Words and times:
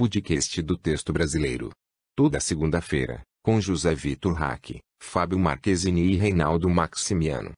podcast 0.00 0.62
do 0.62 0.78
texto 0.78 1.12
brasileiro. 1.12 1.68
Toda 2.16 2.40
segunda-feira, 2.40 3.20
com 3.44 3.60
José 3.60 3.94
Vitor 3.94 4.32
Hack, 4.32 4.78
Fábio 4.98 5.38
Marquezini 5.38 6.00
e 6.12 6.16
Reinaldo 6.16 6.70
Maximiano. 6.70 7.52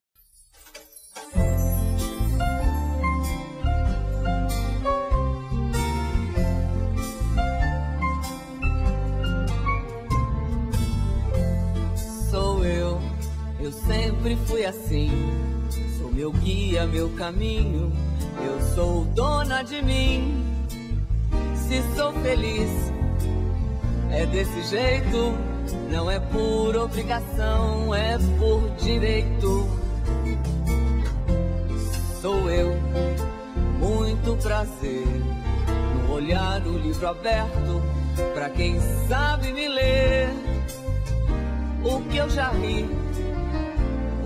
Sou 12.28 12.64
eu, 12.64 13.00
eu 13.60 13.70
sempre 13.70 14.34
fui 14.48 14.64
assim. 14.64 15.12
Sou 15.96 16.10
meu 16.10 16.32
guia, 16.32 16.88
meu 16.88 17.08
caminho. 17.10 17.92
Eu 18.44 18.74
sou 18.74 19.04
dona 19.04 19.62
de 19.62 19.80
mim. 19.80 20.61
Se 21.72 21.80
sou 21.96 22.12
feliz, 22.12 22.92
é 24.10 24.26
desse 24.26 24.62
jeito. 24.64 25.34
Não 25.90 26.10
é 26.10 26.20
por 26.20 26.76
obrigação, 26.76 27.94
é 27.94 28.18
por 28.38 28.68
direito. 28.76 29.66
Sou 32.20 32.50
eu, 32.50 32.76
muito 33.78 34.36
prazer. 34.42 35.06
No 35.94 36.12
olhar, 36.12 36.60
o 36.66 36.76
livro 36.76 37.08
aberto, 37.08 37.82
pra 38.34 38.50
quem 38.50 38.78
sabe 39.08 39.50
me 39.54 39.66
ler. 39.66 40.28
O 41.82 42.02
que 42.02 42.18
eu 42.18 42.28
já 42.28 42.50
ri, 42.50 42.84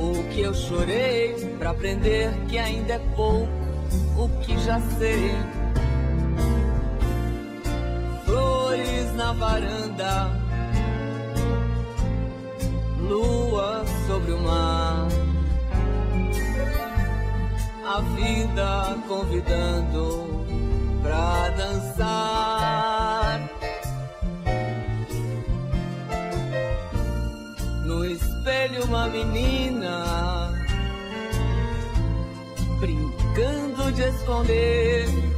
o 0.01 0.35
que 0.35 0.41
eu 0.41 0.53
chorei, 0.53 1.55
pra 1.61 1.71
aprender 1.71 2.29
que 2.49 2.59
ainda 2.59 2.95
é 2.95 3.01
pouco, 3.15 3.47
o 4.19 4.29
que 4.41 4.59
já 4.59 4.81
sei. 4.99 5.31
Na 9.17 9.33
varanda, 9.33 10.31
lua 13.01 13.83
sobre 14.07 14.33
o 14.33 14.41
mar, 14.41 15.09
a 17.87 18.01
vida 18.15 18.99
convidando 19.09 20.45
pra 21.03 21.49
dançar. 21.57 23.41
No 27.87 28.05
espelho 28.05 28.85
uma 28.85 29.09
menina 29.09 30.53
brincando 32.81 33.93
de 33.93 34.03
esconder 34.03 35.36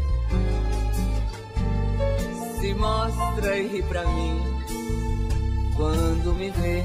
se 2.68 2.74
mostra 2.74 3.56
e 3.56 3.66
ri 3.66 3.82
pra 3.84 4.06
mim 4.06 4.42
quando 5.74 6.34
me 6.34 6.50
vê. 6.50 6.82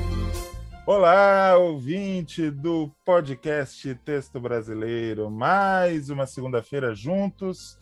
Olá, 0.85 1.57
ouvinte 1.57 2.49
do 2.49 2.89
podcast 3.03 3.93
Texto 3.95 4.39
Brasileiro. 4.39 5.29
Mais 5.29 6.09
uma 6.09 6.25
segunda-feira 6.25 6.95
juntos. 6.95 7.77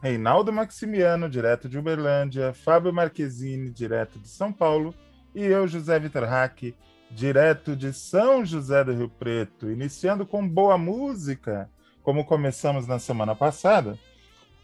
Reinaldo 0.00 0.52
Maximiano, 0.52 1.28
direto 1.28 1.68
de 1.68 1.76
Uberlândia, 1.76 2.52
Fábio 2.52 2.92
Marquezine, 2.92 3.68
direto 3.68 4.16
de 4.20 4.28
São 4.28 4.52
Paulo, 4.52 4.94
e 5.34 5.42
eu, 5.42 5.66
José 5.66 5.98
Vitor 5.98 6.22
Hack, 6.22 6.72
direto 7.10 7.74
de 7.74 7.92
São 7.92 8.44
José 8.44 8.84
do 8.84 8.92
Rio 8.92 9.08
Preto, 9.08 9.68
iniciando 9.68 10.24
com 10.24 10.48
boa 10.48 10.78
música, 10.78 11.68
como 12.00 12.24
começamos 12.24 12.86
na 12.86 13.00
semana 13.00 13.34
passada. 13.34 13.98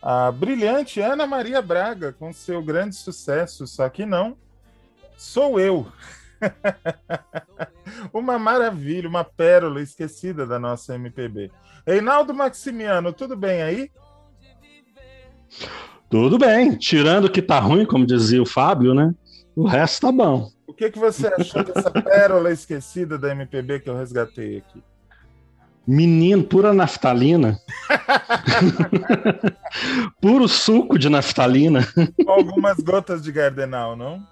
A 0.03 0.33
brilhante 0.33 1.01
Ana 1.01 1.27
Maria 1.27 1.61
Braga, 1.61 2.13
com 2.13 2.33
seu 2.33 2.63
grande 2.63 2.97
sucesso, 2.97 3.67
só 3.67 3.89
que 3.89 4.07
não, 4.07 4.37
sou 5.17 5.61
eu. 5.61 5.87
uma 8.13 8.39
maravilha, 8.39 9.09
uma 9.09 9.25
pérola 9.25 9.83
esquecida 9.83 10.47
da 10.47 10.59
nossa 10.59 10.95
MPB. 10.95 11.51
Reinaldo 11.87 12.33
Maximiano, 12.33 13.13
tudo 13.13 13.37
bem 13.37 13.63
aí? 13.63 13.91
Tudo 16.09 16.39
bem, 16.39 16.77
tirando 16.77 17.31
que 17.31 17.43
tá 17.43 17.59
ruim, 17.61 17.85
como 17.85 18.07
dizia 18.07 18.43
o 18.43 18.47
Fábio, 18.47 18.95
né? 18.95 19.15
O 19.55 19.67
resto 19.67 20.07
tá 20.07 20.13
bom. 20.13 20.51
O 20.67 20.73
que, 20.73 20.91
que 20.91 20.99
você 20.99 21.27
achou 21.27 21.63
dessa 21.63 21.91
pérola 21.91 22.51
esquecida 22.51 23.19
da 23.19 23.33
MPB 23.33 23.81
que 23.81 23.91
eu 23.91 23.97
resgatei 23.97 24.59
aqui? 24.59 24.83
Menino, 25.87 26.45
pura 26.45 26.73
naftalina. 26.73 27.59
Puro 30.21 30.49
suco 30.49 30.99
de 30.99 31.09
naftalina. 31.09 31.87
Com 32.25 32.31
algumas 32.31 32.79
gotas 32.79 33.23
de 33.23 33.33
gardenal, 33.33 33.97
não? 33.97 34.23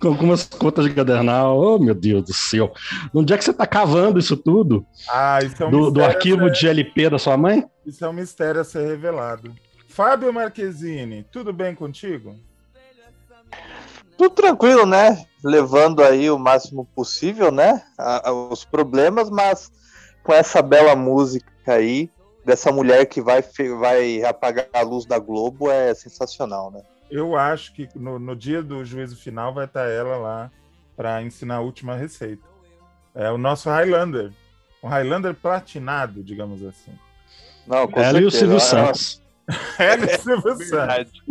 Com 0.00 0.08
algumas 0.08 0.48
gotas 0.48 0.84
de 0.86 0.92
gardenal. 0.92 1.58
Oh, 1.58 1.78
meu 1.78 1.94
Deus 1.94 2.24
do 2.24 2.34
céu. 2.34 2.72
Onde 3.14 3.32
é 3.32 3.38
que 3.38 3.44
você 3.44 3.52
tá 3.52 3.66
cavando 3.66 4.18
isso 4.18 4.36
tudo? 4.36 4.84
Ah, 5.10 5.38
isso 5.42 5.62
é 5.62 5.66
um 5.66 5.70
do, 5.70 5.90
do 5.90 6.04
arquivo 6.04 6.46
a 6.46 6.50
de 6.50 6.58
ser- 6.60 6.68
LP 6.68 7.10
da 7.10 7.18
sua 7.18 7.36
mãe? 7.36 7.64
Isso 7.86 8.04
é 8.04 8.08
um 8.08 8.12
mistério 8.12 8.60
a 8.60 8.64
ser 8.64 8.86
revelado. 8.86 9.54
Fábio 9.88 10.32
Marquezine, 10.32 11.24
tudo 11.30 11.52
bem 11.52 11.74
contigo? 11.74 12.34
Tudo 14.16 14.30
tranquilo, 14.34 14.84
né? 14.84 15.24
Levando 15.44 16.02
aí 16.02 16.28
o 16.30 16.38
máximo 16.38 16.84
possível, 16.94 17.52
né? 17.52 17.82
a- 17.96 18.28
a- 18.28 18.32
os 18.32 18.64
problemas, 18.64 19.30
mas 19.30 19.70
com 20.28 20.34
essa 20.34 20.60
bela 20.60 20.94
música 20.94 21.50
aí, 21.64 22.10
dessa 22.44 22.70
mulher 22.70 23.06
que 23.06 23.18
vai, 23.18 23.42
vai 23.80 24.22
apagar 24.22 24.68
a 24.74 24.82
luz 24.82 25.06
da 25.06 25.18
Globo, 25.18 25.70
é 25.70 25.94
sensacional, 25.94 26.70
né? 26.70 26.82
Eu 27.10 27.34
acho 27.34 27.72
que 27.72 27.88
no, 27.94 28.18
no 28.18 28.36
dia 28.36 28.62
do 28.62 28.84
juízo 28.84 29.16
final 29.16 29.54
vai 29.54 29.64
estar 29.64 29.88
ela 29.88 30.18
lá 30.18 30.50
para 30.94 31.22
ensinar 31.22 31.54
a 31.54 31.60
última 31.60 31.96
receita. 31.96 32.46
É 33.14 33.30
o 33.30 33.38
nosso 33.38 33.70
Highlander. 33.70 34.30
Um 34.82 34.88
Highlander 34.88 35.32
platinado, 35.32 36.22
digamos 36.22 36.62
assim. 36.62 36.92
Não, 37.66 37.88
com 37.88 37.98
Ela 37.98 38.20
e 38.20 38.26
o 38.26 38.30
certeza. 38.30 38.38
Silvio 38.38 38.56
É 38.58 38.60
Santos. 38.60 39.22
Ela 39.80 40.04
e 40.04 40.18
Silvio 40.18 40.56
Santos. 40.68 41.22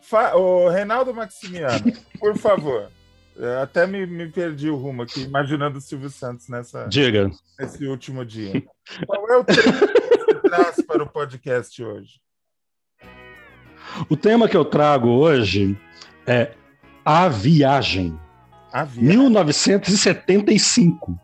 Fa 0.00 0.36
o 0.36 0.70
Reinaldo 0.70 1.12
Maximiano, 1.12 1.92
por 2.18 2.34
favor. 2.38 2.88
Eu 3.36 3.60
até 3.60 3.86
me, 3.86 4.06
me 4.06 4.28
perdi 4.28 4.70
o 4.70 4.76
rumo 4.76 5.02
aqui, 5.02 5.22
imaginando 5.22 5.78
o 5.78 5.80
Silvio 5.80 6.08
Santos 6.08 6.48
nessa, 6.48 6.86
Diga. 6.86 7.30
nesse 7.58 7.84
último 7.86 8.24
dia. 8.24 8.62
Qual 9.06 9.28
é 9.28 9.36
o 9.36 9.42
tema 9.44 9.62
que 9.62 9.70
você 9.70 10.34
traz 10.48 10.76
para 10.86 11.02
o 11.02 11.08
podcast 11.08 11.82
hoje? 11.82 12.20
O 14.08 14.16
tema 14.16 14.48
que 14.48 14.56
eu 14.56 14.64
trago 14.64 15.08
hoje 15.08 15.76
é 16.26 16.52
A 17.04 17.28
Viagem, 17.28 18.18
A 18.72 18.84
vida. 18.84 19.06
1975. 19.06 21.18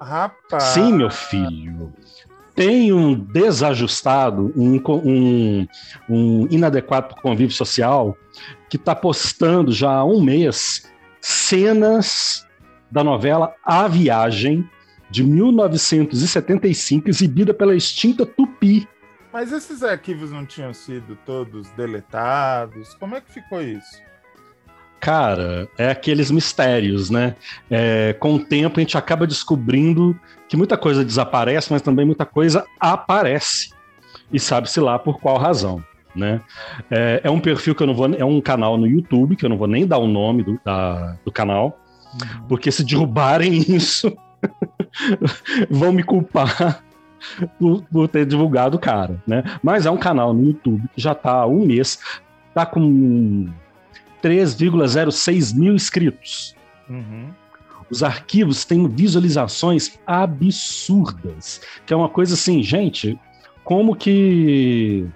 Rapaz. 0.00 0.62
Sim, 0.62 0.94
meu 0.94 1.10
filho. 1.10 1.92
Tem 2.54 2.90
um 2.92 3.14
desajustado, 3.14 4.52
um, 4.56 4.80
um, 5.04 5.66
um 6.08 6.48
inadequado 6.50 7.14
convívio 7.20 7.54
social 7.54 8.16
que 8.68 8.76
está 8.76 8.94
postando 8.96 9.70
já 9.72 9.90
há 9.90 10.04
um 10.04 10.20
mês 10.20 10.88
cenas 11.28 12.46
da 12.90 13.04
novela 13.04 13.54
A 13.62 13.86
Viagem, 13.86 14.66
de 15.10 15.22
1975, 15.22 17.08
exibida 17.10 17.52
pela 17.52 17.76
extinta 17.76 18.24
Tupi. 18.24 18.88
Mas 19.30 19.52
esses 19.52 19.82
arquivos 19.82 20.30
não 20.30 20.46
tinham 20.46 20.72
sido 20.72 21.18
todos 21.26 21.68
deletados? 21.72 22.94
Como 22.94 23.14
é 23.14 23.20
que 23.20 23.30
ficou 23.30 23.60
isso? 23.60 24.00
Cara, 25.00 25.68
é 25.76 25.90
aqueles 25.90 26.30
mistérios, 26.30 27.10
né? 27.10 27.36
É, 27.70 28.14
com 28.14 28.34
o 28.34 28.44
tempo 28.44 28.80
a 28.80 28.82
gente 28.82 28.96
acaba 28.96 29.26
descobrindo 29.26 30.18
que 30.48 30.56
muita 30.56 30.78
coisa 30.78 31.04
desaparece, 31.04 31.70
mas 31.70 31.82
também 31.82 32.06
muita 32.06 32.24
coisa 32.24 32.64
aparece. 32.80 33.70
E 34.32 34.40
sabe-se 34.40 34.80
lá 34.80 34.98
por 34.98 35.20
qual 35.20 35.36
razão, 35.36 35.84
né? 36.18 36.40
É, 36.90 37.20
é 37.24 37.30
um 37.30 37.40
perfil 37.40 37.74
que 37.74 37.82
eu 37.82 37.86
não 37.86 37.94
vou. 37.94 38.12
É 38.14 38.24
um 38.24 38.40
canal 38.40 38.76
no 38.76 38.86
YouTube, 38.86 39.36
que 39.36 39.44
eu 39.44 39.48
não 39.48 39.56
vou 39.56 39.68
nem 39.68 39.86
dar 39.86 39.98
o 39.98 40.06
nome 40.06 40.42
do, 40.42 40.60
da- 40.64 41.16
do 41.24 41.32
canal, 41.32 41.78
porque 42.48 42.70
se 42.70 42.84
derrubarem 42.84 43.52
isso, 43.68 44.12
vão 45.70 45.92
me 45.92 46.02
culpar 46.02 46.82
por, 47.58 47.82
por 47.84 48.08
ter 48.08 48.26
divulgado 48.26 48.76
o 48.76 48.80
cara, 48.80 49.22
né? 49.26 49.44
Mas 49.62 49.86
é 49.86 49.90
um 49.90 49.96
canal 49.96 50.34
no 50.34 50.44
YouTube 50.44 50.82
que 50.94 51.00
já 51.00 51.12
está 51.12 51.32
há 51.32 51.46
um 51.46 51.64
mês, 51.64 51.98
tá 52.54 52.66
com 52.66 53.48
3,06 54.22 55.56
mil 55.56 55.74
inscritos. 55.74 56.54
Uhum. 56.88 57.30
Os 57.90 58.02
arquivos 58.02 58.64
têm 58.64 58.86
visualizações 58.86 59.98
absurdas, 60.06 61.60
que 61.86 61.92
é 61.92 61.96
uma 61.96 62.08
coisa 62.08 62.34
assim, 62.34 62.62
gente, 62.62 63.18
como 63.64 63.96
que 63.96 65.06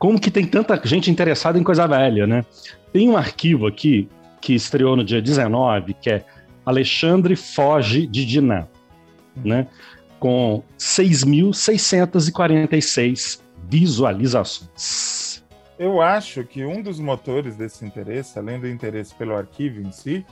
como 0.00 0.18
que 0.18 0.30
tem 0.30 0.46
tanta 0.46 0.80
gente 0.82 1.10
interessada 1.10 1.58
em 1.58 1.62
coisa 1.62 1.86
velha, 1.86 2.26
né? 2.26 2.46
Tem 2.90 3.06
um 3.08 3.18
arquivo 3.18 3.66
aqui 3.66 4.08
que 4.40 4.54
estreou 4.54 4.96
no 4.96 5.04
dia 5.04 5.20
19, 5.20 5.92
que 5.92 6.08
é 6.08 6.24
Alexandre 6.64 7.36
Foge 7.36 8.06
de 8.06 8.24
Diná, 8.24 8.66
né? 9.44 9.66
Com 10.18 10.62
6.646 10.78 13.42
visualizações. 13.68 15.44
eu 15.78 16.00
acho 16.00 16.44
que 16.44 16.64
um 16.64 16.80
dos 16.82 16.98
motores 16.98 17.54
desse 17.54 17.84
interesse, 17.84 18.38
além 18.38 18.58
do 18.58 18.66
interesse 18.66 19.14
pelo 19.14 19.36
arquivo 19.36 19.82
em 19.82 19.92
si, 19.92 20.24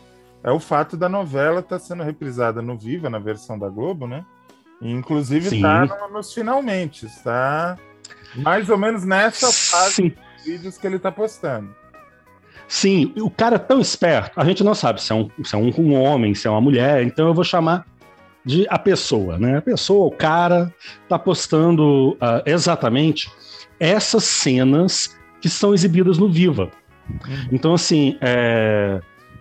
é 0.43 0.51
o 0.51 0.59
fato 0.59 0.97
da 0.97 1.11
novela 1.11 1.61
estar 1.61 1.79
tá 1.79 1.85
sendo 1.85 2.03
reprisada 2.03 2.63
no 2.63 2.75
Viva, 2.75 3.11
na 3.11 3.19
versão 3.19 3.59
da 3.59 3.69
Globo, 3.69 4.07
né? 4.07 4.25
E, 4.81 4.91
inclusive 4.91 5.55
está 5.55 5.85
no, 5.85 6.09
nos 6.15 6.33
finalmente, 6.33 7.05
está 7.05 7.77
mais 8.37 8.69
ou 8.69 8.79
menos 8.79 9.05
nessa 9.05 9.53
fase 9.53 9.95
Sim. 9.95 10.09
de 10.09 10.51
vídeos 10.51 10.79
que 10.79 10.87
ele 10.87 10.97
está 10.97 11.11
postando. 11.11 11.75
Sim, 12.67 13.13
o 13.17 13.31
cara 13.31 13.57
é 13.57 13.59
tão 13.59 13.81
esperto, 13.81 14.39
a 14.39 14.45
gente 14.45 14.63
não 14.63 14.75
sabe 14.75 15.03
se 15.03 15.11
é, 15.11 15.15
um, 15.15 15.31
se 15.43 15.55
é 15.55 15.59
um, 15.59 15.73
um 15.79 15.95
homem, 15.95 16.35
se 16.35 16.47
é 16.47 16.51
uma 16.51 16.61
mulher, 16.61 17.03
então 17.03 17.29
eu 17.29 17.35
vou 17.35 17.45
chamar 17.45 17.87
de 18.45 18.67
a 18.69 18.79
pessoa, 18.79 19.39
né? 19.39 19.59
A 19.59 19.63
pessoa, 19.63 20.07
o 20.07 20.11
cara, 20.11 20.73
está 21.03 21.19
postando 21.19 22.13
uh, 22.13 22.43
exatamente 22.45 23.31
essas 23.81 24.25
cenas 24.25 25.19
que 25.41 25.49
são 25.49 25.73
exibidas 25.73 26.19
no 26.19 26.31
Viva. 26.31 26.71
Uhum. 27.09 27.49
Então, 27.53 27.75
assim, 27.75 28.19
é, 28.21 29.01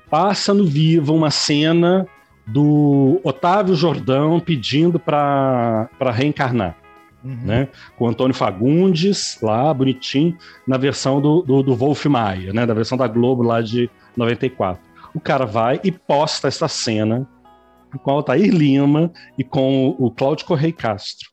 passa 0.09 0.53
no 0.53 0.65
Viva 0.65 1.11
uma 1.11 1.31
cena 1.31 2.07
do 2.45 3.19
Otávio 3.23 3.75
Jordão 3.75 4.39
pedindo 4.39 4.99
para 4.99 5.89
reencarnar. 6.13 6.75
Uhum. 7.27 7.45
Né? 7.45 7.67
Com 7.97 8.05
o 8.05 8.07
Antônio 8.07 8.33
Fagundes, 8.33 9.37
lá, 9.41 9.73
bonitinho, 9.73 10.37
na 10.65 10.77
versão 10.77 11.19
do, 11.19 11.41
do, 11.41 11.61
do 11.61 11.75
Wolf 11.75 12.05
Maia, 12.05 12.53
né? 12.53 12.65
Da 12.65 12.73
versão 12.73 12.97
da 12.97 13.07
Globo 13.07 13.43
lá 13.43 13.61
de 13.61 13.89
94. 14.15 14.81
O 15.13 15.19
cara 15.19 15.45
vai 15.45 15.79
e 15.83 15.91
posta 15.91 16.47
essa 16.47 16.67
cena 16.67 17.27
com 18.03 18.11
o 18.11 18.13
Altair 18.13 18.53
Lima 18.53 19.11
e 19.37 19.43
com 19.43 19.95
o 19.97 20.11
Cláudio 20.11 20.45
Correia 20.45 20.73
Castro. 20.73 21.29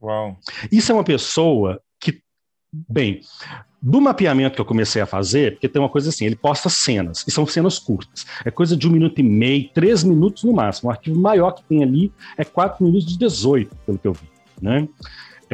Uau. 0.00 0.38
Isso 0.70 0.92
é 0.92 0.94
uma 0.94 1.04
pessoa 1.04 1.80
que, 2.00 2.20
bem, 2.72 3.20
do 3.80 4.00
mapeamento 4.00 4.54
que 4.54 4.60
eu 4.60 4.64
comecei 4.64 5.02
a 5.02 5.06
fazer, 5.06 5.52
porque 5.52 5.68
tem 5.68 5.80
uma 5.80 5.88
coisa 5.88 6.08
assim, 6.08 6.24
ele 6.24 6.36
posta 6.36 6.70
cenas, 6.70 7.24
e 7.26 7.30
são 7.30 7.46
cenas 7.46 7.78
curtas. 7.78 8.24
É 8.44 8.50
coisa 8.50 8.76
de 8.76 8.88
um 8.88 8.90
minuto 8.90 9.18
e 9.18 9.22
meio, 9.22 9.68
três 9.74 10.02
minutos 10.02 10.44
no 10.44 10.52
máximo. 10.52 10.88
O 10.88 10.92
arquivo 10.92 11.18
maior 11.18 11.52
que 11.52 11.64
tem 11.64 11.82
ali 11.82 12.12
é 12.36 12.44
quatro 12.44 12.84
minutos 12.84 13.06
de 13.06 13.18
18, 13.18 13.74
pelo 13.84 13.98
que 13.98 14.08
eu 14.08 14.12
vi. 14.12 14.28
Né? 14.60 14.88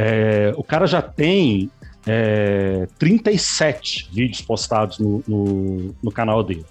É, 0.02 0.54
o 0.56 0.64
cara 0.64 0.86
já 0.86 1.02
tem 1.02 1.70
é, 2.06 2.88
37 2.98 4.08
vídeos 4.10 4.40
postados 4.40 4.98
no, 4.98 5.22
no, 5.28 5.94
no 6.02 6.10
canal 6.10 6.42
dele. 6.42 6.64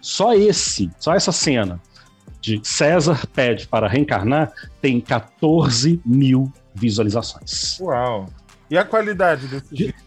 Só 0.00 0.34
esse, 0.34 0.90
só 0.98 1.14
essa 1.14 1.30
cena 1.30 1.80
de 2.40 2.60
César 2.64 3.24
pede 3.32 3.68
para 3.68 3.86
reencarnar 3.86 4.52
tem 4.82 5.00
14 5.00 6.00
mil 6.04 6.52
visualizações. 6.74 7.78
Uau! 7.78 8.26
E 8.68 8.76
a 8.76 8.84
qualidade 8.84 9.46
desse 9.46 9.72
de... 9.72 9.84
vídeo? 9.84 10.00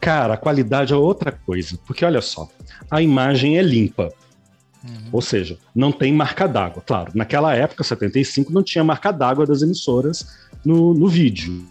Cara, 0.00 0.34
a 0.34 0.38
qualidade 0.38 0.94
é 0.94 0.96
outra 0.96 1.30
coisa, 1.30 1.78
porque 1.86 2.06
olha 2.06 2.22
só, 2.22 2.48
a 2.90 3.02
imagem 3.02 3.58
é 3.58 3.62
limpa. 3.62 4.10
Uhum. 4.82 5.08
Ou 5.12 5.20
seja, 5.20 5.58
não 5.74 5.92
tem 5.92 6.10
marca 6.10 6.46
d'água. 6.46 6.82
Claro, 6.86 7.12
naquela 7.14 7.54
época, 7.54 7.84
75, 7.84 8.50
não 8.50 8.62
tinha 8.62 8.82
marca 8.82 9.12
d'água 9.12 9.44
das 9.44 9.60
emissoras 9.60 10.47
no, 10.64 10.94
no 10.94 11.08
vídeo. 11.08 11.64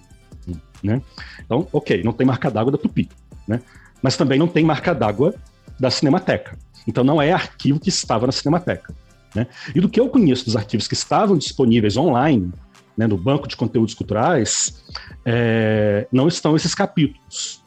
Né? 0.84 1.01
Então, 1.44 1.68
ok, 1.72 2.04
não 2.04 2.13
tem 2.13 2.25
marca 2.25 2.50
d'água 2.51 2.72
da 2.72 2.78
Tupi. 2.78 3.10
Né? 3.48 3.62
Mas 4.01 4.16
também 4.16 4.38
não 4.38 4.48
tem 4.48 4.63
marca 4.63 4.94
d'água 4.94 5.34
da 5.80 5.89
Cinemateca. 5.89 6.57
Então 6.88 7.04
não 7.04 7.22
é 7.22 7.31
arquivo 7.31 7.80
que 7.80 7.89
estava 7.89 8.25
na 8.25 8.31
Cinemateca. 8.31 8.94
Né? 9.36 9.48
E 9.75 9.81
do 9.81 9.89
que 9.89 10.00
eu 10.00 10.10
conheço 10.10 10.45
dos 10.45 10.56
arquivos 10.56 10.88
que 10.88 10.94
estavam 10.94 11.38
disponíveis 11.38 11.98
online, 11.98 12.51
né, 12.98 13.06
no 13.06 13.18
banco 13.18 13.48
de 13.48 13.56
conteúdos 13.56 13.94
culturais, 13.94 14.84
é, 15.24 16.07
não 16.12 16.28
estão 16.28 16.56
esses 16.56 16.74
capítulos. 16.74 17.63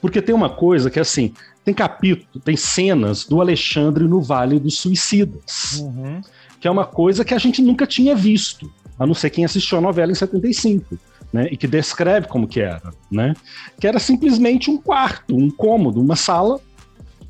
Porque 0.00 0.22
tem 0.22 0.34
uma 0.34 0.48
coisa 0.48 0.90
que 0.90 0.98
é 0.98 1.02
assim: 1.02 1.34
tem 1.64 1.74
capítulo, 1.74 2.42
tem 2.42 2.56
cenas 2.56 3.24
do 3.24 3.40
Alexandre 3.40 4.04
no 4.04 4.22
Vale 4.22 4.58
dos 4.58 4.78
Suicidas, 4.78 5.80
uhum. 5.80 6.22
que 6.58 6.66
é 6.66 6.70
uma 6.70 6.86
coisa 6.86 7.24
que 7.24 7.34
a 7.34 7.38
gente 7.38 7.60
nunca 7.60 7.86
tinha 7.86 8.16
visto, 8.16 8.72
a 9.02 9.06
não 9.06 9.14
ser 9.14 9.30
quem 9.30 9.44
assistiu 9.44 9.78
a 9.78 9.80
novela 9.80 10.12
em 10.12 10.14
75. 10.14 10.96
Né, 11.32 11.48
e 11.50 11.56
que 11.56 11.66
descreve 11.66 12.28
como 12.28 12.46
que 12.46 12.60
era, 12.60 12.92
né? 13.10 13.34
Que 13.80 13.86
era 13.86 13.98
simplesmente 13.98 14.70
um 14.70 14.76
quarto, 14.76 15.34
um 15.34 15.50
cômodo, 15.50 15.98
uma 15.98 16.14
sala, 16.14 16.60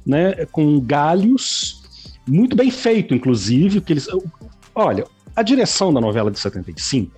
né, 0.04 0.44
com 0.46 0.80
galhos, 0.80 1.84
muito 2.26 2.56
bem 2.56 2.68
feito, 2.68 3.14
inclusive, 3.14 3.80
que 3.80 3.92
eles, 3.92 4.08
olha, 4.74 5.04
a 5.36 5.42
direção 5.44 5.94
da 5.94 6.00
novela 6.00 6.32
de 6.32 6.40
75 6.40 7.12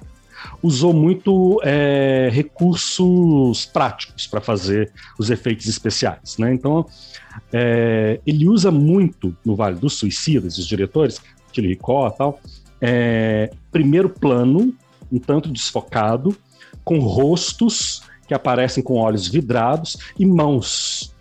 usou 0.62 0.93
muito 0.93 1.59
é, 1.65 2.29
recursos 2.31 3.65
práticos 3.65 4.27
para 4.27 4.43
fazer 4.43 4.93
os 5.19 5.31
efeitos 5.31 5.67
especiais. 5.67 6.37
Né? 6.37 6.53
Então, 6.53 6.87
é, 7.51 8.21
ele 8.27 8.47
usa 8.47 8.71
muito 8.71 9.35
no 9.43 9.56
Vale 9.56 9.77
dos 9.77 9.95
Suicidas, 9.95 10.59
os 10.59 10.67
diretores, 10.67 11.19
Tilly 11.51 11.69
Ricó 11.69 12.09
e 12.09 12.19
tal, 12.19 12.41
é, 12.81 13.50
primeiro 13.71 14.09
plano, 14.09 14.75
um 15.11 15.19
tanto 15.19 15.49
desfocado, 15.49 16.37
com 16.85 16.99
rostos 16.99 18.03
que 18.26 18.35
aparecem 18.35 18.82
com 18.82 18.94
olhos 18.94 19.29
vidrados 19.29 19.97
e 20.19 20.26
mãos 20.26 21.15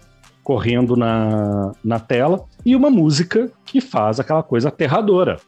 correndo 0.43 0.95
na, 0.95 1.71
na 1.83 1.99
tela, 1.99 2.45
e 2.65 2.75
uma 2.75 2.89
música 2.89 3.51
que 3.65 3.79
faz 3.79 4.19
aquela 4.19 4.43
coisa 4.43 4.67
aterradora. 4.67 5.39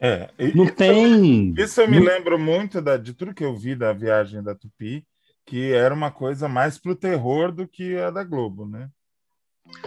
É, 0.00 0.28
não 0.54 0.64
isso 0.64 0.74
tem. 0.74 1.54
Isso 1.56 1.80
eu 1.80 1.90
me 1.90 1.98
não... 1.98 2.06
lembro 2.06 2.38
muito 2.38 2.80
da, 2.80 2.96
de 2.96 3.14
tudo 3.14 3.34
que 3.34 3.44
eu 3.44 3.56
vi 3.56 3.74
da 3.74 3.92
viagem 3.92 4.42
da 4.42 4.54
Tupi, 4.54 5.04
que 5.44 5.72
era 5.72 5.94
uma 5.94 6.10
coisa 6.10 6.48
mais 6.48 6.78
pro 6.78 6.94
terror 6.94 7.50
do 7.52 7.66
que 7.66 7.96
a 7.96 8.10
da 8.10 8.22
Globo, 8.22 8.66
né? 8.66 8.88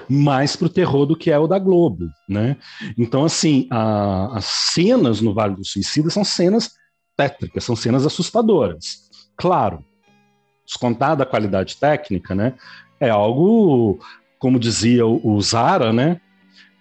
Mais 0.09 0.55
pro 0.55 0.69
terror 0.69 1.05
do 1.05 1.15
que 1.15 1.31
é 1.31 1.37
o 1.37 1.47
da 1.47 1.59
Globo, 1.59 2.09
né? 2.27 2.57
Então, 2.97 3.25
assim, 3.25 3.67
a, 3.71 4.37
as 4.37 4.45
cenas 4.45 5.21
no 5.21 5.33
Vale 5.33 5.55
do 5.55 5.65
Suicida 5.65 6.09
são 6.09 6.23
cenas 6.23 6.71
tétricas, 7.15 7.63
são 7.63 7.75
cenas 7.75 8.05
assustadoras. 8.05 9.09
Claro, 9.35 9.83
descontada 10.65 11.23
a 11.23 11.25
qualidade 11.25 11.77
técnica, 11.77 12.33
né? 12.33 12.53
É 12.99 13.09
algo, 13.09 13.99
como 14.39 14.59
dizia 14.59 15.05
o, 15.05 15.35
o 15.35 15.41
Zara, 15.41 15.93
né? 15.93 16.19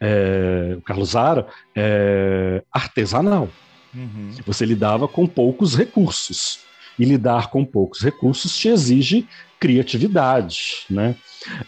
é, 0.00 0.74
o 0.76 0.82
Carlos 0.82 1.10
Zara, 1.10 1.46
é, 1.74 2.62
artesanal. 2.72 3.48
Uhum. 3.94 4.30
Você 4.46 4.64
lidava 4.64 5.08
com 5.08 5.26
poucos 5.26 5.74
recursos. 5.74 6.60
E 6.98 7.04
lidar 7.04 7.50
com 7.50 7.62
poucos 7.62 8.00
recursos 8.00 8.56
te 8.56 8.68
exige 8.68 9.28
criatividade, 9.60 10.86
né? 10.88 11.14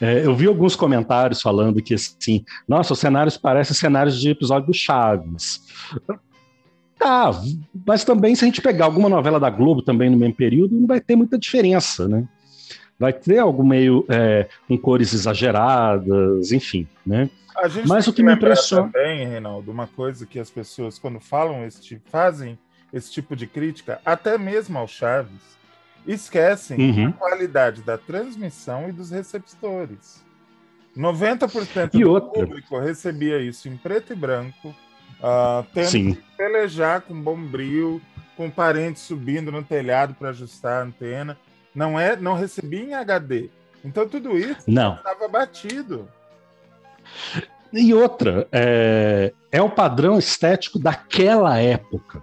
É, 0.00 0.24
eu 0.24 0.34
vi 0.34 0.46
alguns 0.46 0.76
comentários 0.76 1.40
falando 1.40 1.82
que 1.82 1.94
assim, 1.94 2.44
nossa, 2.66 2.92
os 2.92 2.98
cenários 2.98 3.36
parecem 3.36 3.74
cenários 3.74 4.20
de 4.20 4.30
episódio 4.30 4.68
do 4.68 4.74
Chaves. 4.74 5.62
Tá, 6.98 7.30
mas 7.86 8.02
também 8.02 8.34
se 8.34 8.44
a 8.44 8.46
gente 8.46 8.60
pegar 8.60 8.86
alguma 8.86 9.08
novela 9.08 9.38
da 9.38 9.48
Globo 9.48 9.82
também 9.82 10.10
no 10.10 10.16
mesmo 10.16 10.34
período, 10.34 10.74
não 10.74 10.86
vai 10.86 11.00
ter 11.00 11.14
muita 11.14 11.38
diferença, 11.38 12.08
né? 12.08 12.26
Vai 12.98 13.12
ter 13.12 13.38
algo 13.38 13.64
meio 13.64 14.04
é, 14.08 14.48
com 14.66 14.76
cores 14.76 15.12
exageradas, 15.12 16.50
enfim, 16.50 16.88
né? 17.06 17.30
A 17.56 17.68
gente 17.68 17.86
Mas 17.86 18.06
o 18.06 18.12
que, 18.12 18.16
que 18.16 18.22
me 18.24 18.32
impressiona 18.32 18.90
também, 18.90 19.26
Reinaldo, 19.26 19.70
uma 19.70 19.86
coisa 19.86 20.26
que 20.26 20.38
as 20.38 20.50
pessoas 20.50 20.98
quando 20.98 21.20
falam 21.20 21.64
esse 21.64 21.80
tipo, 21.80 22.08
fazem 22.10 22.58
esse 22.92 23.12
tipo 23.12 23.36
de 23.36 23.46
crítica, 23.46 24.00
até 24.04 24.36
mesmo 24.36 24.78
ao 24.78 24.88
Chaves, 24.88 25.57
esquecem 26.08 26.78
uhum. 26.80 27.08
a 27.08 27.12
qualidade 27.12 27.82
da 27.82 27.98
transmissão 27.98 28.88
e 28.88 28.92
dos 28.92 29.10
receptores. 29.10 30.24
90% 30.96 31.90
e 31.94 32.02
do 32.02 32.10
outra? 32.10 32.46
público 32.46 32.78
recebia 32.78 33.38
isso 33.40 33.68
em 33.68 33.76
preto 33.76 34.12
e 34.12 34.16
branco, 34.16 34.68
uh, 35.20 35.64
tendo 35.72 35.88
Sim. 35.88 36.14
que 36.14 36.22
pelejar 36.36 37.02
com 37.02 37.20
bombril, 37.20 38.00
com 38.36 38.50
parentes 38.50 39.02
subindo 39.02 39.52
no 39.52 39.62
telhado 39.62 40.14
para 40.14 40.30
ajustar 40.30 40.80
a 40.80 40.84
antena. 40.86 41.38
Não 41.74 42.00
é, 42.00 42.16
não 42.16 42.34
recebia 42.34 42.80
em 42.80 42.94
HD. 42.94 43.50
Então 43.84 44.08
tudo 44.08 44.36
isso 44.36 44.64
estava 44.68 45.28
batido. 45.28 46.08
E 47.72 47.92
outra, 47.92 48.48
é, 48.50 49.32
é 49.52 49.62
o 49.62 49.70
padrão 49.70 50.18
estético 50.18 50.78
daquela 50.78 51.58
época. 51.58 52.22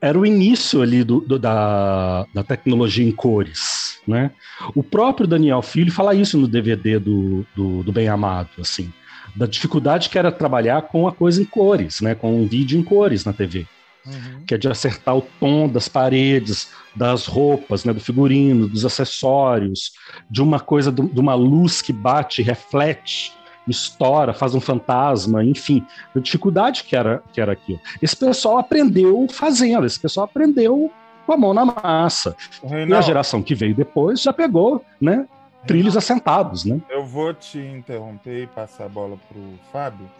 Era 0.00 0.18
o 0.18 0.24
início 0.24 0.80
ali 0.80 1.04
do, 1.04 1.20
do, 1.20 1.38
da, 1.38 2.26
da 2.32 2.42
tecnologia 2.42 3.06
em 3.06 3.12
cores, 3.12 3.98
né? 4.06 4.30
O 4.74 4.82
próprio 4.82 5.26
Daniel 5.26 5.60
Filho 5.60 5.92
fala 5.92 6.14
isso 6.14 6.38
no 6.38 6.48
DVD 6.48 6.98
do, 6.98 7.46
do, 7.54 7.82
do 7.82 7.92
Bem 7.92 8.08
Amado, 8.08 8.50
assim, 8.58 8.92
da 9.36 9.46
dificuldade 9.46 10.08
que 10.08 10.18
era 10.18 10.32
trabalhar 10.32 10.82
com 10.82 11.06
a 11.06 11.12
coisa 11.12 11.42
em 11.42 11.44
cores, 11.44 12.00
né? 12.00 12.14
Com 12.14 12.40
um 12.40 12.46
vídeo 12.46 12.78
em 12.78 12.82
cores 12.82 13.24
na 13.24 13.32
TV. 13.32 13.66
Uhum. 14.06 14.44
que 14.46 14.54
é 14.54 14.58
de 14.58 14.66
acertar 14.66 15.14
o 15.14 15.20
tom 15.38 15.68
das 15.68 15.86
paredes, 15.86 16.70
das 16.96 17.26
roupas, 17.26 17.84
né, 17.84 17.92
do 17.92 18.00
figurino, 18.00 18.66
dos 18.66 18.86
acessórios, 18.86 19.92
de 20.30 20.40
uma 20.40 20.58
coisa, 20.58 20.90
de 20.90 21.20
uma 21.20 21.34
luz 21.34 21.82
que 21.82 21.92
bate, 21.92 22.40
reflete, 22.40 23.30
estoura, 23.70 24.32
faz 24.32 24.54
um 24.54 24.60
fantasma, 24.60 25.44
enfim, 25.44 25.84
a 26.14 26.18
dificuldade 26.18 26.84
que 26.84 26.96
era, 26.96 27.22
que 27.32 27.40
era 27.40 27.52
aquilo. 27.52 27.80
Esse 28.02 28.16
pessoal 28.16 28.58
aprendeu 28.58 29.26
fazendo, 29.30 29.86
esse 29.86 29.98
pessoal 29.98 30.24
aprendeu 30.24 30.90
com 31.26 31.32
a 31.32 31.36
mão 31.36 31.54
na 31.54 31.64
massa. 31.64 32.36
Reinaldo. 32.62 32.92
E 32.92 32.94
a 32.94 33.00
geração 33.00 33.42
que 33.42 33.54
veio 33.54 33.74
depois 33.74 34.20
já 34.20 34.32
pegou, 34.32 34.84
né? 35.00 35.26
trilhos 35.66 35.96
assentados, 35.96 36.64
né? 36.64 36.80
Eu 36.88 37.04
vou 37.04 37.34
te 37.34 37.58
interromper 37.58 38.44
e 38.44 38.46
passar 38.46 38.86
a 38.86 38.88
bola 38.88 39.18
para 39.28 39.38
o 39.38 39.58
Fábio 39.72 40.10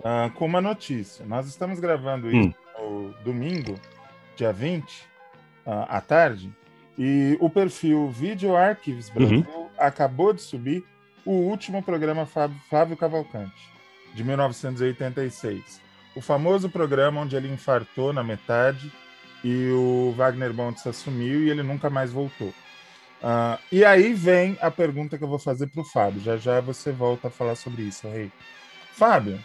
uh, 0.00 0.30
com 0.34 0.46
uma 0.46 0.60
notícia. 0.60 1.24
Nós 1.24 1.46
estamos 1.46 1.78
gravando 1.80 2.28
isso 2.30 2.54
hum. 2.80 3.12
no 3.14 3.14
domingo, 3.24 3.78
dia 4.36 4.52
20, 4.52 4.82
uh, 4.84 4.86
ah, 5.66 5.86
à 5.88 6.00
tarde, 6.00 6.52
e 6.98 7.36
o 7.40 7.48
perfil 7.48 8.10
Video 8.10 8.56
Archives 8.56 9.08
Brasil 9.08 9.46
uhum. 9.54 9.66
acabou 9.78 10.32
de 10.32 10.42
subir 10.42 10.84
o 11.24 11.32
último 11.32 11.82
programa 11.82 12.26
Flávio 12.26 12.96
Cavalcante, 12.96 13.70
de 14.14 14.24
1986. 14.24 15.80
O 16.16 16.20
famoso 16.20 16.68
programa 16.68 17.20
onde 17.20 17.36
ele 17.36 17.52
infartou 17.52 18.12
na 18.12 18.24
metade 18.24 18.92
e 19.44 19.70
o 19.70 20.12
Wagner 20.16 20.52
Bontes 20.52 20.86
assumiu 20.86 21.44
e 21.44 21.50
ele 21.50 21.62
nunca 21.62 21.88
mais 21.88 22.12
voltou. 22.12 22.48
Uh, 22.48 23.58
e 23.70 23.84
aí 23.84 24.14
vem 24.14 24.56
a 24.60 24.70
pergunta 24.70 25.18
que 25.18 25.24
eu 25.24 25.28
vou 25.28 25.38
fazer 25.38 25.66
para 25.68 25.82
o 25.82 25.84
Fábio. 25.84 26.20
Já 26.20 26.36
já 26.36 26.60
você 26.60 26.92
volta 26.92 27.28
a 27.28 27.30
falar 27.30 27.56
sobre 27.56 27.82
isso, 27.82 28.08
Rei. 28.08 28.32
Fábio, 28.92 29.36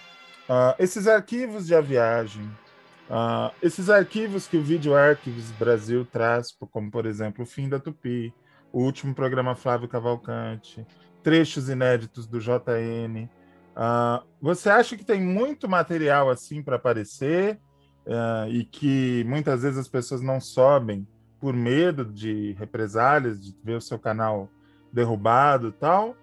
uh, 0.49 0.75
esses 0.79 1.07
arquivos 1.07 1.67
de 1.67 1.75
a 1.75 1.81
viagem, 1.81 2.43
uh, 3.09 3.53
esses 3.61 3.89
arquivos 3.89 4.47
que 4.47 4.57
o 4.57 4.63
Video 4.63 4.95
Archives 4.95 5.51
Brasil 5.51 6.05
traz, 6.05 6.51
como 6.71 6.89
por 6.89 7.05
exemplo 7.05 7.43
o 7.43 7.47
Fim 7.47 7.67
da 7.67 7.79
Tupi, 7.79 8.33
o 8.71 8.81
último 8.81 9.13
programa 9.13 9.55
Flávio 9.55 9.87
Cavalcante, 9.87 10.85
trechos 11.23 11.69
inéditos 11.69 12.27
do 12.27 12.39
JN. 12.39 13.29
você 14.41 14.69
acha 14.69 14.97
que 14.97 15.05
tem 15.05 15.21
muito 15.21 15.67
material 15.67 16.29
assim 16.29 16.61
para 16.61 16.75
aparecer 16.75 17.59
e 18.49 18.65
que 18.65 19.23
muitas 19.25 19.63
vezes 19.63 19.79
as 19.79 19.87
pessoas 19.87 20.21
não 20.21 20.39
sobem 20.39 21.07
por 21.39 21.53
medo 21.53 22.05
de 22.05 22.53
represálias, 22.53 23.39
de 23.39 23.55
ver 23.63 23.75
o 23.75 23.81
seu 23.81 23.97
canal 23.97 24.49
derrubado 24.91 25.69
e 25.69 25.71
tal? 25.71 26.15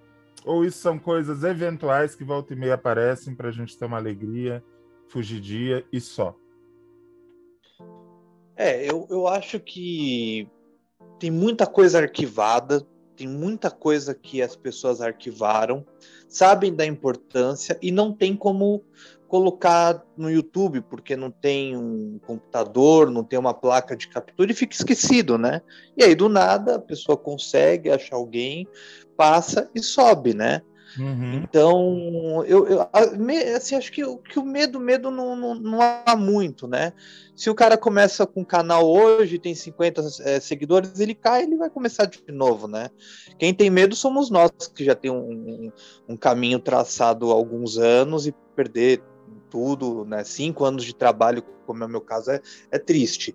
Ou 0.44 0.64
isso 0.64 0.78
são 0.78 0.98
coisas 0.98 1.44
eventuais 1.44 2.14
que 2.14 2.24
volta 2.24 2.54
e 2.54 2.56
meia 2.56 2.74
aparecem 2.74 3.34
para 3.34 3.48
a 3.48 3.52
gente 3.52 3.76
ter 3.76 3.84
uma 3.84 3.98
alegria, 3.98 4.64
fugidia 5.08 5.84
e 5.92 6.00
só? 6.00 6.34
É, 8.56 8.90
eu, 8.90 9.06
eu 9.10 9.26
acho 9.26 9.60
que 9.60 10.48
tem 11.18 11.30
muita 11.30 11.66
coisa 11.66 11.98
arquivada, 11.98 12.86
tem 13.20 13.28
muita 13.28 13.70
coisa 13.70 14.14
que 14.14 14.40
as 14.40 14.56
pessoas 14.56 15.02
arquivaram, 15.02 15.84
sabem 16.26 16.74
da 16.74 16.86
importância 16.86 17.78
e 17.82 17.92
não 17.92 18.14
tem 18.14 18.34
como 18.34 18.82
colocar 19.28 20.02
no 20.16 20.30
YouTube, 20.30 20.80
porque 20.80 21.14
não 21.14 21.30
tem 21.30 21.76
um 21.76 22.18
computador, 22.26 23.10
não 23.10 23.22
tem 23.22 23.38
uma 23.38 23.52
placa 23.52 23.94
de 23.94 24.08
captura 24.08 24.50
e 24.50 24.54
fica 24.54 24.74
esquecido, 24.74 25.36
né? 25.36 25.60
E 25.98 26.02
aí, 26.02 26.14
do 26.14 26.30
nada, 26.30 26.76
a 26.76 26.78
pessoa 26.78 27.14
consegue 27.14 27.90
achar 27.90 28.16
alguém, 28.16 28.66
passa 29.18 29.70
e 29.74 29.82
sobe, 29.82 30.32
né? 30.32 30.62
Uhum. 30.98 31.34
Então, 31.34 32.44
eu, 32.46 32.66
eu 32.66 32.88
assim, 33.56 33.76
acho 33.76 33.92
que, 33.92 34.02
que 34.28 34.38
o 34.38 34.44
medo, 34.44 34.80
medo 34.80 35.10
não, 35.10 35.36
não, 35.36 35.54
não, 35.54 35.78
há 35.80 36.16
muito, 36.16 36.66
né? 36.66 36.92
Se 37.36 37.48
o 37.48 37.54
cara 37.54 37.76
começa 37.76 38.26
com 38.26 38.40
um 38.40 38.44
canal 38.44 38.88
hoje, 38.88 39.38
tem 39.38 39.54
50 39.54 40.02
é, 40.24 40.40
seguidores, 40.40 40.98
ele 40.98 41.14
cai, 41.14 41.44
ele 41.44 41.56
vai 41.56 41.70
começar 41.70 42.06
de 42.06 42.20
novo, 42.32 42.66
né? 42.66 42.90
Quem 43.38 43.54
tem 43.54 43.70
medo 43.70 43.94
somos 43.94 44.30
nós, 44.30 44.50
que 44.74 44.84
já 44.84 44.94
tem 44.94 45.10
um, 45.10 45.70
um 46.08 46.16
caminho 46.16 46.58
traçado 46.58 47.30
há 47.30 47.34
alguns 47.34 47.78
anos 47.78 48.26
e 48.26 48.34
perder 48.56 49.02
tudo, 49.48 50.04
né? 50.04 50.24
Cinco 50.24 50.64
anos 50.64 50.84
de 50.84 50.94
trabalho, 50.94 51.42
como 51.66 51.82
é 51.84 51.86
o 51.86 51.90
meu 51.90 52.00
caso, 52.00 52.30
é, 52.30 52.40
é 52.70 52.78
triste. 52.78 53.34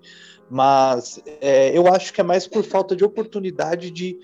Mas 0.49 1.21
é, 1.41 1.75
eu 1.75 1.87
acho 1.87 2.13
que 2.13 2.21
é 2.21 2.23
mais 2.23 2.47
por 2.47 2.63
falta 2.63 2.95
de 2.95 3.03
oportunidade 3.03 3.89
de 3.89 4.19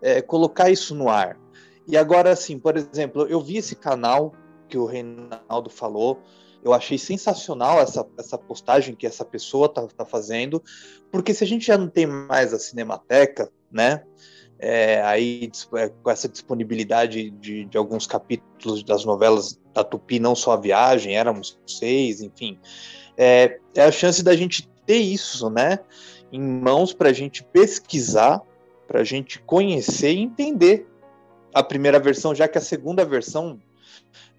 é, 0.00 0.20
colocar 0.20 0.70
isso 0.70 0.94
no 0.94 1.08
ar. 1.08 1.38
E 1.86 1.96
agora, 1.96 2.30
assim, 2.30 2.58
por 2.58 2.76
exemplo, 2.76 3.26
eu 3.28 3.40
vi 3.40 3.56
esse 3.56 3.74
canal 3.74 4.32
que 4.68 4.78
o 4.78 4.86
Reinaldo 4.86 5.68
falou, 5.68 6.20
eu 6.62 6.72
achei 6.72 6.96
sensacional 6.96 7.80
essa, 7.80 8.06
essa 8.18 8.38
postagem 8.38 8.94
que 8.94 9.06
essa 9.06 9.24
pessoa 9.24 9.68
tá, 9.68 9.86
tá 9.86 10.04
fazendo, 10.04 10.62
porque 11.10 11.34
se 11.34 11.42
a 11.44 11.46
gente 11.46 11.66
já 11.66 11.76
não 11.76 11.88
tem 11.88 12.06
mais 12.06 12.54
a 12.54 12.58
Cinemateca, 12.58 13.50
né? 13.70 14.02
é, 14.62 15.02
aí 15.02 15.50
é, 15.74 15.88
com 15.88 16.08
essa 16.08 16.28
disponibilidade 16.28 17.30
de, 17.30 17.64
de, 17.64 17.76
alguns 17.76 18.06
capítulos 18.06 18.84
das 18.84 19.04
novelas 19.04 19.60
da 19.74 19.82
Tupi, 19.82 20.20
não 20.20 20.36
só 20.36 20.52
a 20.52 20.56
viagem, 20.56 21.16
éramos 21.16 21.58
seis, 21.66 22.22
enfim, 22.22 22.56
é, 23.16 23.58
é 23.74 23.82
a 23.82 23.90
chance 23.90 24.22
da 24.22 24.36
gente 24.36 24.70
ter 24.86 24.98
isso, 24.98 25.50
né, 25.50 25.80
em 26.30 26.40
mãos 26.40 26.94
para 26.94 27.08
a 27.08 27.12
gente 27.12 27.42
pesquisar, 27.42 28.40
para 28.86 29.00
a 29.00 29.04
gente 29.04 29.40
conhecer 29.42 30.12
e 30.12 30.20
entender 30.20 30.86
a 31.52 31.62
primeira 31.62 31.98
versão, 31.98 32.34
já 32.34 32.48
que 32.48 32.58
a 32.58 32.62
segunda 32.62 33.04
versão 33.04 33.60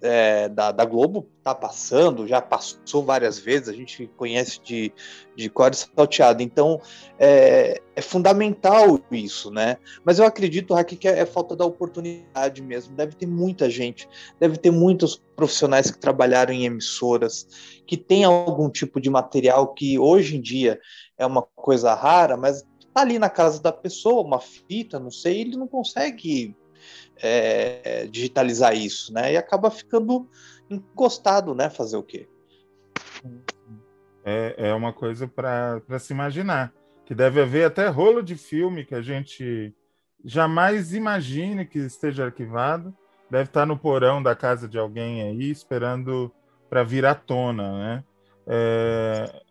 é, 0.03 0.50
da, 0.50 0.72
da, 0.72 0.84
Globo 0.84 1.29
tá 1.41 1.55
passando, 1.55 2.27
já 2.27 2.41
passou 2.41 3.05
várias 3.05 3.39
vezes, 3.39 3.70
a 3.70 3.74
gente 3.74 4.05
conhece 4.17 4.60
de, 4.62 4.91
de 5.34 5.50
core 5.50 5.75
salteado. 5.75 6.43
Então 6.43 6.82
é, 7.17 7.82
é, 7.96 8.01
fundamental 8.01 9.00
isso, 9.10 9.50
né? 9.50 9.77
Mas 10.03 10.20
eu 10.20 10.25
acredito, 10.25 10.74
Raquel, 10.74 10.98
que 10.98 11.08
é, 11.08 11.20
é, 11.20 11.25
falta 11.25 11.55
da 11.55 11.65
oportunidade 11.65 12.62
mesmo. 12.62 12.96
Deve 12.96 13.15
ter 13.15 13.25
muita 13.25 13.70
gente, 13.70 14.08
deve 14.39 14.58
ter 14.58 14.72
muitos 14.72 15.22
profissionais 15.38 15.89
que 15.89 15.98
trabalharam 15.98 16.53
em 16.53 16.65
emissoras, 16.65 17.48
que 17.88 17.96
tem 17.96 18.25
algum 18.25 18.70
tipo 18.70 19.00
de 19.00 19.10
material 19.10 19.74
que 19.74 19.98
hoje 19.98 20.36
em 20.36 20.41
dia 20.41 20.79
é 21.17 21.25
uma 21.25 21.41
coisa 21.41 21.93
rara, 21.93 22.36
mas 22.36 22.63
tá 22.93 23.01
ali 23.01 23.17
na 23.17 23.29
casa 23.29 23.62
da 23.62 23.72
pessoa, 23.72 24.22
uma 24.22 24.39
fita, 24.39 25.00
não 25.00 25.10
sei, 25.10 25.41
ele 25.41 25.55
não 25.55 25.67
consegue 25.67 26.55
é, 27.22 28.08
digitalizar 28.08 28.75
isso, 28.75 29.13
né? 29.13 29.34
E 29.34 29.38
acaba 29.38 29.70
ficando 29.70 30.29
encostado, 30.70 31.53
né? 31.53 31.70
Fazer 31.70 31.98
o 31.98 32.03
quê? 32.03 32.27
É, 34.25 34.55
é 34.70 34.74
uma 34.74 34.93
coisa 34.93 35.27
para 35.27 36.00
se 36.00 36.13
imaginar. 36.13 36.74
Que 37.05 37.13
deve 37.13 37.41
haver 37.41 37.65
até 37.65 37.88
rolo 37.88 38.24
de 38.24 38.36
filme 38.36 38.86
que 38.86 38.96
a 38.96 39.01
gente 39.01 39.74
jamais 40.24 40.93
imagine 40.93 41.65
que 41.65 41.79
esteja 41.79 42.25
arquivado. 42.25 42.96
Deve 43.29 43.50
estar 43.50 43.65
no 43.65 43.77
porão 43.77 44.22
da 44.22 44.36
casa 44.36 44.67
de 44.67 44.77
alguém 44.77 45.22
aí, 45.22 45.50
esperando 45.50 46.32
para 46.70 46.84
vir 46.84 47.05
à 47.05 47.13
tona, 47.13 47.72
né? 47.77 48.03
É, 48.46 49.41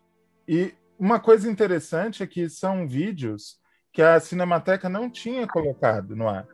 e 0.47 0.73
uma 0.97 1.19
coisa 1.19 1.49
interessante 1.49 2.23
é 2.23 2.27
que 2.27 2.49
são 2.49 2.87
vídeos 2.87 3.59
que 3.91 4.01
a 4.01 4.19
Cinemateca 4.19 4.89
não 4.89 5.09
tinha 5.09 5.47
colocado 5.47 6.15
no 6.15 6.27
ar. 6.27 6.47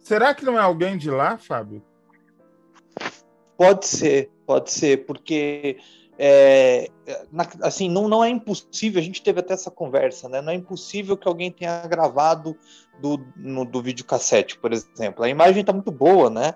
Será 0.00 0.34
que 0.34 0.44
não 0.44 0.58
é 0.58 0.62
alguém 0.62 0.96
de 0.96 1.10
lá, 1.10 1.38
Fábio? 1.38 1.82
Pode 3.56 3.86
ser, 3.86 4.30
pode 4.46 4.70
ser, 4.70 5.04
porque 5.04 5.78
é, 6.18 6.88
assim 7.62 7.88
não, 7.88 8.08
não 8.08 8.24
é 8.24 8.28
impossível. 8.28 9.00
A 9.00 9.04
gente 9.04 9.22
teve 9.22 9.40
até 9.40 9.54
essa 9.54 9.70
conversa, 9.70 10.28
né? 10.28 10.40
Não 10.40 10.52
é 10.52 10.54
impossível 10.54 11.16
que 11.16 11.28
alguém 11.28 11.50
tenha 11.50 11.86
gravado 11.86 12.56
do, 13.00 13.20
no, 13.36 13.64
do 13.64 13.82
videocassete, 13.82 14.58
por 14.58 14.72
exemplo. 14.72 15.22
A 15.22 15.28
imagem 15.28 15.60
está 15.60 15.72
muito 15.72 15.92
boa, 15.92 16.30
né? 16.30 16.54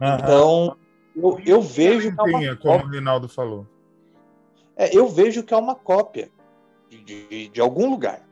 Então 0.00 0.76
eu, 1.14 1.40
eu 1.44 1.62
vejo 1.62 2.14
que 2.14 2.30
é 2.30 2.36
uma 2.36 2.56
como 2.56 2.84
o 2.84 2.88
Reinaldo 2.88 3.28
falou. 3.28 3.66
É, 4.76 4.94
eu 4.96 5.08
vejo 5.08 5.42
que 5.42 5.54
é 5.54 5.56
uma 5.56 5.74
cópia 5.74 6.30
de, 6.90 7.02
de, 7.02 7.48
de 7.48 7.60
algum 7.60 7.88
lugar 7.88 8.25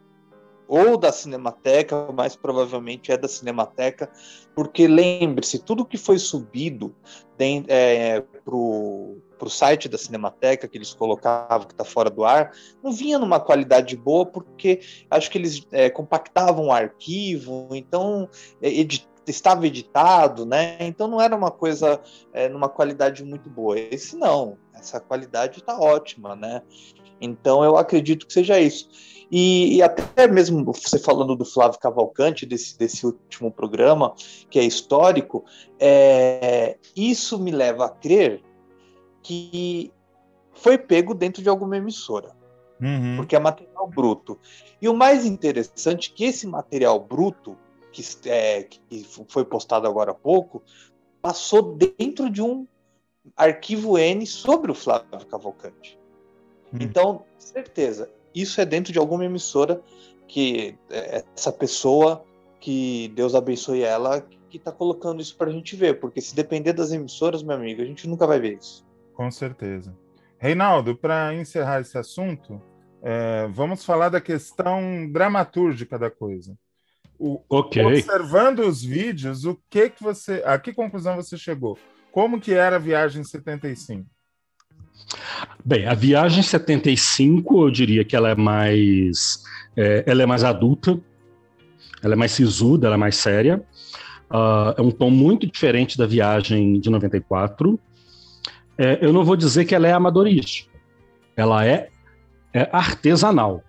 ou 0.66 0.97
da 0.97 1.12
Cinemateca, 1.12 2.11
mais 2.12 2.35
provavelmente 2.37 3.12
é 3.12 3.16
da 3.16 3.28
Cinemateca, 3.28 4.11
porque 4.54 4.87
lembre-se, 4.87 5.59
tudo 5.59 5.85
que 5.85 5.99
foi 5.99 6.18
subido 6.18 6.94
é, 7.38 8.21
para 8.21 8.54
o 8.54 9.21
site 9.49 9.88
da 9.88 9.99
Cinemateca, 9.99 10.66
que 10.66 10.78
eles 10.78 10.94
colocavam 10.94 11.66
que 11.66 11.75
está 11.75 11.85
fora 11.85 12.09
do 12.09 12.25
ar, 12.25 12.52
não 12.83 12.92
vinha 12.92 13.18
numa 13.18 13.40
qualidade 13.40 13.97
boa, 13.97 14.25
porque 14.25 14.80
acho 15.11 15.30
que 15.30 15.38
eles 15.38 15.66
é, 15.71 15.90
compactavam 15.90 16.66
o 16.66 16.73
arquivo, 16.73 17.68
então 17.73 18.28
é, 18.62 18.71
estava 19.26 19.66
editado, 19.66 20.44
né? 20.44 20.76
Então 20.80 21.09
não 21.09 21.21
era 21.21 21.35
uma 21.35 21.50
coisa 21.50 22.00
é, 22.33 22.49
numa 22.49 22.68
qualidade 22.68 23.25
muito 23.25 23.49
boa. 23.49 23.78
Esse 23.78 24.16
não, 24.16 24.56
essa 24.73 25.00
qualidade 25.00 25.61
está 25.61 25.78
ótima, 25.78 26.37
né? 26.37 26.62
Então 27.21 27.64
eu 27.64 27.76
acredito 27.76 28.26
que 28.26 28.33
seja 28.33 28.61
isso. 28.61 28.88
E, 29.31 29.76
e, 29.76 29.83
até 29.83 30.26
mesmo 30.26 30.64
você 30.64 30.99
falando 30.99 31.35
do 31.35 31.45
Flávio 31.45 31.78
Cavalcante, 31.78 32.47
desse, 32.47 32.78
desse 32.78 33.07
último 33.07 33.50
programa, 33.50 34.14
que 34.50 34.59
é 34.59 34.64
histórico, 34.64 35.45
é, 35.78 36.76
isso 36.95 37.38
me 37.38 37.50
leva 37.50 37.87
a 37.87 37.88
crer 37.88 38.43
que 39.23 39.93
foi 40.52 40.78
pego 40.78 41.14
dentro 41.14 41.43
de 41.43 41.49
alguma 41.49 41.76
emissora. 41.76 42.35
Uhum. 42.81 43.16
Porque 43.16 43.35
é 43.35 43.38
material 43.38 43.88
bruto. 43.88 44.38
E 44.81 44.88
o 44.88 44.95
mais 44.95 45.25
interessante 45.25 46.12
é 46.12 46.16
que 46.16 46.25
esse 46.25 46.47
material 46.47 47.00
bruto, 47.00 47.57
que, 47.90 48.02
é, 48.28 48.64
que 48.64 49.07
foi 49.28 49.45
postado 49.45 49.87
agora 49.87 50.11
há 50.11 50.14
pouco, 50.14 50.62
passou 51.23 51.75
dentro 51.75 52.28
de 52.28 52.43
um 52.43 52.66
arquivo 53.37 53.99
N 53.99 54.26
sobre 54.26 54.71
o 54.71 54.75
Flávio 54.75 55.26
Cavalcante. 55.26 55.99
Uhum. 56.73 56.78
Então, 56.83 57.25
certeza, 57.38 58.11
isso 58.34 58.60
é 58.60 58.64
dentro 58.64 58.92
de 58.92 58.98
alguma 58.98 59.24
emissora 59.24 59.80
que 60.26 60.76
é, 60.90 61.24
essa 61.36 61.52
pessoa 61.52 62.24
que 62.60 63.12
Deus 63.14 63.34
abençoe 63.34 63.82
ela 63.82 64.20
que 64.48 64.56
está 64.56 64.72
colocando 64.72 65.20
isso 65.20 65.36
para 65.36 65.50
a 65.50 65.52
gente 65.52 65.74
ver, 65.76 66.00
porque 66.00 66.20
se 66.20 66.34
depender 66.34 66.72
das 66.72 66.92
emissoras, 66.92 67.42
meu 67.42 67.56
amigo, 67.56 67.82
a 67.82 67.84
gente 67.84 68.08
nunca 68.08 68.26
vai 68.26 68.38
ver 68.38 68.58
isso. 68.58 68.86
Com 69.12 69.30
certeza. 69.30 69.94
Reinaldo, 70.38 70.96
para 70.96 71.34
encerrar 71.34 71.80
esse 71.80 71.98
assunto, 71.98 72.60
é, 73.02 73.46
vamos 73.48 73.84
falar 73.84 74.08
da 74.08 74.20
questão 74.20 75.10
dramatúrgica 75.10 75.98
da 75.98 76.10
coisa. 76.10 76.56
O, 77.18 77.42
Ok. 77.48 77.84
Observando 77.84 78.60
os 78.60 78.82
vídeos, 78.82 79.44
o 79.44 79.58
que 79.68 79.90
que 79.90 80.02
você, 80.02 80.42
a 80.44 80.58
que 80.58 80.72
conclusão 80.72 81.16
você 81.16 81.36
chegou? 81.36 81.78
Como 82.10 82.40
que 82.40 82.54
era 82.54 82.76
a 82.76 82.78
viagem 82.78 83.24
75? 83.24 84.08
Bem, 85.64 85.86
a 85.86 85.94
viagem 85.94 86.42
75, 86.42 87.66
eu 87.66 87.70
diria 87.70 88.04
que 88.04 88.14
ela 88.14 88.30
é 88.30 88.34
mais, 88.34 89.42
é, 89.76 90.04
ela 90.06 90.22
é 90.22 90.26
mais 90.26 90.44
adulta, 90.44 90.98
ela 92.02 92.14
é 92.14 92.16
mais 92.16 92.32
sisuda, 92.32 92.86
ela 92.86 92.96
é 92.96 92.98
mais 92.98 93.16
séria. 93.16 93.64
Ah, 94.36 94.74
é 94.76 94.82
um 94.82 94.90
tom 94.90 95.10
muito 95.10 95.46
diferente 95.46 95.96
da 95.96 96.06
viagem 96.06 96.80
de 96.80 96.90
94. 96.90 97.78
É, 98.76 98.98
eu 99.00 99.12
não 99.12 99.24
vou 99.24 99.36
dizer 99.36 99.64
que 99.64 99.74
ela 99.74 99.86
é 99.86 99.92
amadorística, 99.92 100.70
ela 101.36 101.64
é, 101.64 101.88
é 102.52 102.68
artesanal, 102.72 103.62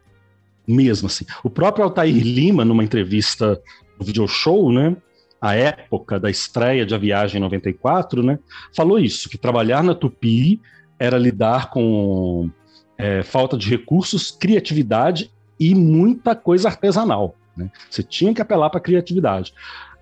mesmo 0.67 1.05
assim. 1.05 1.25
O 1.44 1.50
próprio 1.50 1.86
Altair 1.86 2.15
Lima, 2.15 2.65
numa 2.65 2.84
entrevista 2.84 3.62
no 4.00 4.05
video 4.05 4.27
show, 4.27 4.72
né, 4.72 4.98
a 5.39 5.53
época 5.53 6.20
da 6.20 6.29
estreia 6.29 6.86
de 6.86 6.96
A 6.96 6.98
Viagem 6.98 7.38
em 7.38 7.44
94, 7.44 8.24
né, 8.24 8.39
falou 8.75 8.98
isso, 8.98 9.29
que 9.29 9.38
trabalhar 9.38 9.84
na 9.84 9.94
Tupi 9.94 10.60
era 11.00 11.18
lidar 11.18 11.70
com 11.70 12.50
é, 12.98 13.24
falta 13.24 13.58
de 13.58 13.70
recursos, 13.70 14.32
criatividade 14.32 15.32
e 15.60 15.74
muita 15.74 16.36
coisa 16.36 16.68
artesanal. 16.68 17.36
Né? 17.56 17.70
Você 17.90 18.04
tinha 18.04 18.34
que 18.34 18.42
apelar 18.42 18.70
para 18.70 18.80
a 18.80 18.84
criatividade. 18.84 19.54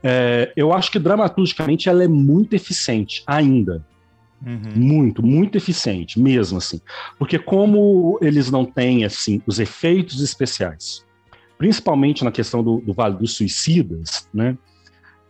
É, 0.01 0.51
eu 0.55 0.73
acho 0.73 0.91
que 0.91 0.99
dramaturgicamente 0.99 1.87
ela 1.87 2.03
é 2.03 2.07
muito 2.07 2.53
eficiente 2.55 3.23
ainda. 3.25 3.85
Muito, 4.75 5.25
muito 5.25 5.57
eficiente, 5.57 6.19
mesmo 6.19 6.57
assim. 6.57 6.81
Porque 7.17 7.39
como 7.39 8.19
eles 8.21 8.51
não 8.51 8.65
têm 8.65 9.05
assim 9.05 9.41
os 9.47 9.57
efeitos 9.57 10.21
especiais, 10.21 11.05
principalmente 11.57 12.25
na 12.25 12.31
questão 12.31 12.61
do, 12.61 12.81
do 12.81 12.93
Vale 12.93 13.15
dos 13.15 13.37
Suicidas, 13.37 14.27
né? 14.33 14.57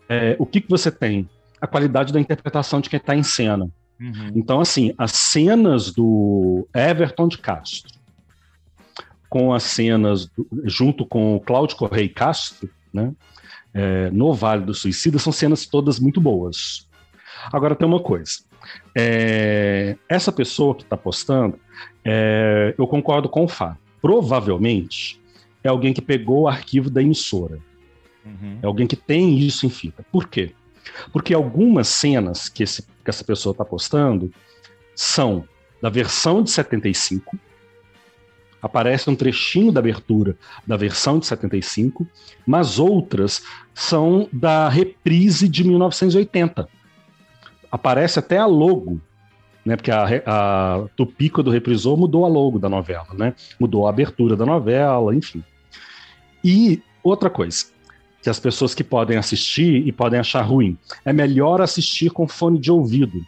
é, 0.10 0.36
o 0.40 0.46
que, 0.46 0.62
que 0.62 0.70
você 0.70 0.92
tem? 0.92 1.30
A 1.62 1.68
qualidade 1.68 2.12
da 2.12 2.20
interpretação 2.20 2.82
de 2.82 2.90
quem 2.90 2.98
está 2.98 3.16
em 3.16 3.24
cena. 3.24 3.70
Uhum. 4.00 4.32
Então, 4.36 4.60
assim, 4.60 4.94
as 4.98 5.12
cenas 5.12 5.92
do 5.92 6.68
Everton 6.76 7.28
de 7.28 7.38
Castro, 7.38 7.92
com 9.30 9.54
as 9.54 9.64
cenas 9.64 10.28
do- 10.28 10.48
junto 10.66 11.06
com 11.06 11.36
o 11.36 11.40
Cláudio 11.40 11.76
Correia 11.78 12.10
Castro, 12.10 12.70
né, 12.94 13.12
é, 13.74 14.10
no 14.12 14.34
Vale 14.34 14.66
do 14.66 14.74
Suicida, 14.74 15.18
são 15.18 15.34
cenas 15.34 15.66
todas 15.66 16.00
muito 16.00 16.22
boas. 16.22 16.88
Agora 17.52 17.76
tem 17.76 17.88
uma 17.88 18.00
coisa. 18.00 18.40
é, 18.96 19.98
essa 20.08 20.32
pessoa 20.32 20.74
que 20.74 20.84
está 20.84 20.96
postando, 20.96 21.60
é, 22.06 22.74
eu 22.78 22.88
concordo 22.88 23.28
com 23.28 23.44
o 23.44 23.48
Fábio. 23.48 23.78
Provavelmente 24.02 25.20
é 25.64 25.68
alguém 25.70 25.94
que 25.94 26.02
pegou 26.02 26.42
o 26.44 26.48
arquivo 26.48 26.90
da 26.90 27.02
emissora. 27.02 27.60
Uhum. 28.26 28.60
É 28.62 28.66
alguém 28.66 28.88
que 28.88 28.96
tem 28.96 29.38
isso 29.38 29.66
em 29.66 29.70
fita. 29.70 30.06
Por 30.12 30.28
quê? 30.30 30.54
Porque 31.12 31.34
algumas 31.34 31.88
cenas 31.88 32.50
que, 32.50 32.64
esse- 32.64 32.84
que 32.84 33.10
essa 33.10 33.24
pessoa 33.24 33.52
está 33.52 33.64
postando 33.66 34.32
são 34.96 35.48
da 35.82 35.90
versão 35.90 36.42
de 36.42 36.50
75, 36.52 37.38
aparece 38.62 39.10
um 39.10 39.16
trechinho 39.16 39.72
da 39.72 39.80
abertura 39.82 40.38
da 40.66 40.78
versão 40.78 41.20
de 41.20 41.26
75, 41.26 42.08
mas 42.46 42.80
outras 42.80 43.44
são 43.74 44.30
da 44.32 44.70
reprise 44.70 45.50
de 45.50 45.64
1980. 45.66 46.70
Aparece 47.70 48.20
até 48.20 48.38
a 48.38 48.46
logo, 48.46 49.02
né? 49.66 49.76
Porque 49.76 49.92
a, 49.92 50.06
a 50.26 50.86
Tupi, 50.96 51.30
quando 51.30 51.52
reprisou, 51.52 51.98
mudou 51.98 52.24
a 52.24 52.30
logo 52.30 52.58
da 52.60 52.70
novela, 52.70 53.08
né? 53.14 53.34
Mudou 53.60 53.86
a 53.86 53.90
abertura 53.90 54.36
da 54.38 54.46
novela, 54.46 55.14
enfim. 55.14 55.44
E 56.44 56.82
outra 57.04 57.30
coisa, 57.30 57.66
que 58.24 58.30
as 58.30 58.40
pessoas 58.40 58.74
que 58.74 58.84
podem 58.84 59.18
assistir 59.18 59.86
e 59.86 59.92
podem 59.92 60.18
achar 60.18 60.42
ruim, 60.42 60.78
é 61.04 61.12
melhor 61.12 61.62
assistir 61.62 62.10
com 62.10 62.26
fone 62.26 62.58
de 62.58 62.72
ouvido, 62.72 63.22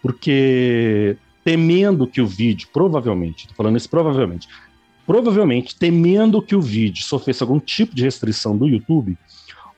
porque 0.00 1.16
temendo 1.44 2.06
que 2.06 2.20
o 2.20 2.26
vídeo, 2.26 2.68
provavelmente, 2.72 3.48
tô 3.48 3.54
falando 3.54 3.76
isso 3.76 3.90
provavelmente, 3.90 4.48
provavelmente 5.04 5.74
temendo 5.74 6.40
que 6.40 6.54
o 6.54 6.60
vídeo 6.60 7.02
sofresse 7.02 7.42
algum 7.42 7.58
tipo 7.58 7.94
de 7.94 8.04
restrição 8.04 8.56
do 8.56 8.68
YouTube, 8.68 9.18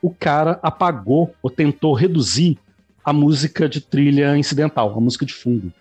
o 0.02 0.10
cara 0.10 0.60
apagou 0.62 1.34
ou 1.42 1.48
tentou 1.48 1.94
reduzir 1.94 2.58
a 3.02 3.14
música 3.14 3.66
de 3.66 3.80
trilha 3.80 4.36
incidental, 4.36 4.92
a 4.94 5.00
música 5.00 5.24
de 5.24 5.32
fundo. 5.32 5.72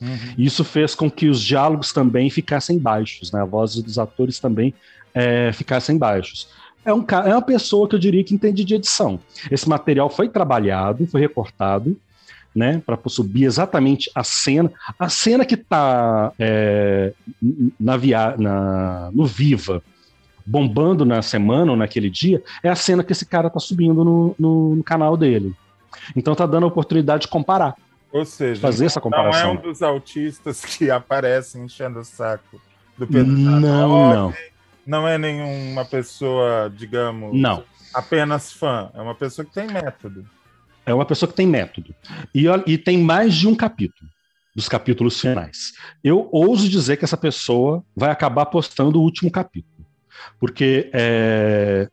Uhum. 0.00 0.34
Isso 0.38 0.64
fez 0.64 0.94
com 0.94 1.10
que 1.10 1.28
os 1.28 1.42
diálogos 1.42 1.92
também 1.92 2.30
ficassem 2.30 2.78
baixos, 2.78 3.30
né? 3.30 3.42
A 3.42 3.44
voz 3.44 3.74
dos 3.74 3.98
atores 3.98 4.40
também 4.40 4.74
é, 5.14 5.52
ficassem 5.52 5.98
baixos. 5.98 6.48
É, 6.84 6.92
um, 6.92 7.04
é 7.24 7.32
uma 7.34 7.42
pessoa 7.42 7.88
que 7.88 7.94
eu 7.94 7.98
diria 7.98 8.24
que 8.24 8.34
entende 8.34 8.64
de 8.64 8.74
edição. 8.74 9.20
Esse 9.50 9.68
material 9.68 10.10
foi 10.10 10.28
trabalhado, 10.28 11.06
foi 11.06 11.20
recortado, 11.20 11.96
né? 12.54 12.82
Para 12.84 12.98
subir 13.06 13.44
exatamente 13.44 14.10
a 14.14 14.24
cena. 14.24 14.70
A 14.98 15.08
cena 15.08 15.44
que 15.44 15.54
está 15.54 16.32
na 17.78 17.96
via, 17.96 18.34
na, 18.36 19.10
no 19.12 19.24
Viva, 19.26 19.82
bombando 20.44 21.04
na 21.04 21.22
semana 21.22 21.70
ou 21.70 21.76
naquele 21.76 22.10
dia, 22.10 22.42
é 22.62 22.68
a 22.68 22.74
cena 22.74 23.04
que 23.04 23.12
esse 23.12 23.24
cara 23.24 23.48
tá 23.48 23.60
subindo 23.60 24.04
no, 24.04 24.34
no- 24.38 24.74
no 24.76 24.82
canal 24.84 25.16
dele. 25.16 25.54
Então 26.16 26.34
tá 26.34 26.46
dando 26.46 26.64
a 26.64 26.66
oportunidade 26.66 27.22
de 27.22 27.28
comparar, 27.28 27.76
Ou 28.12 28.24
seja, 28.24 28.60
fazer 28.60 28.86
essa 28.86 28.98
não 28.98 29.06
é 29.06 29.10
comparação. 29.10 29.52
um 29.52 29.56
dos 29.56 29.82
autistas 29.82 30.64
que 30.64 30.90
aparecem 30.90 31.64
enchendo 31.64 32.00
o 32.00 32.04
saco 32.04 32.60
do 32.98 33.06
Pedro 33.06 33.32
Não, 33.32 33.60
não. 33.60 34.34
Não 34.86 35.06
é 35.06 35.16
nenhuma 35.16 35.84
pessoa, 35.84 36.72
digamos, 36.76 37.38
Não. 37.38 37.64
apenas 37.94 38.52
fã. 38.52 38.90
É 38.94 39.00
uma 39.00 39.14
pessoa 39.14 39.44
que 39.44 39.52
tem 39.52 39.66
método. 39.68 40.26
É 40.84 40.92
uma 40.92 41.04
pessoa 41.06 41.28
que 41.30 41.36
tem 41.36 41.46
método. 41.46 41.94
E, 42.34 42.46
e 42.66 42.76
tem 42.78 42.98
mais 42.98 43.34
de 43.34 43.46
um 43.46 43.54
capítulo, 43.54 44.10
dos 44.56 44.68
capítulos 44.68 45.20
finais. 45.20 45.72
Eu 46.02 46.28
ouso 46.32 46.68
dizer 46.68 46.96
que 46.96 47.04
essa 47.04 47.16
pessoa 47.16 47.84
vai 47.94 48.10
acabar 48.10 48.46
postando 48.46 48.98
o 48.98 49.02
último 49.02 49.30
capítulo. 49.30 49.86
Porque 50.40 50.90
é, 50.92 51.88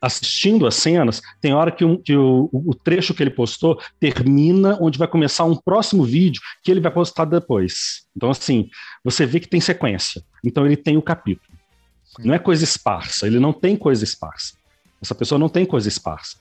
assistindo 0.00 0.66
as 0.66 0.74
cenas, 0.74 1.22
tem 1.40 1.54
hora 1.54 1.70
que, 1.72 1.82
um- 1.84 1.96
que 1.96 2.14
o, 2.14 2.50
o 2.52 2.74
trecho 2.74 3.14
que 3.14 3.22
ele 3.22 3.30
postou 3.30 3.80
termina 3.98 4.76
onde 4.80 4.98
vai 4.98 5.08
começar 5.08 5.44
um 5.44 5.56
próximo 5.56 6.04
vídeo 6.04 6.42
que 6.62 6.70
ele 6.70 6.80
vai 6.80 6.92
postar 6.92 7.24
depois. 7.24 8.04
Então, 8.14 8.28
assim, 8.30 8.68
você 9.02 9.24
vê 9.24 9.40
que 9.40 9.48
tem 9.48 9.60
sequência. 9.62 10.22
Então, 10.44 10.66
ele 10.66 10.76
tem 10.76 10.98
o 10.98 11.02
capítulo. 11.02 11.53
Não 12.18 12.34
é 12.34 12.38
coisa 12.38 12.64
esparsa, 12.64 13.26
ele 13.26 13.38
não 13.38 13.52
tem 13.52 13.76
coisa 13.76 14.04
esparsa. 14.04 14.54
Essa 15.02 15.14
pessoa 15.14 15.38
não 15.38 15.48
tem 15.48 15.66
coisa 15.66 15.88
esparsa. 15.88 16.36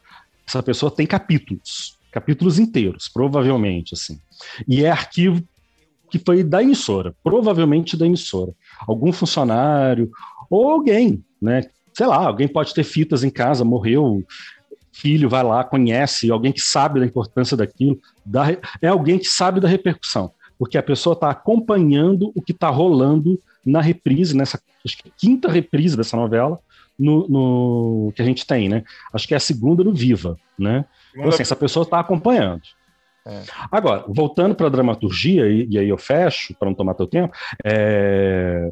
Essa 0.47 0.61
pessoa 0.61 0.91
tem 0.91 1.05
capítulos, 1.05 1.97
capítulos 2.11 2.59
inteiros, 2.59 3.07
provavelmente, 3.07 3.93
assim. 3.93 4.19
E 4.67 4.83
é 4.83 4.91
arquivo 4.91 5.43
que 6.09 6.19
foi 6.19 6.43
da 6.43 6.61
emissora, 6.61 7.15
provavelmente 7.23 7.97
da 7.97 8.05
emissora. 8.05 8.53
Algum 8.87 9.11
funcionário 9.11 10.11
ou 10.49 10.69
alguém, 10.69 11.23
né? 11.41 11.63
Sei 11.93 12.05
lá, 12.05 12.27
alguém 12.27 12.47
pode 12.47 12.73
ter 12.73 12.83
fitas 12.83 13.23
em 13.23 13.29
casa, 13.29 13.65
morreu, 13.65 14.23
filho 14.91 15.27
vai 15.27 15.43
lá, 15.43 15.63
conhece, 15.63 16.29
alguém 16.29 16.51
que 16.51 16.61
sabe 16.61 16.99
da 16.99 17.05
importância 17.05 17.57
daquilo, 17.57 17.99
da 18.23 18.45
é 18.81 18.87
alguém 18.87 19.17
que 19.17 19.27
sabe 19.27 19.59
da 19.59 19.67
repercussão, 19.67 20.31
porque 20.57 20.77
a 20.77 20.83
pessoa 20.83 21.13
está 21.13 21.31
acompanhando 21.31 22.31
o 22.35 22.41
que 22.41 22.51
está 22.51 22.69
rolando 22.69 23.41
na 23.65 23.81
reprise, 23.81 24.35
nessa 24.35 24.59
acho 24.85 24.97
que 24.97 25.11
quinta 25.17 25.49
reprise 25.49 25.95
dessa 25.95 26.17
novela, 26.17 26.59
no, 26.97 27.27
no- 27.27 28.13
que 28.15 28.21
a 28.21 28.25
gente 28.25 28.45
tem, 28.45 28.67
né? 28.69 28.83
Acho 29.13 29.27
que 29.27 29.33
é 29.33 29.37
a 29.37 29.39
segunda 29.39 29.83
no 29.83 29.93
Viva, 29.93 30.37
né? 30.57 30.85
Então, 31.15 31.29
assim, 31.29 31.41
essa 31.41 31.55
pessoa 31.55 31.83
está 31.83 31.99
acompanhando. 31.99 32.61
É. 33.25 33.43
Agora, 33.71 34.03
voltando 34.07 34.53
para 34.53 34.67
a 34.67 34.69
dramaturgia, 34.69 35.47
e, 35.47 35.67
e 35.69 35.79
aí 35.79 35.87
eu 35.87 35.97
fecho, 35.97 36.53
para 36.55 36.67
não 36.67 36.75
tomar 36.75 36.93
teu 36.93 37.07
tempo, 37.07 37.33
é, 37.63 38.69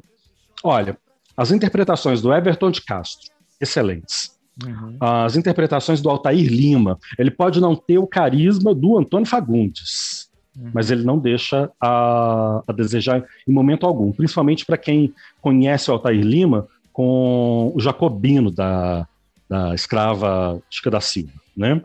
olha, 0.64 0.98
as 1.38 1.52
interpretações 1.52 2.22
do 2.22 2.34
Everton 2.34 2.70
de 2.70 2.82
Castro, 2.82 3.30
excelentes. 3.60 4.38
Uhum. 4.66 4.98
As 5.00 5.38
interpretações 5.38 6.02
do 6.02 6.10
Altair 6.10 6.46
Lima, 6.52 7.00
ele 7.18 7.32
pode 7.32 7.62
não 7.62 7.76
ter 7.76 7.98
o 7.98 8.06
carisma 8.06 8.76
do 8.76 8.98
Antônio 8.98 9.26
Fagundes, 9.26 10.21
Uhum. 10.58 10.72
mas 10.74 10.92
ele 10.92 11.04
não 11.04 11.18
deixa 11.18 11.72
a, 11.80 12.62
a 12.68 12.74
desejar 12.74 13.24
em 13.48 13.54
momento 13.54 13.86
algum, 13.86 14.12
principalmente 14.12 14.66
para 14.66 14.78
quem 14.78 15.14
conhece 15.42 15.90
o 15.90 15.94
Altair 15.94 16.22
Lima 16.22 16.68
com 16.92 17.72
o 17.74 17.80
Jacobino 17.80 18.52
da, 18.52 19.08
da 19.50 19.74
escrava 19.74 20.62
Chica 20.70 20.92
da 20.92 21.00
Silva, 21.00 21.32
né? 21.56 21.82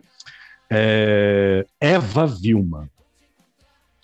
É, 0.68 1.64
Eva 1.80 2.26
Vilma. 2.26 2.90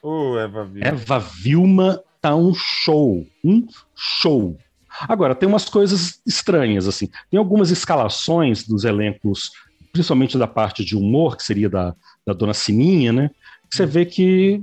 Ô, 0.00 0.38
Eva 0.38 0.64
Vilma. 0.64 0.86
Eva 0.86 1.18
Vilma 1.18 2.00
tá 2.20 2.36
um 2.36 2.54
show, 2.54 3.26
um 3.44 3.66
show. 3.96 4.56
Agora, 5.08 5.34
tem 5.34 5.48
umas 5.48 5.68
coisas 5.68 6.20
estranhas, 6.24 6.86
assim. 6.86 7.08
Tem 7.28 7.38
algumas 7.38 7.70
escalações 7.72 8.64
dos 8.64 8.84
elencos 8.84 9.50
principalmente 9.92 10.38
da 10.38 10.46
parte 10.46 10.84
de 10.84 10.96
humor, 10.96 11.36
que 11.36 11.44
seria 11.44 11.68
da, 11.68 11.94
da 12.26 12.32
Dona 12.32 12.54
Sininha, 12.54 13.12
né? 13.12 13.30
Você 13.72 13.86
vê 13.86 14.04
que 14.04 14.62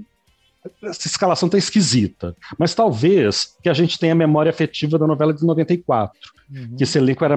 essa 0.84 1.08
escalação 1.08 1.48
está 1.48 1.58
esquisita. 1.58 2.36
Mas 2.58 2.76
talvez 2.76 3.56
que 3.64 3.70
a 3.70 3.74
gente 3.74 3.98
tenha 3.98 4.14
a 4.14 4.16
memória 4.16 4.50
afetiva 4.50 5.00
da 5.00 5.08
novela 5.08 5.34
de 5.34 5.44
94, 5.44 6.18
uhum. 6.50 6.76
que 6.78 6.84
esse 6.84 6.98
elenco 6.98 7.26
era. 7.26 7.36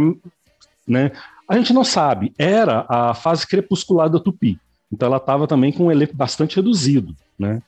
Né? 0.86 1.12
A 1.48 1.56
gente 1.56 1.72
não 1.72 1.84
sabe, 1.84 2.34
era 2.36 2.84
a 2.88 3.14
fase 3.14 3.46
crepuscular 3.46 4.10
da 4.10 4.20
Tupi. 4.20 4.58
Então 4.92 5.06
ela 5.06 5.16
estava 5.16 5.46
também 5.46 5.72
com 5.72 5.86
um 5.86 5.90
elenco 5.90 6.14
bastante 6.14 6.56
reduzido. 6.56 7.16
Né? 7.38 7.62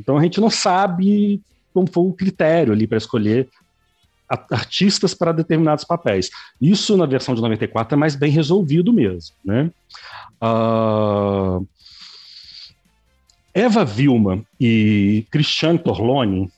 Então 0.00 0.16
a 0.16 0.22
gente 0.22 0.40
não 0.40 0.48
sabe 0.48 1.42
como 1.74 1.90
foi 1.90 2.04
o 2.04 2.12
critério 2.12 2.72
ali 2.72 2.86
para 2.86 2.98
escolher 2.98 3.48
artistas 4.50 5.12
para 5.12 5.32
determinados 5.32 5.84
papéis. 5.84 6.30
Isso 6.60 6.96
na 6.96 7.04
versão 7.04 7.34
de 7.34 7.42
94 7.42 7.94
é 7.94 7.98
mais 7.98 8.16
bem 8.16 8.30
resolvido 8.30 8.92
mesmo. 8.92 9.34
Né? 9.44 9.70
Uh, 10.42 11.66
Eva 13.54 13.84
Vilma 13.84 14.42
e 14.58 15.26
Cristiane 15.30 15.78
Torloni, 15.78 16.50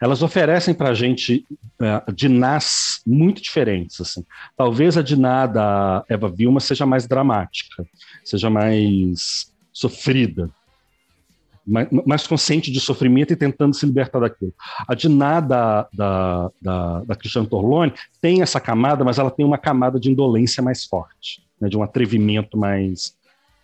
elas 0.00 0.22
oferecem 0.22 0.74
para 0.74 0.90
a 0.90 0.94
gente 0.94 1.44
uh, 1.80 2.12
dinás 2.12 3.00
muito 3.06 3.42
diferentes. 3.42 4.00
Assim. 4.00 4.24
Talvez 4.56 4.96
a 4.96 5.02
diná 5.02 5.46
da 5.46 6.04
Eva 6.08 6.28
Vilma 6.28 6.60
seja 6.60 6.86
mais 6.86 7.06
dramática, 7.06 7.84
seja 8.24 8.48
mais 8.48 9.52
sofrida, 9.72 10.50
mais, 11.66 11.88
mais 12.06 12.26
consciente 12.26 12.72
de 12.72 12.80
sofrimento 12.80 13.32
e 13.32 13.36
tentando 13.36 13.74
se 13.74 13.86
libertar 13.86 14.20
daquilo. 14.20 14.52
A 14.88 14.94
diná 14.94 15.40
da, 15.40 15.86
da, 15.92 16.50
da, 16.60 17.00
da 17.04 17.16
Cristiane 17.16 17.46
Torloni 17.46 17.92
tem 18.20 18.42
essa 18.42 18.60
camada, 18.60 19.04
mas 19.04 19.18
ela 19.18 19.30
tem 19.30 19.44
uma 19.44 19.58
camada 19.58 20.00
de 20.00 20.10
indolência 20.10 20.62
mais 20.62 20.84
forte, 20.84 21.42
né, 21.60 21.68
de 21.68 21.76
um 21.76 21.82
atrevimento 21.82 22.58
mais 22.58 23.14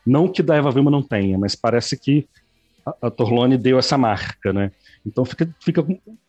não 0.06 0.28
que 0.28 0.42
da 0.42 0.54
Eva 0.54 0.70
Vilma 0.70 0.90
não 0.90 1.02
tenha, 1.02 1.36
mas 1.36 1.54
parece 1.54 1.96
que 1.96 2.26
a, 2.84 3.08
a 3.08 3.10
Torlone 3.10 3.58
deu 3.58 3.78
essa 3.78 3.98
marca, 3.98 4.52
né? 4.52 4.70
Então 5.04 5.24
fica, 5.24 5.48
fica, 5.60 5.84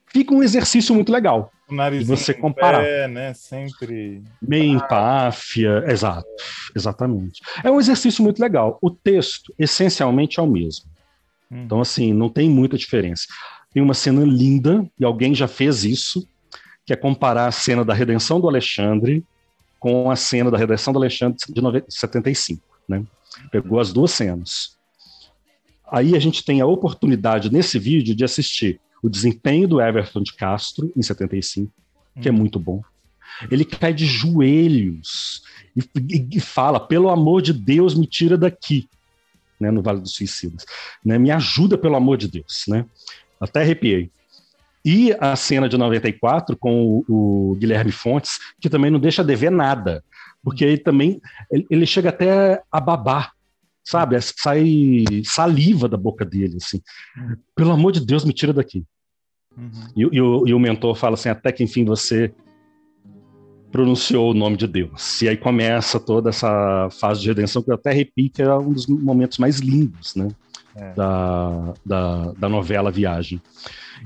fica 0.07 0.33
um 0.33 0.41
exercício 0.41 0.95
muito 0.95 1.11
legal. 1.11 1.51
O 1.69 1.75
nariz 1.75 2.07
você 2.07 2.33
comparar. 2.33 2.81
Pé, 2.81 3.07
né? 3.07 3.33
Sempre. 3.33 4.23
Meio 4.41 4.77
empáfia, 4.77 5.83
exato, 5.87 6.27
exatamente. 6.75 7.41
É 7.63 7.69
um 7.69 7.79
exercício 7.79 8.23
muito 8.23 8.41
legal. 8.41 8.77
O 8.81 8.89
texto, 8.89 9.53
essencialmente, 9.59 10.39
é 10.39 10.43
o 10.43 10.47
mesmo. 10.47 10.85
Hum. 11.51 11.63
Então, 11.65 11.81
assim, 11.81 12.13
não 12.13 12.29
tem 12.29 12.49
muita 12.49 12.77
diferença. 12.77 13.25
Tem 13.73 13.83
uma 13.83 13.93
cena 13.93 14.23
linda, 14.23 14.85
e 14.99 15.05
alguém 15.05 15.35
já 15.35 15.47
fez 15.47 15.83
isso, 15.83 16.27
que 16.85 16.93
é 16.93 16.95
comparar 16.95 17.47
a 17.47 17.51
cena 17.51 17.83
da 17.83 17.93
redenção 17.93 18.39
do 18.39 18.47
Alexandre 18.47 19.23
com 19.79 20.09
a 20.09 20.15
cena 20.15 20.49
da 20.49 20.57
redenção 20.57 20.91
do 20.91 20.99
Alexandre 20.99 21.37
de 21.37 21.83
75, 21.89 22.61
né? 22.87 23.03
Pegou 23.51 23.79
as 23.79 23.91
duas 23.93 24.11
cenas. 24.11 24.77
Aí 25.89 26.15
a 26.15 26.19
gente 26.19 26.43
tem 26.43 26.61
a 26.61 26.65
oportunidade 26.65 27.51
nesse 27.51 27.79
vídeo 27.79 28.13
de 28.15 28.23
assistir 28.23 28.79
o 29.01 29.09
desempenho 29.09 29.67
do 29.67 29.81
Everton 29.81 30.21
de 30.21 30.33
Castro 30.33 30.91
em 30.95 31.01
75, 31.01 31.71
que 32.21 32.27
é 32.27 32.31
hum. 32.31 32.35
muito 32.35 32.59
bom. 32.59 32.81
Ele 33.51 33.63
cai 33.63 33.93
de 33.93 34.05
joelhos 34.05 35.43
e, 35.75 35.81
e, 36.15 36.27
e, 36.37 36.39
fala: 36.39 36.79
pelo 36.79 37.09
amor 37.09 37.41
de 37.41 37.53
Deus, 37.53 37.93
me 37.93 38.07
tira 38.07 38.37
daqui, 38.37 38.89
né, 39.59 39.69
no 39.69 39.81
Vale 39.81 40.01
dos 40.01 40.13
Suicidas. 40.13 40.65
Né, 41.05 41.17
me 41.17 41.29
ajuda, 41.29 41.77
pelo 41.77 41.95
amor 41.95 42.17
de 42.17 42.27
Deus. 42.27 42.63
Né? 42.67 42.85
Até 43.39 43.61
arrepiei. 43.61 44.09
E 44.83 45.13
a 45.19 45.35
cena 45.35 45.67
de 45.67 45.77
94 45.77 46.55
com 46.55 47.03
o, 47.07 47.51
o 47.51 47.55
Guilherme 47.55 47.91
Fontes, 47.91 48.39
que 48.59 48.69
também 48.69 48.89
não 48.89 48.99
deixa 48.99 49.23
de 49.23 49.35
ver 49.35 49.51
nada, 49.51 50.03
porque 50.47 50.63
ele 50.63 50.77
também 50.77 51.19
ele, 51.51 51.67
ele 51.69 51.85
chega 51.85 52.07
até 52.07 52.63
a 52.71 52.79
babar 52.79 53.33
sabe? 53.83 54.17
Sai 54.21 55.03
saliva 55.25 55.89
da 55.89 55.97
boca 55.97 56.25
dele, 56.25 56.57
assim. 56.57 56.81
Pelo 57.53 57.71
amor 57.71 57.91
de 57.91 58.05
Deus, 58.05 58.23
me 58.23 58.33
tira 58.33 58.53
daqui. 58.53 58.85
Uhum. 59.57 59.71
E, 59.93 60.01
e, 60.01 60.21
o, 60.21 60.47
e, 60.47 60.53
o, 60.53 60.59
mentor 60.59 60.95
fala 60.95 61.15
assim: 61.15 61.27
até 61.27 61.51
que 61.51 61.63
enfim 61.63 61.83
você 61.83 62.33
pronunciou 63.71 64.31
o 64.31 64.33
nome 64.33 64.55
de 64.55 64.67
Deus. 64.67 65.21
E 65.21 65.27
aí 65.27 65.37
começa 65.37 65.99
toda 65.99 66.29
essa 66.29 66.89
fase 66.91 67.21
de 67.21 67.27
redenção 67.27 67.61
que 67.61 67.71
eu 67.71 67.75
até 67.75 67.91
repito, 67.91 68.37
que 68.37 68.41
é 68.41 68.53
um 68.53 68.71
dos 68.71 68.87
momentos 68.87 69.37
mais 69.37 69.59
lindos, 69.59 70.15
né? 70.15 70.29
É. 70.75 70.93
Da, 70.93 71.73
da, 71.85 72.31
da 72.33 72.49
novela 72.49 72.89
Viagem. 72.89 73.41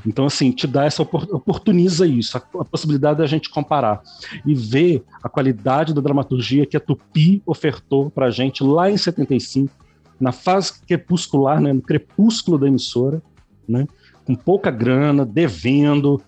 Então, 0.06 0.25
assim, 0.25 0.51
te 0.51 0.67
dá 0.67 0.86
essa 0.86 1.01
oportuniza 1.01 2.06
isso, 2.08 2.38
a, 2.38 2.65
possibilidade 2.65 3.19
da 3.19 3.27
gente 3.27 3.49
comparar 3.49 4.01
e 4.45 4.54
ver 4.54 5.04
a 5.23 5.30
qualidade 5.30 5.93
da 5.93 6.01
dramaturgia 6.01 6.65
que 6.65 6.77
a 6.77 6.80
Tupi 6.80 7.41
ofertou 7.45 8.10
para 8.10 8.27
a 8.27 8.32
gente 8.32 8.63
lá 8.63 8.89
em 8.89 8.97
75, 8.97 9.73
na 10.19 10.32
fase 10.32 10.82
crepuscular, 10.86 11.60
né, 11.60 11.73
no 11.73 11.82
crepúsculo 11.82 12.58
da 12.58 12.67
emissora, 12.67 13.21
né, 13.67 13.88
com 14.25 14.36
pouca 14.36 14.69
grana, 14.69 15.25
devendo, 15.25 16.21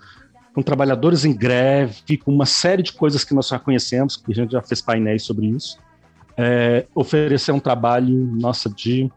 com 0.53 0.61
trabalhadores 0.61 1.25
em 1.25 1.33
greve, 1.33 2.17
com 2.17 2.31
uma 2.33 2.45
série 2.45 2.83
de 2.83 2.93
coisas 2.93 3.23
que 3.23 3.33
nós 3.33 3.47
já 3.47 3.59
conhecemos, 3.59 4.17
que 4.17 4.31
a 4.31 4.35
gente 4.35 4.51
já 4.51 4.61
fez 4.61 4.81
painéis 4.81 5.23
sobre 5.23 5.47
isso, 5.47 5.77
é, 6.37 6.85
oferecer 6.93 7.51
um 7.51 7.59
trabalho, 7.59 8.15
nossa, 8.39 8.69
de 8.69 9.11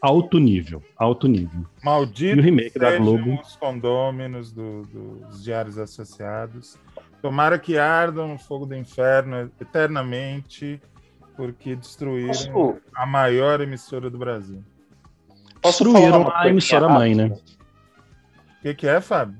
alto 0.00 0.38
nível, 0.38 0.82
alto 0.96 1.28
nível. 1.28 1.66
Maldito 1.82 2.36
e 2.36 2.40
o 2.40 2.42
remake 2.42 2.78
da 2.78 2.96
Globo. 2.96 3.40
os 3.40 3.56
condôminos 3.56 4.52
do, 4.52 4.82
dos 4.82 5.42
diários 5.42 5.78
associados. 5.78 6.78
Tomara 7.20 7.58
que 7.58 7.76
ardam 7.76 8.28
no 8.28 8.38
fogo 8.38 8.64
do 8.64 8.74
inferno 8.74 9.50
eternamente, 9.60 10.80
porque 11.36 11.76
destruíram 11.76 12.52
Posso... 12.52 12.80
a 12.94 13.04
maior 13.04 13.60
emissora 13.60 14.08
do 14.08 14.18
Brasil. 14.18 14.64
Destruíram 15.62 16.30
a 16.34 16.48
emissora 16.48 16.88
mãe, 16.88 17.14
né? 17.14 17.26
O 17.26 18.62
que, 18.62 18.74
que 18.74 18.86
é, 18.86 19.00
Fábio? 19.00 19.38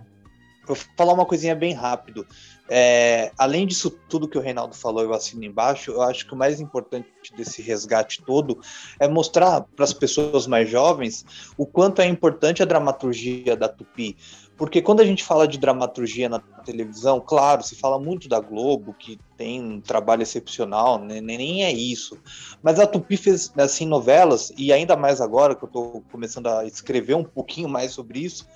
Vou 0.67 0.77
falar 0.97 1.15
uma 1.15 1.27
coisinha 1.27 1.55
bem 1.55 1.73
rápido. 1.75 2.27
É, 2.73 3.33
além 3.37 3.67
disso 3.67 3.91
tudo 4.09 4.29
que 4.29 4.39
o 4.39 4.41
Reinaldo 4.41 4.77
falou, 4.77 5.03
eu 5.03 5.13
assino 5.13 5.45
embaixo, 5.45 5.91
eu 5.91 6.03
acho 6.03 6.25
que 6.25 6.33
o 6.33 6.37
mais 6.37 6.61
importante 6.61 7.09
desse 7.37 7.61
resgate 7.61 8.23
todo 8.23 8.61
é 9.01 9.09
mostrar 9.09 9.63
para 9.75 9.85
as 9.85 9.93
pessoas 9.93 10.47
mais 10.47 10.71
jovens 10.71 11.27
o 11.59 11.67
quanto 11.67 12.01
é 12.01 12.07
importante 12.07 12.63
a 12.63 12.67
dramaturgia 12.67 13.57
da 13.57 13.69
Tupi. 13.69 14.17
Porque 14.57 14.81
quando 14.81 15.01
a 15.01 15.05
gente 15.05 15.25
fala 15.25 15.49
de 15.49 15.59
dramaturgia 15.59 16.29
na 16.29 16.39
televisão, 16.39 17.19
claro, 17.19 17.63
se 17.63 17.75
fala 17.75 17.99
muito 17.99 18.29
da 18.29 18.39
Globo, 18.39 18.95
que 18.95 19.19
tem 19.37 19.61
um 19.61 19.81
trabalho 19.81 20.23
excepcional, 20.23 20.99
né? 20.99 21.21
nem 21.21 21.65
é 21.65 21.73
isso. 21.73 22.19
Mas 22.63 22.79
a 22.79 22.87
Tupi 22.87 23.17
fez 23.17 23.51
assim 23.57 23.87
novelas, 23.87 24.53
e 24.57 24.73
ainda 24.73 24.95
mais 24.97 25.21
agora 25.21 25.57
que 25.57 25.65
eu 25.65 25.67
estou 25.67 26.05
começando 26.13 26.47
a 26.47 26.65
escrever 26.67 27.15
um 27.15 27.25
pouquinho 27.25 27.69
mais 27.69 27.93
sobre 27.93 28.21
isso, 28.21 28.47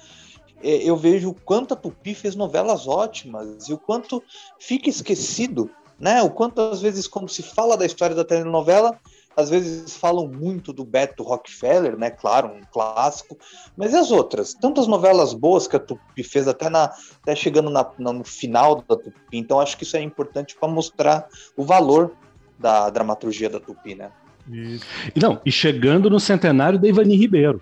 eu 0.65 0.97
vejo 0.97 1.31
o 1.31 1.35
quanto 1.35 1.75
a 1.75 1.77
Tupi 1.77 2.15
fez 2.15 2.35
novelas 2.35 2.89
ótimas 2.89 3.69
e 3.69 3.73
o 3.73 3.79
quanto 3.79 4.23
fica 4.59 4.89
esquecido, 4.89 5.71
né? 6.01 6.23
O 6.23 6.31
quanto 6.31 6.61
às 6.61 6.81
vezes 6.81 7.07
quando 7.07 7.29
se 7.29 7.43
fala 7.43 7.77
da 7.77 7.85
história 7.85 8.17
da 8.17 8.25
telenovela, 8.25 8.99
às 9.37 9.51
vezes 9.51 9.97
falam 9.97 10.29
muito 10.29 10.73
do 10.73 10.85
Beto 10.85 11.23
Rockefeller, 11.23 11.99
né? 11.99 12.11
Claro, 12.11 12.49
um 12.49 12.63
clássico. 12.73 13.37
Mas 13.77 13.93
e 13.93 13.97
as 13.97 14.11
outras? 14.11 14.55
Tantas 14.55 14.87
novelas 14.87 15.35
boas 15.35 15.67
que 15.67 15.77
a 15.77 15.81
Tupi 15.81 16.23
fez, 16.23 16.47
até, 16.49 16.71
na, 16.71 16.93
até 17.23 17.35
chegando 17.35 17.69
na, 17.69 17.91
no 17.99 18.25
final 18.25 18.77
da 18.77 18.97
Tupi. 18.97 19.15
Então, 19.33 19.61
acho 19.61 19.77
que 19.77 19.85
isso 19.85 19.97
é 19.97 20.03
importante 20.03 20.57
para 20.59 20.69
mostrar 20.69 21.27
o 21.57 21.65
valor 21.65 22.13
da 22.59 22.89
dramaturgia 22.91 23.51
da 23.51 23.59
Tupi, 23.59 23.95
né? 23.95 24.11
Isso. 24.51 24.85
E 25.15 25.21
não, 25.21 25.41
e 25.45 25.51
chegando 25.51 26.09
no 26.09 26.21
centenário 26.21 26.79
da 26.79 26.87
Ivani 26.87 27.17
Ribeiro. 27.17 27.61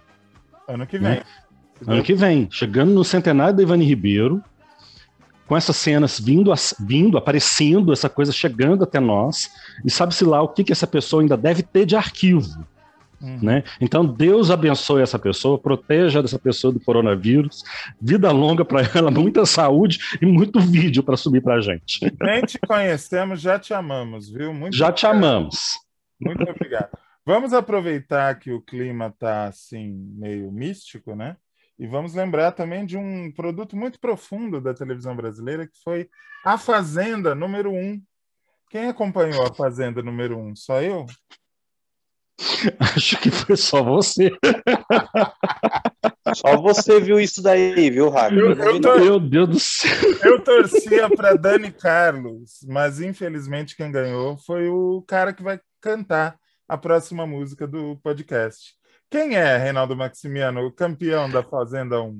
Ano 0.69 0.87
que 0.87 0.99
vem. 0.99 1.17
Né? 1.17 1.23
Ano 1.87 2.03
que 2.03 2.15
vem, 2.15 2.49
chegando 2.51 2.93
no 2.93 3.05
centenário 3.05 3.57
da 3.57 3.63
Ivani 3.63 3.85
Ribeiro, 3.85 4.43
com 5.47 5.57
essas 5.57 5.77
cenas 5.77 6.19
vindo, 6.19 6.53
vindo, 6.81 7.19
aparecendo, 7.19 7.93
essa 7.93 8.09
coisa 8.09 8.33
chegando 8.33 8.85
até 8.85 9.01
nós, 9.01 9.51
e 9.85 9.91
sabe-se 9.91 10.25
lá 10.25 10.41
o 10.41 10.49
que, 10.49 10.65
que 10.65 10.73
essa 10.73 10.87
pessoa 10.87 11.23
ainda 11.23 11.37
deve 11.37 11.63
ter 11.63 11.85
de 11.85 11.97
arquivo. 11.97 12.67
Uhum. 13.21 13.39
Né? 13.41 13.63
Então, 13.81 14.05
Deus 14.05 14.51
abençoe 14.51 15.03
essa 15.03 15.19
pessoa, 15.19 15.59
proteja 15.59 16.21
essa 16.21 16.39
pessoa 16.39 16.73
do 16.73 16.81
coronavírus, 16.81 17.63
vida 18.01 18.33
longa 18.33 18.65
para 18.65 18.81
ela, 18.95 19.11
muita 19.13 19.47
saúde 19.47 19.99
e 20.21 20.27
muito 20.27 20.59
vídeo 20.59 21.03
para 21.03 21.17
subir 21.17 21.41
para 21.41 21.55
a 21.55 21.61
gente. 21.61 22.01
Nem 22.21 22.43
te 22.43 22.59
conhecemos, 22.59 23.41
já 23.41 23.59
te 23.59 23.73
amamos, 23.73 24.29
viu? 24.29 24.53
Muito 24.53 24.77
já 24.77 24.89
obrigado. 24.89 24.99
te 24.99 25.07
amamos. 25.07 25.59
Muito 26.21 26.43
obrigado. 26.51 26.91
Vamos 27.25 27.53
aproveitar 27.53 28.35
que 28.39 28.51
o 28.51 28.61
clima 28.61 29.07
está 29.07 29.45
assim 29.45 29.93
meio 30.17 30.51
místico, 30.51 31.15
né? 31.15 31.37
E 31.79 31.87
vamos 31.87 32.15
lembrar 32.15 32.53
também 32.53 32.85
de 32.87 32.97
um 32.97 33.31
produto 33.33 33.77
muito 33.77 33.99
profundo 33.99 34.61
da 34.61 34.75
televisão 34.75 35.17
brasileira, 35.17 35.67
que 35.67 35.79
foi 35.83 36.09
A 36.45 36.57
Fazenda 36.57 37.35
número 37.35 37.71
1. 37.71 37.75
Um. 37.75 38.03
Quem 38.71 38.89
acompanhou 38.89 39.45
A 39.45 39.55
Fazenda 39.55 40.03
número 40.03 40.39
1? 40.39 40.49
Um? 40.49 40.57
Só 40.57 40.81
eu? 40.81 41.07
Acho 42.97 43.21
que 43.21 43.31
foi 43.31 43.57
só 43.57 43.83
você. 43.83 44.31
Só 46.35 46.57
você 46.57 47.01
viu 47.01 47.21
isso 47.21 47.43
daí, 47.43 47.91
viu, 47.91 48.09
Rafa? 48.09 48.35
Eu, 48.35 48.53
eu 48.53 48.81
tor... 48.81 49.01
Meu 49.01 49.21
Deus 49.21 49.49
do 49.49 49.61
céu. 49.61 49.91
Eu 50.25 50.43
torcia 50.43 51.09
para 51.11 51.35
Dani 51.35 51.71
Carlos, 51.71 52.61
mas 52.69 53.01
infelizmente 53.01 53.77
quem 53.77 53.91
ganhou 53.91 54.37
foi 54.39 54.69
o 54.69 55.03
cara 55.03 55.33
que 55.33 55.43
vai 55.43 55.61
cantar 55.81 56.39
a 56.69 56.79
próxima 56.79 57.27
música 57.27 57.67
do 57.67 57.97
podcast. 58.03 58.75
Quem 59.13 59.37
é 59.37 59.57
Reinaldo 59.59 59.95
Maximiano, 59.95 60.65
o 60.65 60.73
campeão 60.73 61.29
da 61.29 61.43
Fazenda 61.43 62.01
1? 62.01 62.19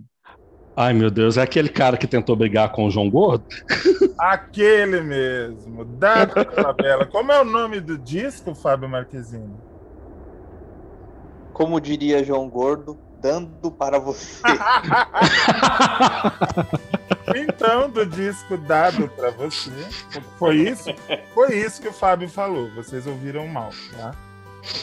Ai, 0.77 0.93
meu 0.93 1.11
Deus, 1.11 1.39
é 1.39 1.43
aquele 1.43 1.71
cara 1.71 1.97
que 1.97 2.07
tentou 2.07 2.37
brigar 2.37 2.71
com 2.71 2.85
o 2.85 2.91
João 2.91 3.09
Gordo? 3.09 3.47
Aquele 4.21 5.01
mesmo, 5.01 5.87
Dado 5.87 6.45
Tabela. 6.45 7.07
Como 7.09 7.33
é 7.33 7.41
o 7.41 7.47
nome 7.47 7.81
do 7.81 7.97
disco, 7.97 8.55
Fábio 8.55 8.91
Marquezine? 8.91 9.57
Como 11.55 11.81
diria 11.81 12.23
João 12.23 12.47
Gordo, 12.51 12.99
dando 13.23 13.71
para 13.71 13.99
você. 13.99 14.43
então, 17.35 17.89
do 17.89 18.05
disco 18.05 18.59
dado 18.59 19.09
para 19.09 19.31
você, 19.31 19.71
foi 20.39 20.57
isso? 20.57 20.91
Foi 21.33 21.57
isso 21.57 21.81
que 21.81 21.89
o 21.89 21.93
Fábio 21.93 22.29
falou. 22.29 22.71
Vocês 22.75 23.07
ouviram 23.07 23.49
mal, 23.49 23.71
tá? 23.97 24.15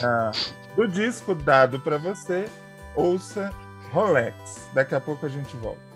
Ah, 0.02 0.32
do 0.76 0.86
disco 0.86 1.34
dado 1.34 1.80
para 1.80 1.98
você, 1.98 2.48
ouça 2.94 3.52
Rolex. 3.92 4.68
Daqui 4.72 4.94
a 4.94 5.00
pouco 5.00 5.26
a 5.26 5.28
gente 5.28 5.56
volta. 5.56 5.90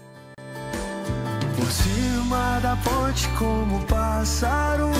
Por 1.56 1.70
cima 1.70 2.58
da 2.60 2.76
ponte 2.76 3.26
como 3.38 3.82
pássaros 3.86 4.94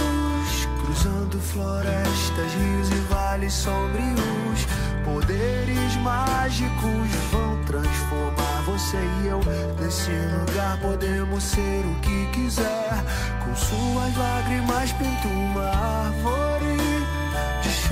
Cruzando 0.82 1.38
florestas, 1.38 2.52
rios 2.54 2.90
e 2.90 3.00
vales 3.12 3.52
sombrios 3.52 4.66
Poderes 5.04 5.96
mágicos 5.96 7.10
vão 7.30 7.62
transformar 7.64 8.62
você 8.64 8.96
e 8.96 9.26
eu 9.26 9.40
Nesse 9.78 10.10
lugar 10.10 10.80
podemos 10.80 11.42
ser 11.42 11.84
o 11.84 12.00
que 12.00 12.26
quiser 12.32 13.04
Com 13.44 13.54
suas 13.56 14.16
lágrimas 14.16 14.92
pinto 14.92 15.28
uma 15.28 15.66
árvore 15.66 16.83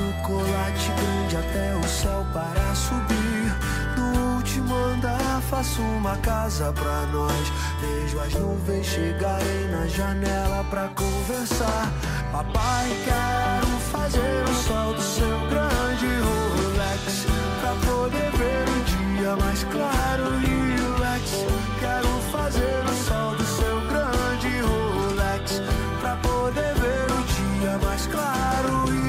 chocolate 0.03 0.91
grande 0.97 1.37
até 1.37 1.77
o 1.77 1.89
céu 1.89 2.27
para 2.33 2.75
subir. 2.75 3.55
No 3.97 4.37
último 4.37 4.75
andar 4.75 5.41
faço 5.49 5.81
uma 5.81 6.17
casa 6.19 6.73
pra 6.73 7.07
nós. 7.13 7.53
Vejo 7.81 8.19
as 8.19 8.35
nuvens 8.35 8.87
chegarem 8.87 9.69
na 9.71 9.87
janela 9.87 10.65
pra 10.71 10.89
conversar. 10.89 11.93
Papai, 12.33 12.89
quero 13.05 13.67
fazer 13.93 14.45
o 14.45 14.55
sol 14.55 14.95
do 14.95 15.03
seu 15.03 15.39
grande 15.49 16.07
Rolex. 16.27 17.27
Pra 17.61 17.75
poder 17.87 18.31
ver 18.33 18.65
o 18.69 18.85
dia 18.85 19.37
mais 19.37 19.63
claro 19.65 20.25
Relax, 20.41 21.47
quero 21.79 22.09
fazer 22.33 22.85
o 22.85 23.05
sol 23.05 23.37
do 23.37 23.45
seu 23.45 23.81
grande 23.89 24.61
Rolex. 24.61 25.63
Pra 26.01 26.17
poder 26.17 26.75
ver 26.75 27.07
o 27.13 27.23
dia 27.23 27.79
mais 27.79 28.07
claro 28.07 28.87
Relax 28.87 29.02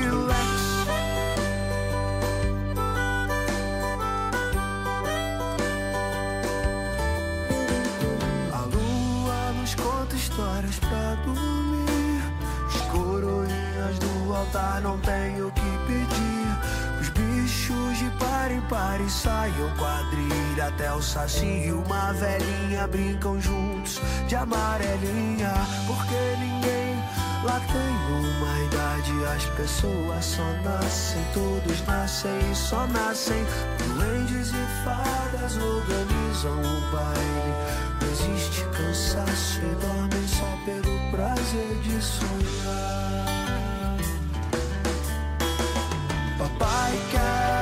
não 14.81 14.99
tenho 14.99 15.47
o 15.47 15.51
que 15.51 15.61
pedir. 15.87 16.43
Os 16.99 17.09
bichos 17.09 17.97
de 17.97 18.09
par 18.19 18.51
em 18.51 18.61
par 18.61 18.99
e 18.99 19.09
saiam 19.09 19.69
quadrilha 19.77 20.67
Até 20.67 20.93
o 20.93 21.01
saci. 21.01 21.65
E 21.67 21.71
uma 21.71 22.13
velhinha 22.13 22.87
brincam 22.87 23.39
juntos 23.39 24.01
de 24.27 24.35
amarelinha. 24.35 25.53
Porque 25.87 26.35
ninguém 26.39 26.95
lá 27.43 27.59
tem 27.59 27.93
uma 28.13 28.65
idade 28.65 29.25
As 29.35 29.45
pessoas 29.55 30.25
só 30.25 30.43
nascem, 30.63 31.23
todos 31.33 31.81
nascem 31.87 32.51
e 32.51 32.55
só 32.55 32.85
nascem. 32.87 33.45
Duendes 33.77 34.49
e 34.49 34.83
fadas 34.83 35.55
organizam 35.57 36.59
o 36.59 36.91
baile. 36.91 37.53
Não 38.01 38.07
existe 38.11 38.63
cansaço 38.65 39.59
e 39.59 39.75
dormem 39.75 40.27
só 40.27 40.57
pelo 40.65 41.11
prazer 41.11 41.79
de 41.81 42.01
sonhar 42.01 43.32
Papai, 46.63 46.97
quero 47.11 47.19
fazer 47.41 47.52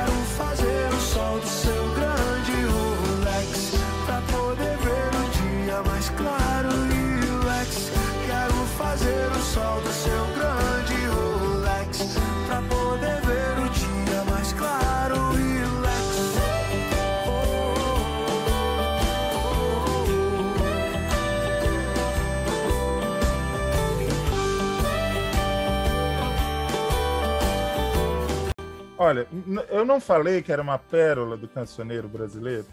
Olha, 29.02 29.26
eu 29.68 29.84
não 29.84 30.00
falei 30.00 30.42
que 30.42 30.52
era 30.52 30.62
uma 30.62 30.78
pérola 30.78 31.36
do 31.36 31.48
cancioneiro 31.48 32.06
brasileiro. 32.06 32.66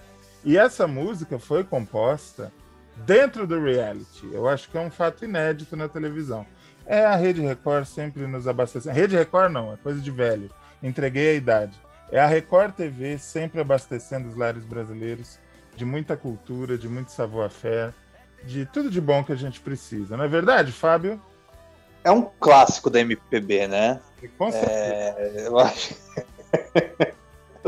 E 0.45 0.59
essa 0.59 0.85
música 0.85 1.39
foi 1.39 1.63
composta 1.63 2.53
dentro 2.97 3.47
do 3.47 3.59
reality. 3.59 4.29
Eu 4.31 4.47
acho 4.47 4.69
que 4.69 4.77
é 4.77 4.79
um 4.79 4.91
fato 4.91 5.25
inédito 5.25 5.75
na 5.75 5.89
televisão. 5.89 6.45
É 6.85 7.03
a 7.03 7.15
Rede 7.15 7.41
Record 7.41 7.85
sempre 7.85 8.27
nos 8.27 8.47
abastecendo. 8.47 8.95
Rede 8.95 9.15
Record 9.15 9.51
não, 9.51 9.73
é 9.73 9.77
coisa 9.77 9.99
de 9.99 10.11
velho. 10.11 10.51
Entreguei 10.83 11.31
a 11.31 11.33
idade. 11.33 11.81
É 12.11 12.19
a 12.19 12.27
Record 12.27 12.75
TV 12.75 13.17
sempre 13.17 13.59
abastecendo 13.59 14.29
os 14.29 14.35
lares 14.35 14.63
brasileiros 14.63 15.39
de 15.75 15.83
muita 15.83 16.15
cultura, 16.15 16.77
de 16.77 16.87
muito 16.87 17.11
savoir-faire, 17.11 17.91
de 18.43 18.67
tudo 18.67 18.91
de 18.91 19.01
bom 19.01 19.23
que 19.23 19.31
a 19.31 19.35
gente 19.35 19.59
precisa. 19.59 20.15
Não 20.15 20.25
é 20.25 20.27
verdade, 20.27 20.71
Fábio? 20.71 21.19
É 22.03 22.11
um 22.11 22.23
clássico 22.39 22.89
da 22.89 22.99
MPB, 22.99 23.67
né? 23.67 23.99
Com 24.37 24.51
certeza. 24.51 24.71
É, 24.73 25.47
eu 25.47 25.57
acho. 25.59 25.95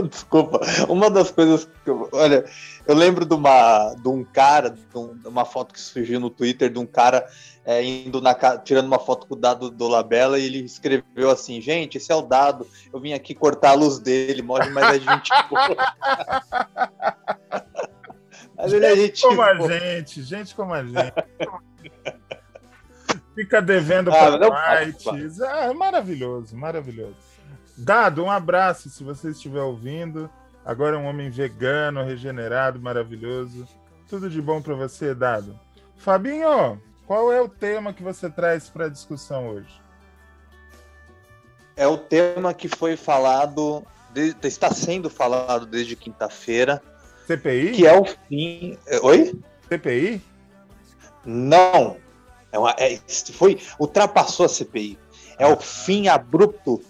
Desculpa, 0.10 0.62
uma 0.88 1.10
das 1.10 1.32
coisas 1.32 1.66
que 1.84 1.90
eu, 1.90 2.08
olha, 2.14 2.46
eu 2.88 2.96
lembro 2.96 3.26
de 3.26 3.34
uma 3.34 3.94
de 3.94 4.08
um 4.08 4.24
cara, 4.24 4.70
de, 4.70 4.82
um- 4.96 5.14
de 5.18 5.28
uma 5.28 5.44
foto 5.44 5.74
que 5.74 5.82
surgiu 5.82 6.18
no 6.18 6.30
Twitter 6.30 6.72
de 6.72 6.80
um 6.80 6.86
cara 6.86 7.28
é, 7.66 7.84
indo 7.84 8.22
na 8.22 8.34
tirando 8.58 8.86
uma 8.86 9.00
foto 9.00 9.28
com 9.28 9.34
o 9.36 9.38
dado 9.38 9.70
do 9.70 9.90
Labella 9.90 10.40
e 10.40 10.46
ele 10.46 10.60
escreveu 10.64 11.30
assim, 11.30 11.60
gente, 11.60 11.98
esse 11.98 12.10
é 12.10 12.16
o 12.16 12.22
dado, 12.22 12.66
eu 12.92 13.02
vim 13.02 13.12
aqui 13.12 13.36
cortar 13.36 13.72
a 13.72 13.74
luz 13.74 14.00
dele, 14.00 14.42
morre, 14.42 14.70
mas 14.70 14.96
é 14.96 15.00
gente 15.00 15.30
mas 18.56 18.74
ele 18.74 18.86
é 18.86 18.96
gente 18.96 19.22
como 19.22 19.42
a 19.42 19.56
gente, 19.68 20.24
gente 20.24 20.56
como 20.56 20.74
a 20.74 20.84
gente. 20.84 21.14
Fica 23.36 23.62
devendo 23.62 24.12
Ah, 24.14 24.38
para 24.38 24.86
sites. 24.86 25.40
Ah, 25.42 25.74
maravilhoso, 25.74 26.56
maravilhoso. 26.56 27.16
Dado, 27.78 28.24
um 28.24 28.30
abraço 28.32 28.90
se 28.90 29.04
você 29.04 29.30
estiver 29.30 29.62
ouvindo. 29.62 30.30
Agora 30.66 30.96
é 30.96 31.00
um 31.00 31.06
homem 31.06 31.30
vegano, 31.30 32.04
regenerado, 32.04 32.80
maravilhoso. 32.80 33.68
Tudo 34.10 34.30
de 34.30 34.42
bom 34.42 34.62
para 34.62 34.76
você, 34.76 35.16
Dado. 35.16 35.58
Fabinho, 35.98 36.82
qual 37.08 37.32
é 37.32 37.42
o 37.42 37.48
tema 37.48 37.94
que 37.94 38.04
você 38.04 38.30
traz 38.30 38.70
para 38.70 38.86
a 38.86 38.90
discussão 38.90 39.48
hoje? 39.48 39.82
É 41.76 41.88
o 41.88 41.98
tema 41.98 42.54
que 42.54 42.68
foi 42.68 42.98
falado, 42.98 43.84
de- 44.14 44.36
está 44.44 44.70
sendo 44.72 45.10
falado 45.10 45.66
desde 45.66 45.96
quinta-feira, 45.96 46.82
CPI? 47.26 47.72
que 47.72 47.88
é 47.88 47.98
o 47.98 48.06
fim. 48.06 48.78
Oi? 49.04 49.40
CPI? 49.70 50.22
Não. 51.26 51.98
É 52.52 52.60
uma, 52.60 52.72
é, 52.78 53.00
foi, 53.34 53.60
ultrapassou 53.80 54.46
a 54.46 54.50
CPI. 54.50 54.98
É 55.38 55.48
o 55.48 55.58
fim 55.58 56.08
abrupto 56.08 56.82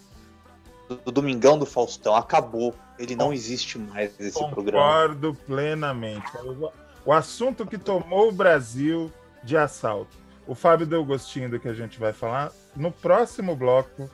do, 0.89 0.95
do 0.97 1.11
Domingão 1.11 1.57
do 1.57 1.65
Faustão. 1.65 2.15
Acabou. 2.15 2.73
Ele 2.99 3.15
não 3.15 3.31
existe 3.33 3.77
mais 3.79 4.19
esse 4.19 4.37
programa. 4.49 4.79
Concordo 4.83 5.33
plenamente. 5.45 6.25
O- 6.37 6.71
O 7.05 7.11
assunto 7.13 7.65
que 7.65 7.77
tomou 7.79 8.29
o 8.29 8.31
Brasil 8.31 9.11
de 9.43 9.57
assalto. 9.57 10.15
O 10.45 10.53
Fábio 10.53 10.85
deu 10.85 11.03
gostinho 11.05 11.49
do 11.49 11.59
que 11.59 11.67
a 11.67 11.73
gente 11.73 11.99
vai 11.99 12.13
falar. 12.13 12.51
No 12.75 12.91
próximo 12.91 13.55
bloco, 13.55 14.09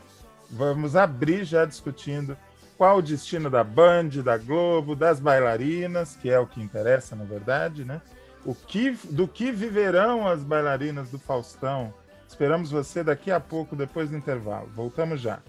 vamos 0.49 0.95
abrir 0.95 1.43
já 1.43 1.65
discutindo 1.65 2.37
qual 2.77 2.97
o 2.97 3.01
destino 3.01 3.49
da 3.49 3.63
Band, 3.63 4.09
da 4.23 4.37
Globo, 4.37 4.95
das 4.95 5.19
bailarinas, 5.19 6.15
que 6.15 6.29
é 6.29 6.39
o 6.39 6.45
que 6.47 6.61
interessa, 6.61 7.15
na 7.15 7.25
verdade, 7.25 7.83
né? 7.83 8.01
O 8.45 8.55
que, 8.55 8.91
do 9.09 9.27
que 9.27 9.51
viverão 9.51 10.27
as 10.27 10.43
bailarinas 10.43 11.09
do 11.09 11.19
Faustão? 11.19 11.93
Esperamos 12.27 12.71
você 12.71 13.03
daqui 13.03 13.31
a 13.31 13.39
pouco, 13.39 13.75
depois 13.75 14.09
do 14.09 14.17
intervalo. 14.17 14.69
Voltamos 14.73 15.21
já. 15.21 15.39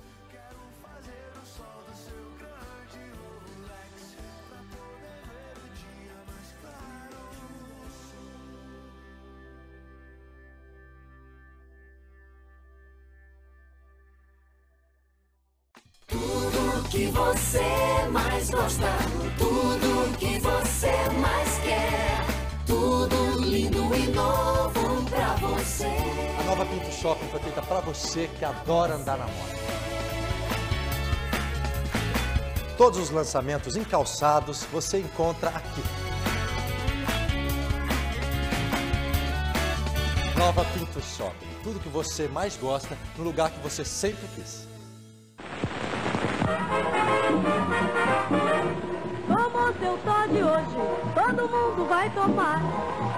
Shopping 27.01 27.29
foi 27.29 27.39
feita 27.39 27.63
pra 27.63 27.79
você 27.81 28.29
que 28.39 28.45
adora 28.45 28.95
andar 28.95 29.17
na 29.19 29.27
moda. 29.27 29.55
Todos 32.77 32.99
os 32.99 33.11
lançamentos 33.11 33.77
em 33.77 33.85
calçados 33.85 34.65
você 34.65 34.99
encontra 34.99 35.51
aqui. 35.51 35.83
Nova 40.37 40.65
Pinto 40.65 41.01
Shopping. 41.01 41.47
Tudo 41.63 41.81
que 41.81 41.89
você 41.89 42.27
mais 42.27 42.57
gosta 42.57 42.97
no 43.17 43.23
lugar 43.25 43.51
que 43.51 43.61
você 43.61 43.85
sempre 43.85 44.27
quis. 44.35 44.68
Seu 49.99 50.13
Todd 50.13 50.31
hoje, 50.31 50.77
todo 51.15 51.49
mundo 51.49 51.89
vai 51.89 52.11
tomar. 52.11 52.63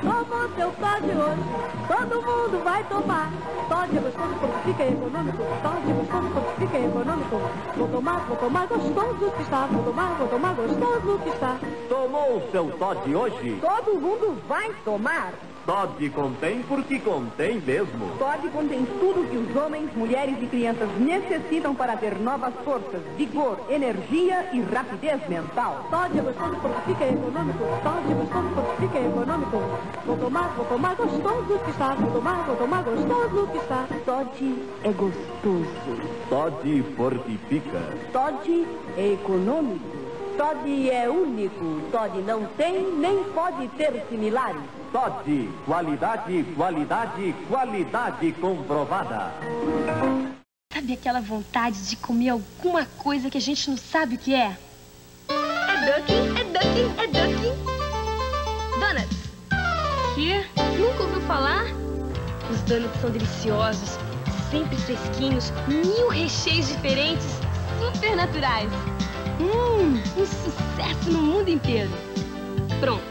Toma 0.00 0.48
seu 0.56 0.72
Todd 0.72 1.04
hoje, 1.04 1.42
todo 1.88 2.22
mundo 2.22 2.64
vai 2.64 2.84
tomar. 2.84 3.30
Todd 3.68 3.96
é 3.96 4.00
gostoso 4.00 4.34
porque 4.40 4.72
fica 4.72 4.84
econômico. 4.84 5.42
Todd 5.62 5.90
é 5.90 5.92
gostoso 5.92 6.28
porque 6.32 6.66
fica 6.66 6.78
econômico. 6.78 7.40
Vou 7.76 7.88
tomar, 7.88 8.20
vou 8.26 8.36
tomar 8.36 8.66
gostoso 8.66 9.32
que 9.36 9.42
está. 9.42 9.66
Vou 9.66 9.84
tomar, 9.84 10.14
vou 10.16 10.28
tomar 10.28 10.54
gostoso 10.54 11.18
que 11.18 11.28
está. 11.28 11.58
Tomou 11.88 12.36
o 12.36 12.50
seu 12.50 12.70
Todd 12.78 13.14
hoje? 13.14 13.60
Todo 13.60 14.00
mundo 14.00 14.40
vai 14.48 14.72
tomar. 14.84 15.32
Todd 15.66 16.10
contém 16.10 16.62
porque 16.62 16.98
contém 16.98 17.60
mesmo. 17.60 18.08
Todd 18.18 18.48
contém 18.50 18.84
tudo 18.98 19.28
que 19.28 19.36
os 19.36 19.56
homens, 19.56 19.94
mulheres 19.94 20.36
e 20.40 20.46
crianças 20.46 20.88
necessitam 20.98 21.74
para 21.74 21.96
ter 21.96 22.18
novas 22.18 22.54
forças, 22.64 23.02
vigor, 23.16 23.58
energia 23.68 24.48
e 24.52 24.60
rapidez 24.62 25.20
mental. 25.28 25.86
Todd 25.90 26.18
é 26.18 26.22
gostoso 26.22 26.56
porque 26.62 26.80
fica 26.92 27.04
econômico. 27.04 27.58
Todd 27.82 28.10
é 28.10 28.14
gostoso 28.14 28.48
porque 28.54 28.86
fica 28.86 28.98
econômico. 28.98 29.62
Vou 30.06 30.16
tomar, 30.16 30.48
vou 30.56 30.64
tomar 30.64 30.94
gostoso 30.96 31.58
que 31.64 31.70
está. 31.70 31.94
Vou 31.94 32.10
tomar, 32.10 32.44
vou 32.46 32.56
tomar 32.56 32.82
gostoso 32.82 33.46
que 33.52 33.58
está. 33.58 33.86
Todd 34.04 34.68
é 34.82 34.92
gostoso. 34.92 35.70
Todd 36.28 36.82
fortifica. 36.96 37.80
Todd 38.12 38.66
é 38.96 39.12
econômico. 39.12 39.99
Todd 40.40 40.88
é 40.88 41.06
único. 41.06 41.82
Todd 41.92 42.18
não 42.22 42.46
tem 42.56 42.94
nem 42.94 43.24
pode 43.24 43.68
ter 43.76 44.02
similares. 44.08 44.62
Todd, 44.90 45.50
qualidade, 45.66 46.44
qualidade, 46.56 47.34
qualidade 47.46 48.32
comprovada. 48.40 49.34
Sabe 50.72 50.94
aquela 50.94 51.20
vontade 51.20 51.86
de 51.90 51.96
comer 51.96 52.30
alguma 52.30 52.86
coisa 52.86 53.28
que 53.28 53.36
a 53.36 53.40
gente 53.40 53.68
não 53.68 53.76
sabe 53.76 54.14
o 54.14 54.18
que 54.18 54.34
é? 54.34 54.56
É 55.28 55.98
ducking, 55.98 56.30
é 56.40 56.44
ducking, 56.44 56.94
é 56.96 57.06
ducking. 57.06 57.54
Donuts. 58.80 59.18
Que? 60.14 60.78
Nunca 60.78 61.02
ouviu 61.02 61.20
falar? 61.26 61.64
Os 62.50 62.62
donuts 62.62 62.98
são 62.98 63.10
deliciosos, 63.10 63.98
sempre 64.50 64.74
fresquinhos, 64.78 65.52
mil 65.68 66.08
recheios 66.08 66.68
diferentes, 66.68 67.26
super 67.78 68.16
naturais. 68.16 68.70
Hum, 69.40 69.94
um 70.20 70.26
sucesso 70.26 71.10
no 71.10 71.22
mundo 71.22 71.48
inteiro. 71.48 71.90
Pronto. 72.78 73.02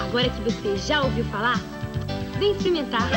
Agora 0.00 0.28
que 0.28 0.42
você 0.42 0.76
já 0.76 1.02
ouviu 1.02 1.24
falar, 1.26 1.56
vem 2.38 2.50
experimentar. 2.50 3.08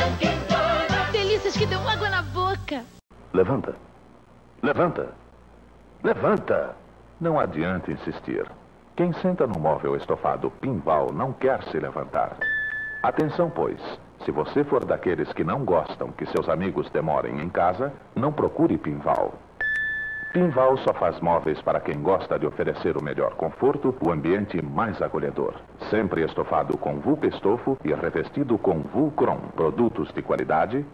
Delícias 1.10 1.56
que 1.56 1.66
dão 1.66 1.86
água 1.88 2.08
na 2.08 2.22
boca. 2.22 2.84
Levanta. 3.32 3.74
Levanta. 4.62 5.12
Levanta. 6.04 6.76
Não 7.20 7.40
adianta 7.40 7.90
insistir. 7.90 8.46
Quem 8.94 9.12
senta 9.14 9.46
no 9.46 9.58
móvel 9.58 9.96
estofado 9.96 10.50
Pinval 10.50 11.12
não 11.12 11.32
quer 11.32 11.62
se 11.64 11.78
levantar. 11.78 12.36
Atenção, 13.02 13.50
pois. 13.50 13.80
Se 14.24 14.30
você 14.30 14.64
for 14.64 14.84
daqueles 14.84 15.32
que 15.32 15.44
não 15.44 15.64
gostam 15.64 16.10
que 16.12 16.26
seus 16.26 16.48
amigos 16.48 16.88
demorem 16.90 17.40
em 17.40 17.48
casa, 17.48 17.92
não 18.14 18.32
procure 18.32 18.78
Pinval. 18.78 19.34
Pinval 20.32 20.76
só 20.78 20.92
faz 20.92 21.18
móveis 21.20 21.60
para 21.62 21.80
quem 21.80 22.00
gosta 22.02 22.38
de 22.38 22.46
oferecer 22.46 22.96
o 22.96 23.02
melhor 23.02 23.34
conforto, 23.34 23.94
o 24.06 24.10
ambiente 24.10 24.60
mais 24.62 25.00
acolhedor. 25.00 25.54
Sempre 25.90 26.24
estofado 26.24 26.76
com 26.76 27.00
Vulca 27.00 27.26
Estofo 27.26 27.78
e 27.84 27.92
revestido 27.94 28.58
com 28.58 28.80
Vulcron. 28.80 29.38
Produtos 29.54 30.12
de 30.12 30.22
qualidade 30.22 30.84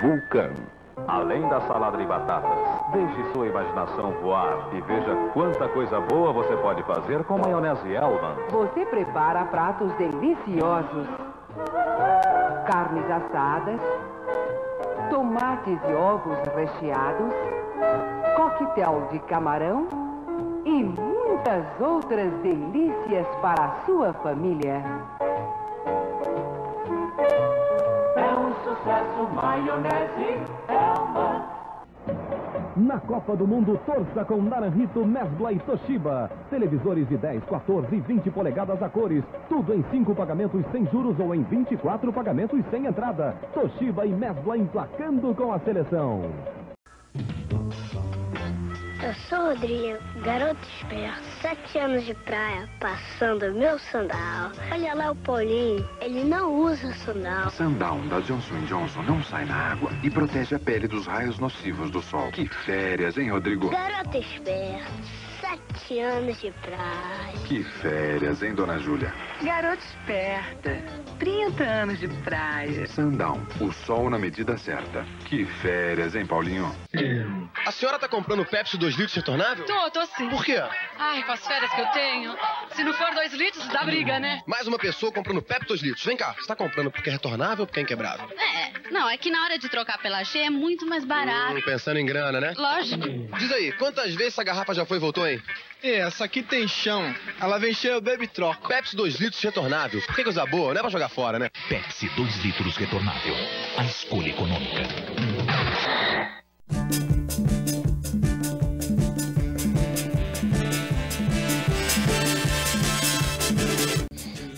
Vulcan. 0.00 0.52
Além 1.08 1.48
da 1.48 1.60
salada 1.62 1.96
de 1.96 2.04
batatas, 2.04 2.58
deixe 2.92 3.32
sua 3.32 3.46
imaginação 3.46 4.12
voar 4.22 4.68
e 4.72 4.80
veja 4.82 5.16
quanta 5.32 5.68
coisa 5.68 6.00
boa 6.00 6.32
você 6.32 6.54
pode 6.58 6.82
fazer 6.82 7.24
com 7.24 7.38
maionese 7.38 7.90
Elvan. 7.92 8.36
Você 8.50 8.84
prepara 8.86 9.44
pratos 9.46 9.90
deliciosos. 9.94 11.08
Carnes 12.66 13.10
assadas, 13.10 13.80
tomates 15.10 15.78
e 15.88 15.94
ovos 15.94 16.38
recheados, 16.54 17.34
coquetel 18.36 19.08
de 19.10 19.18
camarão 19.20 19.86
e 20.64 20.84
muitas 20.84 21.64
outras 21.80 22.32
delícias 22.42 23.26
para 23.40 23.64
a 23.64 23.84
sua 23.84 24.12
família. 24.14 24.82
É 28.16 28.34
um 28.34 28.54
sucesso, 28.64 29.34
maionese 29.34 30.40
Elma. 30.68 31.52
Na 32.74 32.98
Copa 32.98 33.36
do 33.36 33.46
Mundo, 33.46 33.78
torça 33.84 34.24
com 34.24 34.40
Naranjito, 34.40 35.04
Mesbla 35.04 35.52
e 35.52 35.58
Toshiba. 35.58 36.30
Televisores 36.48 37.06
de 37.06 37.18
10, 37.18 37.44
14 37.44 37.94
e 37.94 38.00
20 38.00 38.30
polegadas 38.30 38.82
a 38.82 38.88
cores. 38.88 39.22
Tudo 39.48 39.74
em 39.74 39.84
5 39.90 40.14
pagamentos 40.14 40.64
sem 40.72 40.86
juros 40.86 41.18
ou 41.20 41.34
em 41.34 41.42
24 41.42 42.10
pagamentos 42.12 42.64
sem 42.70 42.86
entrada. 42.86 43.34
Toshiba 43.52 44.06
e 44.06 44.12
Mesbla 44.12 44.56
emplacando 44.56 45.34
com 45.34 45.52
a 45.52 45.58
seleção. 45.58 46.22
Eu 49.02 49.12
sou 49.28 49.38
o 49.38 49.48
Rodrigo, 49.48 49.98
garoto 50.22 50.60
esperto, 50.78 51.22
sete 51.40 51.76
anos 51.78 52.06
de 52.06 52.14
praia, 52.14 52.68
passando 52.78 53.52
meu 53.52 53.76
sandal. 53.78 54.52
Olha 54.70 54.94
lá 54.94 55.10
o 55.10 55.16
Paulinho, 55.16 55.84
ele 56.00 56.22
não 56.22 56.54
usa 56.54 56.94
sandal. 56.94 57.50
Sandal 57.50 57.98
da 58.02 58.20
Johnson 58.20 58.60
Johnson 58.66 59.02
não 59.02 59.20
sai 59.24 59.44
na 59.44 59.72
água 59.72 59.90
e 60.04 60.08
protege 60.10 60.54
a 60.54 60.58
pele 60.60 60.86
dos 60.86 61.06
raios 61.06 61.38
nocivos 61.40 61.90
do 61.90 62.00
sol. 62.00 62.30
Que 62.30 62.46
férias, 62.48 63.18
hein, 63.18 63.30
Rodrigo? 63.30 63.70
Garoto 63.70 64.16
esperto, 64.18 64.92
sete 65.52 66.00
anos 66.00 66.40
de 66.40 66.50
praia. 66.52 67.32
Que 67.46 67.62
férias, 67.62 68.42
hein, 68.42 68.54
dona 68.54 68.78
Júlia? 68.78 69.12
Garota 69.42 69.82
esperta, 69.84 70.82
30 71.18 71.64
anos 71.64 71.98
de 71.98 72.08
praia. 72.08 72.86
Sandal, 72.86 73.38
o 73.60 73.70
sol 73.72 74.08
na 74.08 74.18
medida 74.18 74.56
certa. 74.56 75.04
Que 75.26 75.44
férias, 75.44 76.14
hein, 76.14 76.24
Paulinho? 76.24 76.74
A 77.66 77.70
senhora 77.70 77.98
tá 77.98 78.08
comprando 78.08 78.44
Pepsi 78.44 78.78
2 78.78 78.94
litros 78.94 79.14
retornável? 79.14 79.64
Tô, 79.66 79.90
tô 79.90 80.06
sim. 80.06 80.28
Por 80.30 80.44
quê? 80.44 80.62
Ai, 80.98 81.22
com 81.24 81.32
as 81.32 81.46
férias 81.46 81.70
que 81.70 81.80
eu 81.80 81.86
tenho, 81.88 82.36
se 82.74 82.82
não 82.84 82.94
for 82.94 83.14
2 83.14 83.34
litros, 83.34 83.66
dá 83.68 83.84
briga, 83.84 84.18
né? 84.18 84.42
Mais 84.46 84.66
uma 84.66 84.78
pessoa 84.78 85.12
comprando 85.12 85.42
Pepsi 85.42 85.66
2 85.68 85.82
litros. 85.82 86.04
Vem 86.04 86.16
cá, 86.16 86.34
você 86.34 86.46
tá 86.46 86.56
comprando 86.56 86.90
porque 86.90 87.10
é 87.10 87.12
retornável 87.12 87.62
ou 87.62 87.66
porque 87.66 87.80
é 87.80 87.82
inquebrável? 87.82 88.26
É, 88.38 88.90
não, 88.90 89.08
é 89.08 89.16
que 89.16 89.30
na 89.30 89.44
hora 89.44 89.58
de 89.58 89.68
trocar 89.68 89.98
pela 89.98 90.22
G 90.22 90.38
é 90.38 90.50
muito 90.50 90.86
mais 90.86 91.04
barato. 91.04 91.56
Hum, 91.56 91.62
pensando 91.62 91.98
em 91.98 92.06
grana, 92.06 92.40
né? 92.40 92.54
Lógico. 92.56 93.06
Diz 93.38 93.52
aí, 93.52 93.72
quantas 93.72 94.14
vezes 94.14 94.32
essa 94.34 94.44
garrafa 94.44 94.74
já 94.74 94.86
foi 94.86 94.96
e 94.96 95.00
voltou, 95.00 95.26
hein? 95.28 95.41
É, 95.82 95.98
essa 95.98 96.24
aqui 96.24 96.42
tem 96.42 96.68
chão. 96.68 97.14
Ela 97.40 97.58
vem 97.58 97.74
cheia, 97.74 97.94
eu 97.94 98.00
bebo 98.00 98.22
e 98.22 98.28
troco. 98.28 98.68
Pepsi 98.68 98.94
2 98.94 99.16
litros 99.16 99.42
retornável. 99.42 100.00
Por 100.02 100.14
que 100.14 100.22
coisa 100.22 100.46
boa? 100.46 100.72
Não 100.72 100.78
é 100.78 100.82
pra 100.82 100.90
jogar 100.90 101.08
fora, 101.08 101.38
né? 101.40 101.50
Pepsi 101.68 102.08
2 102.10 102.36
litros 102.44 102.76
retornável. 102.76 103.34
A 103.76 103.84
escolha 103.84 104.28
econômica. 104.28 104.82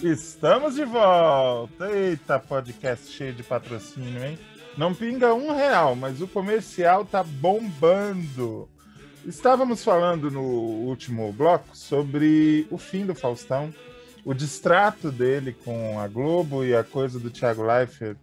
Estamos 0.03 0.75
de 0.75 0.85
volta. 0.85 1.91
Eita, 1.91 2.39
podcast 2.39 3.11
cheio 3.11 3.33
de 3.33 3.43
patrocínio, 3.43 4.23
hein? 4.23 4.39
Não 4.77 4.95
pinga 4.95 5.33
um 5.33 5.57
real, 5.57 5.97
mas 5.97 6.21
o 6.21 6.29
comercial 6.29 7.07
tá 7.07 7.23
bombando. 7.23 8.69
Estávamos 9.27 9.83
falando 9.83 10.31
no 10.31 10.43
último 10.43 11.33
bloco 11.33 11.75
sobre 11.75 12.67
o 12.71 12.77
fim 12.77 13.07
do 13.07 13.15
Faustão, 13.15 13.73
o 14.23 14.35
distrato 14.35 15.11
dele 15.11 15.57
com 15.65 15.99
a 15.99 16.07
Globo 16.07 16.63
e 16.63 16.77
a 16.77 16.85
coisa 16.85 17.19
do 17.19 17.31
Thiago 17.31 17.63
Leifert 17.63 18.19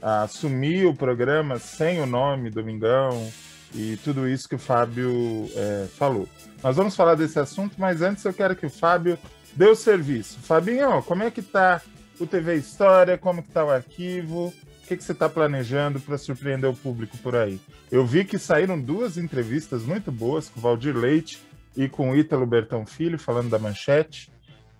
assumir 0.00 0.86
o 0.86 0.94
programa 0.94 1.58
sem 1.58 2.00
o 2.00 2.06
nome 2.06 2.50
Domingão 2.50 3.28
e 3.74 3.96
tudo 4.04 4.28
isso 4.28 4.48
que 4.48 4.54
o 4.54 4.58
Fábio 4.58 5.48
é, 5.56 5.88
falou. 5.96 6.28
Nós 6.62 6.76
vamos 6.76 6.94
falar 6.94 7.16
desse 7.16 7.38
assunto, 7.40 7.74
mas 7.76 8.00
antes 8.00 8.24
eu 8.24 8.32
quero 8.32 8.54
que 8.54 8.66
o 8.66 8.70
Fábio 8.70 9.18
dê 9.56 9.66
o 9.66 9.74
serviço. 9.74 10.38
Fabinho, 10.40 11.02
como 11.02 11.24
é 11.24 11.32
que 11.32 11.42
tá 11.42 11.82
o 12.20 12.26
TV 12.26 12.54
História? 12.56 13.18
Como 13.18 13.42
que 13.42 13.50
tá 13.50 13.64
o 13.64 13.70
arquivo? 13.70 14.54
O 14.84 14.86
que, 14.86 15.02
você 15.02 15.12
está 15.12 15.30
planejando 15.30 15.98
para 15.98 16.18
surpreender 16.18 16.68
o 16.68 16.74
público 16.74 17.16
por 17.16 17.34
aí? 17.34 17.58
Eu 17.90 18.04
vi 18.04 18.22
que 18.22 18.38
saíram 18.38 18.78
duas 18.78 19.16
entrevistas 19.16 19.82
muito 19.82 20.12
boas 20.12 20.50
com 20.50 20.60
o 20.60 20.62
Valdir 20.62 20.94
Leite 20.94 21.40
e 21.74 21.88
com 21.88 22.10
o 22.10 22.16
Ítalo 22.16 22.44
Bertão 22.44 22.84
Filho, 22.84 23.18
falando 23.18 23.48
da 23.48 23.58
manchete. 23.58 24.30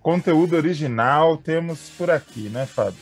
Conteúdo 0.02 0.57
original 0.57 1.38
temos 1.38 1.88
por 1.96 2.11
aqui, 2.11 2.50
né, 2.50 2.66
Fábio? 2.66 3.00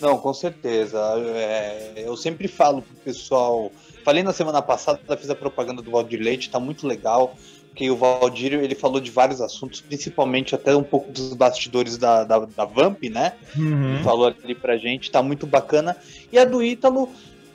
Não, 0.00 0.16
com 0.16 0.32
certeza. 0.32 0.98
É, 1.36 1.92
eu 1.98 2.16
sempre 2.16 2.48
falo 2.48 2.80
pro 2.80 2.96
pessoal. 3.04 3.70
Falei 4.02 4.22
na 4.22 4.32
semana 4.32 4.62
passada, 4.62 5.14
fiz 5.18 5.28
a 5.28 5.34
propaganda 5.34 5.82
do 5.82 5.90
Valdir 5.90 6.18
Leite, 6.18 6.48
tá 6.48 6.58
muito 6.58 6.86
legal. 6.86 7.36
Que 7.74 7.90
o 7.90 7.96
Valdir 7.96 8.52
ele 8.54 8.74
falou 8.74 9.00
de 9.00 9.10
vários 9.10 9.40
assuntos, 9.40 9.80
principalmente 9.80 10.54
até 10.54 10.74
um 10.74 10.82
pouco 10.82 11.10
dos 11.12 11.34
bastidores 11.34 11.96
da, 11.96 12.24
da, 12.24 12.40
da 12.40 12.64
Vamp, 12.64 13.04
né? 13.04 13.32
Uhum. 13.56 13.94
Ele 13.94 14.02
falou 14.02 14.26
ali 14.26 14.54
pra 14.54 14.76
gente, 14.76 15.10
tá 15.10 15.22
muito 15.22 15.46
bacana. 15.46 15.96
E 16.32 16.38
a 16.38 16.44
do 16.44 16.62
Ítalo 16.62 17.08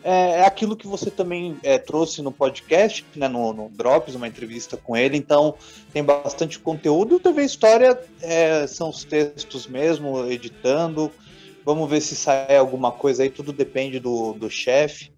é, 0.05 0.41
é 0.41 0.45
aquilo 0.45 0.75
que 0.77 0.85
você 0.85 1.09
também 1.09 1.57
é, 1.63 1.79
trouxe 1.79 2.21
no 2.21 2.31
podcast, 2.31 3.03
né, 3.15 3.27
no, 3.27 3.51
no 3.51 3.69
Drops, 3.69 4.13
uma 4.13 4.27
entrevista 4.27 4.77
com 4.77 4.95
ele. 4.95 5.17
Então 5.17 5.55
tem 5.91 6.03
bastante 6.03 6.59
conteúdo. 6.59 7.15
O 7.15 7.19
TV 7.19 7.43
História 7.43 7.99
é, 8.21 8.67
são 8.67 8.89
os 8.89 9.03
textos 9.03 9.65
mesmo, 9.65 10.23
editando. 10.31 11.11
Vamos 11.65 11.89
ver 11.89 12.01
se 12.01 12.15
sai 12.15 12.55
alguma 12.55 12.91
coisa 12.91 13.23
aí, 13.23 13.31
tudo 13.31 13.51
depende 13.51 13.99
do, 13.99 14.33
do 14.33 14.47
chefe. 14.47 15.11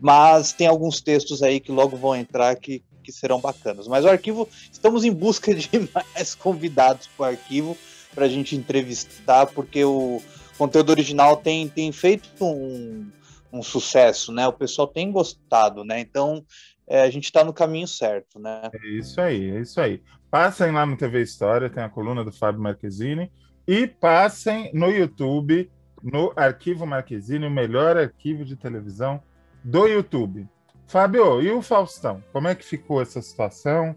Mas 0.00 0.52
tem 0.52 0.66
alguns 0.66 1.00
textos 1.00 1.40
aí 1.40 1.60
que 1.60 1.70
logo 1.70 1.96
vão 1.96 2.16
entrar 2.16 2.56
que, 2.56 2.82
que 3.04 3.12
serão 3.12 3.40
bacanas. 3.40 3.86
Mas 3.86 4.04
o 4.04 4.08
arquivo, 4.08 4.48
estamos 4.72 5.04
em 5.04 5.12
busca 5.12 5.54
de 5.54 5.68
mais 5.94 6.34
convidados 6.34 7.06
para 7.16 7.22
o 7.22 7.28
arquivo 7.28 7.78
para 8.14 8.24
a 8.24 8.28
gente 8.28 8.56
entrevistar, 8.56 9.46
porque 9.46 9.84
o 9.84 10.22
conteúdo 10.56 10.90
original 10.90 11.36
tem, 11.36 11.68
tem 11.68 11.92
feito 11.92 12.44
um, 12.44 13.06
um 13.52 13.62
sucesso, 13.62 14.32
né? 14.32 14.46
O 14.46 14.52
pessoal 14.52 14.88
tem 14.88 15.10
gostado, 15.10 15.84
né? 15.84 16.00
Então 16.00 16.44
é, 16.86 17.02
a 17.02 17.10
gente 17.10 17.24
está 17.24 17.44
no 17.44 17.52
caminho 17.52 17.88
certo, 17.88 18.38
né? 18.38 18.70
É 18.72 18.88
isso 18.88 19.20
aí, 19.20 19.50
é 19.50 19.60
isso 19.60 19.80
aí. 19.80 20.02
Passem 20.30 20.72
lá 20.72 20.84
no 20.86 20.96
TV 20.96 21.22
História, 21.22 21.70
tem 21.70 21.82
a 21.82 21.88
coluna 21.88 22.24
do 22.24 22.32
Fábio 22.32 22.60
Marquezine, 22.60 23.30
e 23.66 23.86
passem 23.86 24.70
no 24.74 24.90
YouTube, 24.90 25.70
no 26.02 26.32
Arquivo 26.36 26.86
Marquezine, 26.86 27.46
o 27.46 27.50
melhor 27.50 27.96
arquivo 27.96 28.44
de 28.44 28.56
televisão 28.56 29.22
do 29.62 29.86
YouTube. 29.86 30.46
Fábio, 30.86 31.40
e 31.42 31.50
o 31.50 31.62
Faustão? 31.62 32.22
Como 32.32 32.48
é 32.48 32.54
que 32.54 32.64
ficou 32.64 33.00
essa 33.02 33.20
situação? 33.20 33.94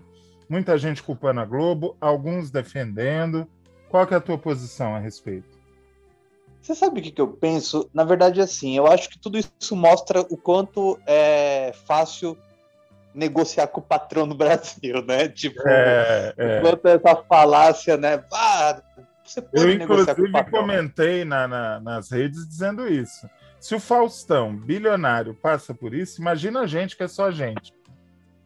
Muita 0.49 0.77
gente 0.77 1.03
culpando 1.03 1.39
a 1.41 1.45
Globo, 1.45 1.95
alguns 1.99 2.49
defendendo. 2.49 3.47
Qual 3.89 4.05
que 4.07 4.13
é 4.13 4.17
a 4.17 4.21
tua 4.21 4.37
posição 4.37 4.95
a 4.95 4.99
respeito? 4.99 5.57
Você 6.61 6.73
sabe 6.75 6.99
o 6.99 7.03
que, 7.03 7.11
que 7.11 7.21
eu 7.21 7.27
penso? 7.29 7.89
Na 7.93 8.03
verdade, 8.03 8.41
assim, 8.41 8.75
eu 8.75 8.87
acho 8.87 9.09
que 9.09 9.19
tudo 9.19 9.37
isso 9.37 9.75
mostra 9.75 10.21
o 10.21 10.35
quanto 10.37 10.99
é 11.05 11.71
fácil 11.85 12.37
negociar 13.13 13.67
com 13.67 13.79
o 13.79 13.83
patrão 13.83 14.25
no 14.25 14.35
Brasil, 14.35 15.01
né? 15.05 15.27
Tipo, 15.29 15.61
É, 15.67 16.33
é. 16.37 16.61
quanto 16.61 16.87
essa 16.87 17.15
falácia, 17.23 17.95
né? 17.97 18.23
Ah, 18.33 18.81
você 19.23 19.41
pode 19.41 19.63
Eu, 19.63 19.77
negociar 19.77 20.15
com 20.15 20.21
o 20.21 20.25
inclusive, 20.25 20.31
patrão. 20.31 20.59
comentei 20.61 21.23
na- 21.25 21.47
na- 21.47 21.79
nas 21.79 22.11
redes 22.11 22.47
dizendo 22.47 22.87
isso. 22.87 23.29
Se 23.59 23.75
o 23.75 23.79
Faustão, 23.79 24.55
bilionário, 24.55 25.33
passa 25.33 25.73
por 25.73 25.93
isso, 25.93 26.21
imagina 26.21 26.61
a 26.61 26.67
gente 26.67 26.95
que 26.95 27.03
é 27.03 27.07
só 27.07 27.31
gente. 27.31 27.73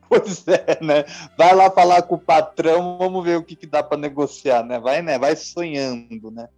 Pois 0.07 0.45
é, 0.45 0.77
né? 0.83 1.05
Vai 1.37 1.55
lá 1.55 1.71
falar 1.71 2.01
com 2.01 2.15
o 2.15 2.19
patrão, 2.19 2.97
vamos 2.97 3.23
ver 3.23 3.37
o 3.37 3.43
que, 3.43 3.55
que 3.55 3.65
dá 3.65 3.81
para 3.81 3.97
negociar, 3.97 4.61
né? 4.61 4.77
Vai, 4.77 5.01
né? 5.01 5.17
Vai 5.17 5.37
sonhando, 5.37 6.29
né? 6.29 6.49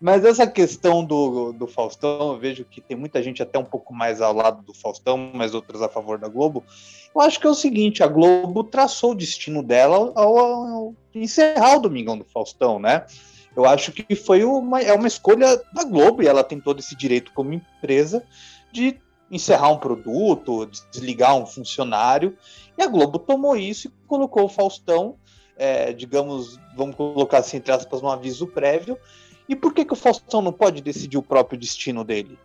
Mas 0.00 0.24
essa 0.24 0.46
questão 0.46 1.04
do, 1.04 1.52
do 1.52 1.66
Faustão, 1.66 2.32
eu 2.32 2.38
vejo 2.38 2.64
que 2.64 2.80
tem 2.80 2.96
muita 2.96 3.22
gente 3.22 3.42
até 3.42 3.58
um 3.58 3.64
pouco 3.64 3.92
mais 3.92 4.20
ao 4.20 4.32
lado 4.32 4.62
do 4.62 4.72
Faustão, 4.72 5.16
mas 5.34 5.54
outras 5.54 5.80
a 5.80 5.88
favor 5.88 6.18
da 6.18 6.28
Globo. 6.28 6.62
Eu 7.14 7.20
acho 7.20 7.40
que 7.40 7.46
é 7.46 7.50
o 7.50 7.54
seguinte, 7.54 8.02
a 8.02 8.06
Globo 8.06 8.62
traçou 8.62 9.12
o 9.12 9.14
destino 9.14 9.62
dela 9.62 10.12
ao, 10.14 10.38
ao 10.38 10.94
encerrar 11.14 11.76
o 11.76 11.80
Domingão 11.80 12.16
do 12.16 12.24
Faustão, 12.24 12.78
né? 12.78 13.06
Eu 13.58 13.64
acho 13.64 13.90
que 13.90 14.14
foi 14.14 14.44
uma, 14.44 14.80
é 14.80 14.94
uma 14.94 15.08
escolha 15.08 15.60
da 15.72 15.82
Globo 15.82 16.22
e 16.22 16.28
ela 16.28 16.44
tem 16.44 16.60
todo 16.60 16.78
esse 16.78 16.94
direito 16.94 17.32
como 17.32 17.52
empresa 17.52 18.22
de 18.70 19.00
encerrar 19.28 19.70
um 19.70 19.78
produto, 19.78 20.70
desligar 20.92 21.36
um 21.36 21.44
funcionário. 21.44 22.38
E 22.78 22.82
a 22.84 22.86
Globo 22.86 23.18
tomou 23.18 23.56
isso 23.56 23.88
e 23.88 23.92
colocou 24.06 24.44
o 24.44 24.48
Faustão, 24.48 25.16
é, 25.56 25.92
digamos, 25.92 26.56
vamos 26.76 26.94
colocar 26.94 27.38
assim, 27.38 27.56
entre 27.56 27.72
aspas, 27.72 28.00
num 28.00 28.08
aviso 28.08 28.46
prévio. 28.46 28.96
E 29.48 29.56
por 29.56 29.74
que, 29.74 29.84
que 29.84 29.92
o 29.92 29.96
Faustão 29.96 30.40
não 30.40 30.52
pode 30.52 30.80
decidir 30.80 31.18
o 31.18 31.22
próprio 31.22 31.58
destino 31.58 32.04
dele? 32.04 32.38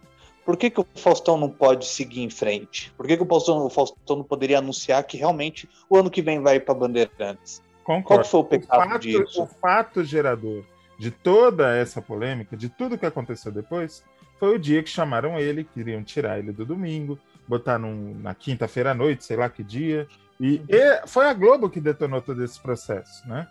Por 0.44 0.58
que, 0.58 0.72
que 0.72 0.82
o 0.82 0.88
Faustão 0.96 1.38
não 1.38 1.48
pode 1.48 1.86
seguir 1.86 2.24
em 2.24 2.30
frente? 2.32 2.92
Por 2.98 3.06
que, 3.06 3.16
que 3.16 3.22
o, 3.22 3.28
Faustão, 3.28 3.64
o 3.64 3.70
Faustão 3.70 4.16
não 4.16 4.24
poderia 4.24 4.58
anunciar 4.58 5.04
que 5.04 5.16
realmente 5.16 5.70
o 5.88 5.96
ano 5.96 6.10
que 6.10 6.24
vem 6.24 6.42
vai 6.42 6.60
para 6.60 6.74
Bandeirantes? 6.74 7.62
Concordo. 7.84 8.08
Qual 8.08 8.20
que 8.20 8.28
foi 8.28 8.40
o 8.40 8.44
pecado 8.44 8.90
fato, 8.90 9.00
disso? 9.00 9.44
o 9.44 9.46
fato 9.46 10.04
gerador 10.04 10.73
de 11.00 11.12
toda 11.12 11.76
essa 11.76 12.02
polêmica, 12.02 12.56
de 12.56 12.70
tudo 12.70 12.98
que 12.98 13.06
aconteceu 13.06 13.52
depois, 13.52 14.04
foi 14.40 14.56
o 14.56 14.60
dia 14.60 14.84
que 14.84 14.90
chamaram 14.90 15.40
ele, 15.40 15.64
queriam 15.64 16.04
tirar 16.04 16.40
ele 16.40 16.52
do 16.52 16.66
domingo, 16.66 17.18
botar 17.48 17.78
num- 17.80 18.14
na 18.20 18.34
quinta-feira 18.36 18.92
à 18.92 18.94
noite, 18.94 19.24
sei 19.26 19.38
lá 19.38 19.50
que 19.50 19.64
dia. 19.64 20.08
E, 20.40 20.62
e 20.68 21.08
foi 21.08 21.26
a 21.28 21.34
Globo 21.34 21.70
que 21.70 21.80
detonou 21.80 22.22
todo 22.22 22.44
esse 22.44 22.60
processo, 22.60 23.28
né? 23.28 23.48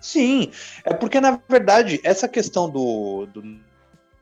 Sim, 0.00 0.50
é 0.84 0.94
porque, 0.94 1.20
na 1.20 1.38
verdade, 1.48 2.00
essa 2.02 2.26
questão 2.26 2.70
do, 2.70 3.26
do 3.26 3.42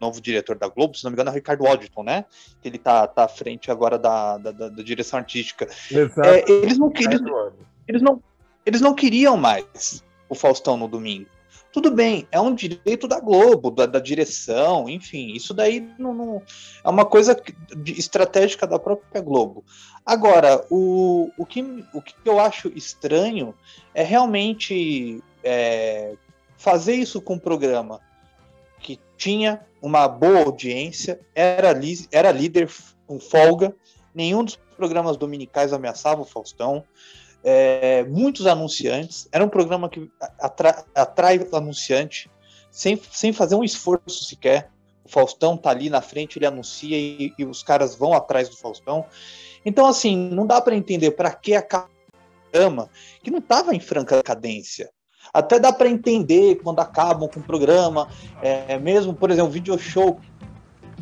novo 0.01 0.21
diretor 0.21 0.57
da 0.59 0.67
Globo, 0.69 0.97
se 0.97 1.05
não 1.05 1.11
me 1.11 1.15
engano, 1.15 1.31
é 1.31 1.33
o 1.33 1.35
Ricardo 1.37 1.63
Waddington, 1.65 2.03
né? 2.03 2.25
Que 2.61 2.69
ele 2.69 2.79
tá, 2.79 3.07
tá 3.07 3.25
à 3.25 3.29
frente 3.29 3.71
agora 3.71 3.97
da, 3.99 4.39
da, 4.39 4.51
da- 4.51 4.69
da 4.69 4.83
direção 4.83 5.19
artística. 5.21 5.69
Exato. 5.91 6.29
É, 6.29 6.45
eles, 6.51 6.79
não, 6.79 6.93
eles, 6.97 7.21
eles, 7.87 8.03
não, 8.03 8.23
eles 8.67 8.81
não 8.81 8.95
queriam 8.95 9.37
mais 9.37 10.03
o 10.29 10.35
Faustão 10.35 10.77
no 10.77 10.89
domingo. 10.89 11.29
Tudo 11.81 11.93
bem, 11.93 12.27
é 12.33 12.41
um 12.41 12.53
direito 12.53 13.07
da 13.07 13.21
Globo, 13.21 13.71
da, 13.71 13.87
da 13.87 14.01
direção, 14.01 14.89
enfim, 14.89 15.29
isso 15.33 15.55
daí 15.55 15.89
não, 15.97 16.13
não- 16.13 16.43
é 16.83 16.89
uma 16.89 17.05
coisa 17.05 17.41
estratégica 17.97 18.67
da 18.67 18.81
própria 18.81 19.23
Globo. 19.23 19.63
Agora, 20.05 20.67
o, 20.71 21.31
o, 21.39 21.47
que, 21.47 21.63
o 21.95 22.03
que 22.03 22.17
eu 22.25 22.41
acho 22.41 22.67
estranho 22.75 23.55
é 23.95 24.03
realmente 24.03 25.23
é, 25.45 26.15
fazer 26.57 26.95
isso 26.97 27.21
com 27.21 27.35
um 27.35 27.39
programa 27.39 28.01
que 28.81 28.99
tinha 29.17 29.61
uma 29.81 30.09
boa 30.09 30.41
audiência, 30.41 31.21
era, 31.33 31.73
li- 31.73 32.09
era 32.11 32.33
líder 32.33 32.69
com 33.07 33.21
folga, 33.21 33.73
nenhum 34.13 34.43
dos 34.43 34.57
programas 34.77 35.17
dominicais 35.17 35.73
ameaçava 35.73 36.23
o 36.23 36.25
Faustão, 36.25 36.83
é, 37.45 38.05
muitos 38.05 38.47
anunciantes, 38.47 39.29
era 39.33 39.45
um 39.45 39.49
programa 39.49 39.89
que 39.89 40.11
atra- 40.41 40.85
atrai 40.95 41.47
anunciante 41.53 42.31
sem, 42.71 43.01
sem 43.11 43.33
fazer 43.33 43.55
um 43.55 43.65
esforço 43.65 44.25
sequer. 44.25 44.71
O 45.05 45.09
Faustão 45.09 45.57
tá 45.57 45.71
ali 45.71 45.89
na 45.89 46.03
frente, 46.03 46.39
ele 46.39 46.47
anuncia 46.47 46.97
e, 46.97 47.33
e 47.39 47.45
os 47.45 47.63
caras 47.63 47.95
vão 47.95 48.13
atrás 48.13 48.49
do 48.49 48.57
Faustão. 48.57 49.07
Então, 49.65 49.87
assim, 49.87 50.17
não 50.17 50.47
dá 50.47 50.61
para 50.61 50.77
entender 50.77 51.13
para 51.13 51.31
que 51.31 51.55
a 51.55 51.63
programa 52.51 52.91
que 53.23 53.31
não 53.31 53.39
estava 53.39 53.75
em 53.75 53.81
franca 53.81 54.23
cadência. 54.23 54.91
Até 55.33 55.59
dá 55.59 55.73
para 55.73 55.89
entender 55.89 56.57
quando 56.57 56.81
acabam 56.81 57.29
com 57.29 57.41
o 57.41 57.43
programa, 57.43 58.09
é, 58.41 58.79
mesmo, 58.79 59.15
por 59.15 59.31
exemplo, 59.31 59.51
o 59.51 59.53
video 59.53 59.79
show 59.79 60.19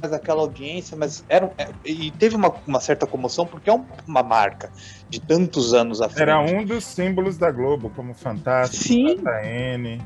faz 0.00 0.12
aquela 0.12 0.40
audiência, 0.42 0.96
mas 0.96 1.24
era 1.28 1.46
um- 1.46 1.50
é, 1.58 1.68
e 1.84 2.10
teve 2.12 2.36
uma, 2.36 2.52
uma 2.66 2.80
certa 2.80 3.06
comoção 3.06 3.46
porque 3.46 3.68
é 3.70 3.72
um- 3.72 3.84
uma 4.06 4.22
marca 4.22 4.70
de 5.08 5.20
tantos 5.20 5.72
anos 5.74 6.00
à 6.00 6.08
frente. 6.08 6.22
Era 6.22 6.40
um 6.40 6.64
dos 6.64 6.84
símbolos 6.84 7.36
da 7.36 7.50
Globo, 7.50 7.90
como 7.94 8.14
Fantástico, 8.14 8.82
Sim. 8.84 9.16
JN. 9.16 10.00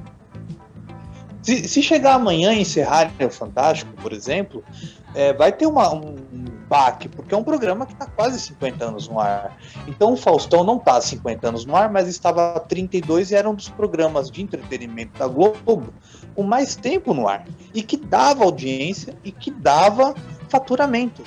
Se, 1.42 1.66
se 1.66 1.82
chegar 1.82 2.14
amanhã 2.14 2.52
e 2.52 2.60
encerrar 2.60 3.10
o 3.18 3.30
Fantástico, 3.30 3.90
por 4.02 4.12
exemplo, 4.12 4.62
é, 5.14 5.32
vai 5.32 5.50
ter 5.50 5.66
uma- 5.66 5.92
um, 5.94 6.16
baque, 6.68 7.08
porque 7.08 7.34
é 7.34 7.36
um 7.36 7.42
programa 7.42 7.84
que 7.84 7.92
está 7.94 8.06
quase 8.06 8.38
50 8.38 8.84
anos 8.84 9.08
no 9.08 9.18
ar. 9.18 9.56
Então 9.88 10.12
o 10.12 10.16
Faustão 10.16 10.62
não 10.62 10.76
está 10.76 10.96
há 10.98 11.00
50 11.00 11.48
anos 11.48 11.64
no 11.64 11.74
ar, 11.74 11.90
mas 11.90 12.06
estava 12.06 12.54
há 12.54 12.60
32 12.60 13.32
e 13.32 13.34
era 13.34 13.50
um 13.50 13.54
dos 13.54 13.68
programas 13.70 14.30
de 14.30 14.40
entretenimento 14.42 15.18
da 15.18 15.26
Globo 15.26 15.92
com 16.34 16.42
mais 16.42 16.76
tempo 16.76 17.14
no 17.14 17.28
ar. 17.28 17.44
E 17.74 17.82
que 17.82 17.96
dava 17.96 18.44
audiência 18.44 19.16
e 19.24 19.30
que 19.32 19.50
dava 19.50 20.14
faturamento. 20.48 21.22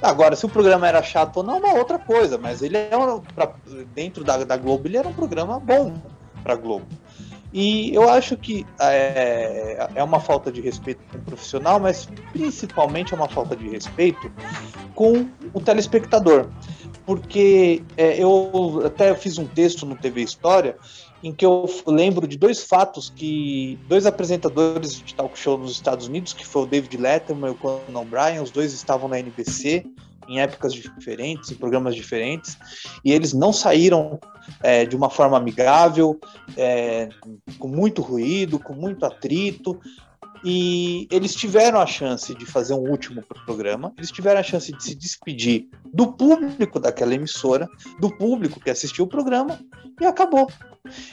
Agora, 0.00 0.36
se 0.36 0.46
o 0.46 0.48
programa 0.48 0.86
era 0.86 1.02
chato 1.02 1.38
ou 1.38 1.42
não, 1.42 1.56
é 1.56 1.58
uma 1.58 1.74
outra 1.74 1.98
coisa, 1.98 2.38
mas 2.38 2.62
ele 2.62 2.76
é 2.76 2.90
pra- 3.34 3.54
dentro 3.94 4.22
da, 4.22 4.44
da 4.44 4.56
Globo, 4.56 4.86
ele 4.86 4.96
era 4.96 5.08
um 5.08 5.12
programa 5.12 5.58
bom 5.58 5.94
para 6.42 6.54
Globo. 6.54 6.86
E 7.52 7.94
eu 7.94 8.08
acho 8.08 8.36
que 8.36 8.66
é, 8.78 9.88
é 9.94 10.04
uma 10.04 10.20
falta 10.20 10.52
de 10.52 10.60
respeito 10.60 11.00
com 11.10 11.18
o 11.18 11.22
profissional, 11.22 11.80
mas 11.80 12.08
principalmente 12.32 13.14
é 13.14 13.16
uma 13.16 13.28
falta 13.28 13.56
de 13.56 13.68
respeito 13.68 14.30
com 14.94 15.26
o 15.52 15.60
telespectador. 15.60 16.48
Porque 17.06 17.82
é, 17.96 18.22
eu 18.22 18.82
até 18.84 19.14
fiz 19.14 19.38
um 19.38 19.46
texto 19.46 19.86
no 19.86 19.96
TV 19.96 20.20
História 20.22 20.76
em 21.22 21.32
que 21.32 21.44
eu 21.44 21.68
lembro 21.86 22.26
de 22.28 22.36
dois 22.36 22.62
fatos 22.62 23.12
que 23.14 23.78
dois 23.88 24.06
apresentadores 24.06 25.02
de 25.02 25.14
talk 25.14 25.38
show 25.38 25.58
nos 25.58 25.72
Estados 25.72 26.06
Unidos, 26.06 26.32
que 26.32 26.46
foi 26.46 26.62
o 26.62 26.66
David 26.66 26.96
Letterman 26.96 27.50
e 27.50 27.52
o 27.52 27.56
Conan 27.56 28.00
O'Brien, 28.00 28.40
os 28.40 28.50
dois 28.50 28.72
estavam 28.72 29.08
na 29.08 29.18
NBC 29.18 29.84
em 30.28 30.40
épocas 30.40 30.74
diferentes, 30.74 31.50
em 31.50 31.54
programas 31.54 31.94
diferentes, 31.94 32.58
e 33.02 33.12
eles 33.12 33.32
não 33.32 33.52
saíram 33.52 34.20
é, 34.62 34.84
de 34.84 34.94
uma 34.94 35.08
forma 35.08 35.38
amigável, 35.38 36.20
é, 36.56 37.08
com 37.58 37.66
muito 37.66 38.02
ruído, 38.02 38.58
com 38.58 38.74
muito 38.74 39.06
atrito, 39.06 39.80
e 40.44 41.08
eles 41.10 41.34
tiveram 41.34 41.80
a 41.80 41.86
chance 41.86 42.34
de 42.34 42.46
fazer 42.46 42.74
um 42.74 42.90
último 42.90 43.22
programa, 43.44 43.92
eles 43.96 44.10
tiveram 44.10 44.38
a 44.38 44.42
chance 44.42 44.70
de 44.70 44.84
se 44.84 44.94
despedir 44.94 45.66
do 45.92 46.12
público 46.12 46.78
daquela 46.78 47.14
emissora, 47.14 47.68
do 47.98 48.14
público 48.16 48.60
que 48.60 48.70
assistiu 48.70 49.06
o 49.06 49.08
programa, 49.08 49.58
e 50.00 50.06
acabou. 50.06 50.48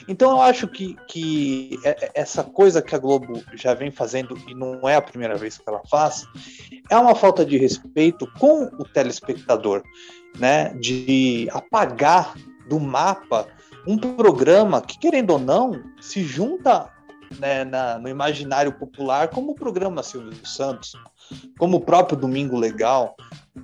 Então 0.07 0.31
eu 0.31 0.41
acho 0.41 0.67
que, 0.67 0.95
que 1.07 1.77
é, 1.83 2.11
essa 2.13 2.43
coisa 2.43 2.81
que 2.81 2.95
a 2.95 2.99
Globo 2.99 3.43
já 3.55 3.73
vem 3.73 3.91
fazendo, 3.91 4.37
e 4.47 4.53
não 4.53 4.87
é 4.87 4.95
a 4.95 5.01
primeira 5.01 5.35
vez 5.35 5.57
que 5.57 5.63
ela 5.67 5.81
faz, 5.89 6.25
é 6.89 6.97
uma 6.97 7.15
falta 7.15 7.45
de 7.45 7.57
respeito 7.57 8.27
com 8.39 8.65
o 8.65 8.85
telespectador, 8.85 9.83
né? 10.37 10.73
De 10.75 11.49
apagar 11.51 12.33
do 12.67 12.79
mapa 12.79 13.47
um 13.87 13.97
programa 13.97 14.81
que, 14.81 14.97
querendo 14.97 15.31
ou 15.31 15.39
não, 15.39 15.83
se 16.01 16.23
junta 16.23 16.89
né, 17.39 17.63
na, 17.63 17.99
no 17.99 18.09
imaginário 18.09 18.73
popular 18.73 19.27
como 19.29 19.51
o 19.51 19.55
programa 19.55 20.01
Silvio 20.01 20.45
Santos, 20.45 20.93
como 21.57 21.77
o 21.77 21.81
próprio 21.81 22.17
Domingo 22.17 22.57
Legal. 22.57 23.15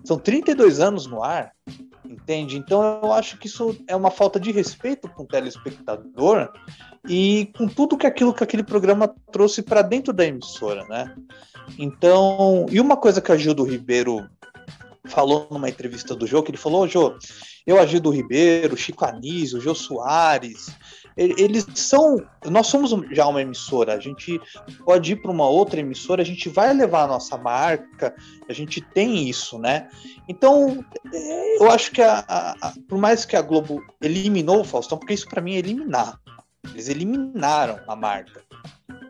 São 0.04 0.18
32 0.18 0.80
anos 0.80 1.08
no 1.08 1.24
ar, 1.24 1.52
entende? 2.12 2.58
Então 2.58 3.00
eu 3.02 3.12
acho 3.12 3.38
que 3.38 3.48
isso 3.48 3.76
é 3.88 3.96
uma 3.96 4.12
falta 4.12 4.40
de 4.40 4.52
respeito 4.52 5.08
com 5.10 5.24
o 5.24 5.28
telespectador 5.28 6.52
e 7.08 7.52
com 7.58 7.68
tudo 7.68 7.98
que 7.98 8.06
aquilo 8.06 8.34
que 8.34 8.44
aquele 8.44 8.64
programa 8.64 9.14
trouxe 9.32 9.62
para 9.62 9.82
dentro 9.82 10.14
da 10.14 10.26
emissora, 10.26 10.86
né? 10.88 11.16
Então, 11.78 12.66
e 12.70 12.80
uma 12.80 12.98
coisa 12.98 13.22
que 13.22 13.32
a 13.32 13.38
Gildo 13.38 13.64
Ribeiro 13.64 14.30
falou 15.06 15.48
numa 15.50 15.70
entrevista 15.70 16.16
do 16.16 16.28
Jô, 16.28 16.44
que 16.44 16.52
ele 16.52 16.58
falou, 16.58 16.88
Jô, 16.88 17.16
eu, 17.66 17.80
Agildo 17.80 18.10
Ribeiro, 18.10 18.78
Chico 18.78 19.06
Anísio, 19.06 19.62
Jô 19.62 19.76
Soares, 19.76 20.76
eles 21.16 21.66
são. 21.76 22.26
Nós 22.46 22.68
somos 22.68 22.92
já 23.12 23.28
uma 23.28 23.42
emissora, 23.42 23.94
a 23.94 24.00
gente 24.00 24.40
pode 24.86 25.14
ir 25.14 25.22
para 25.22 25.32
uma 25.32 25.48
outra 25.48 25.80
emissora, 25.80 26.22
a 26.22 26.26
gente 26.26 26.50
vai 26.50 26.74
levar 26.74 27.04
a 27.04 27.08
nossa 27.08 27.38
marca, 27.38 28.16
a 28.48 28.54
gente 28.54 28.82
tem 28.82 29.30
isso, 29.30 29.60
né? 29.60 29.90
Então, 30.28 30.84
eu 31.60 31.70
acho 31.70 31.92
que, 31.92 32.02
a, 32.02 32.24
a, 32.28 32.74
por 32.88 32.98
mais 32.98 33.26
que 33.26 33.36
a 33.36 33.42
Globo 33.42 33.84
eliminou 34.02 34.62
o 34.62 34.66
Faustão, 34.66 34.98
porque 34.98 35.14
isso 35.14 35.28
para 35.28 35.42
mim 35.42 35.56
é 35.56 35.60
eliminar, 35.60 36.20
eles 36.74 36.88
eliminaram 36.88 37.80
a 37.88 37.96
marca. 37.96 38.42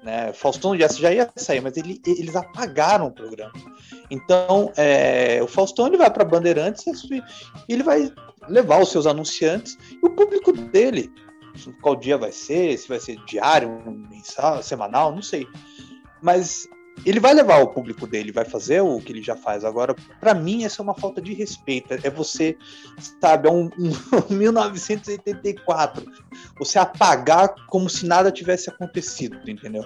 Né? 0.03 0.33
Faustão 0.33 0.75
já, 0.77 0.87
já 0.87 1.13
ia 1.13 1.29
sair, 1.35 1.61
mas 1.61 1.77
ele, 1.77 2.01
eles 2.05 2.35
apagaram 2.35 3.07
o 3.07 3.11
programa. 3.11 3.53
Então, 4.09 4.71
é, 4.75 5.39
o 5.43 5.47
Faustão 5.47 5.87
ele 5.87 5.97
vai 5.97 6.09
para 6.09 6.25
Bandeirantes 6.25 6.83
e 7.09 7.23
ele 7.71 7.83
vai 7.83 8.11
levar 8.49 8.81
os 8.81 8.89
seus 8.89 9.05
anunciantes 9.05 9.77
e 9.91 10.05
o 10.05 10.09
público 10.09 10.51
dele 10.51 11.11
qual 11.81 11.95
dia 11.95 12.17
vai 12.17 12.31
ser, 12.31 12.77
se 12.77 12.87
vai 12.87 12.99
ser 12.99 13.17
diário, 13.25 13.69
mensal, 14.09 14.61
semanal, 14.61 15.13
não 15.13 15.21
sei. 15.21 15.47
Mas 16.21 16.67
ele 17.05 17.19
vai 17.19 17.33
levar 17.33 17.61
o 17.61 17.67
público 17.67 18.05
dele, 18.05 18.31
vai 18.31 18.45
fazer 18.45 18.81
o 18.81 18.99
que 18.99 19.11
ele 19.11 19.23
já 19.23 19.35
faz. 19.35 19.63
Agora, 19.63 19.95
para 20.19 20.33
mim, 20.33 20.63
essa 20.63 20.81
é 20.81 20.83
uma 20.83 20.93
falta 20.93 21.21
de 21.21 21.33
respeito. 21.33 21.93
É 21.93 22.09
você, 22.09 22.55
sabe, 23.19 23.47
é 23.47 23.51
um, 23.51 23.69
um 23.77 23.91
1984. 24.35 26.05
Você 26.59 26.77
apagar 26.77 27.53
como 27.67 27.89
se 27.89 28.05
nada 28.05 28.31
tivesse 28.31 28.69
acontecido, 28.69 29.37
entendeu? 29.49 29.83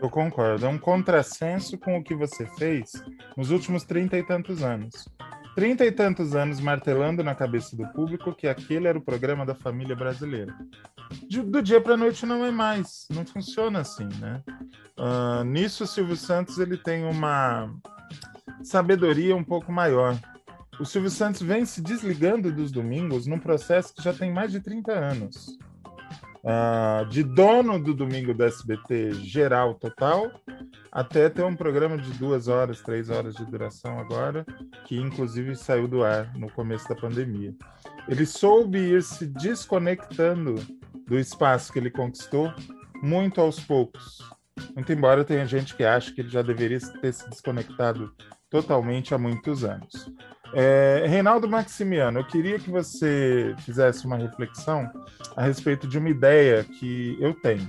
Eu 0.00 0.08
concordo. 0.08 0.64
É 0.64 0.68
um 0.68 0.78
contrassenso 0.78 1.76
com 1.76 1.98
o 1.98 2.02
que 2.02 2.14
você 2.14 2.46
fez 2.58 2.92
nos 3.36 3.50
últimos 3.50 3.84
trinta 3.84 4.16
e 4.16 4.26
tantos 4.26 4.62
anos. 4.62 5.08
Trinta 5.54 5.84
e 5.84 5.92
tantos 5.92 6.34
anos 6.34 6.60
martelando 6.60 7.22
na 7.22 7.34
cabeça 7.34 7.76
do 7.76 7.86
público 7.88 8.34
que 8.34 8.46
aquele 8.46 8.88
era 8.88 8.98
o 8.98 9.02
programa 9.02 9.46
da 9.46 9.54
família 9.54 9.94
brasileira 9.94 10.54
de, 11.28 11.42
do 11.42 11.62
dia 11.62 11.80
para 11.80 11.96
noite 11.96 12.26
não 12.26 12.44
é 12.44 12.50
mais. 12.50 13.06
Não 13.10 13.24
funciona 13.24 13.80
assim, 13.80 14.08
né? 14.20 14.42
Uh, 14.98 15.44
nisso, 15.44 15.84
o 15.84 15.86
Silvio 15.86 16.16
Santos 16.16 16.58
ele 16.58 16.76
tem 16.76 17.04
uma 17.04 17.72
sabedoria 18.62 19.36
um 19.36 19.44
pouco 19.44 19.72
maior. 19.72 20.18
O 20.80 20.84
Silvio 20.84 21.10
Santos 21.10 21.42
vem 21.42 21.64
se 21.64 21.80
desligando 21.80 22.52
dos 22.52 22.72
domingos 22.72 23.26
num 23.26 23.38
processo 23.38 23.94
que 23.94 24.02
já 24.02 24.12
tem 24.12 24.32
mais 24.32 24.50
de 24.50 24.60
30 24.60 24.92
anos. 24.92 25.56
Uh, 26.44 27.06
de 27.06 27.22
dono 27.22 27.82
do 27.82 27.94
domingo 27.94 28.34
do 28.34 28.44
SBT 28.44 29.14
geral 29.14 29.74
total, 29.76 30.30
até 30.92 31.30
ter 31.30 31.42
um 31.42 31.56
programa 31.56 31.96
de 31.96 32.10
duas 32.18 32.48
horas, 32.48 32.82
três 32.82 33.08
horas 33.08 33.34
de 33.34 33.46
duração 33.46 33.98
agora, 33.98 34.44
que 34.84 34.94
inclusive 34.94 35.56
saiu 35.56 35.88
do 35.88 36.04
ar 36.04 36.36
no 36.36 36.50
começo 36.50 36.86
da 36.86 36.94
pandemia. 36.94 37.54
Ele 38.06 38.26
soube 38.26 38.78
ir 38.78 39.02
se 39.02 39.26
desconectando 39.26 40.56
do 41.06 41.18
espaço 41.18 41.72
que 41.72 41.78
ele 41.78 41.90
conquistou 41.90 42.52
muito 43.02 43.40
aos 43.40 43.58
poucos. 43.58 44.18
Muito 44.74 44.92
embora 44.92 45.24
tenha 45.24 45.46
gente 45.46 45.74
que 45.74 45.82
acha 45.82 46.12
que 46.12 46.20
ele 46.20 46.28
já 46.28 46.42
deveria 46.42 46.78
ter 47.00 47.12
se 47.12 47.28
desconectado 47.30 48.14
totalmente 48.54 49.12
há 49.12 49.18
muitos 49.18 49.64
anos. 49.64 50.08
É, 50.54 51.04
Reinaldo 51.08 51.48
Maximiano, 51.48 52.20
eu 52.20 52.24
queria 52.24 52.56
que 52.56 52.70
você 52.70 53.52
fizesse 53.58 54.06
uma 54.06 54.16
reflexão 54.16 54.88
a 55.34 55.42
respeito 55.42 55.88
de 55.88 55.98
uma 55.98 56.08
ideia 56.08 56.62
que 56.62 57.16
eu 57.20 57.34
tenho. 57.34 57.68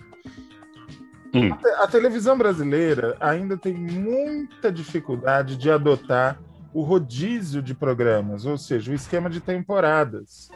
Hum. 1.34 1.52
A, 1.52 1.58
te 1.58 1.68
a 1.70 1.88
televisão 1.88 2.38
brasileira 2.38 3.18
ainda 3.20 3.58
tem 3.58 3.74
muita 3.74 4.72
dificuldade 4.72 5.58
de 5.58 5.72
adotar 5.72 6.38
o 6.72 6.84
rodízio 6.84 7.64
de 7.64 7.74
programas, 7.74 8.46
ou 8.46 8.56
seja, 8.56 8.92
o 8.92 8.96
esquema 8.96 9.28
de 9.28 9.40
temporadas. 9.40 10.52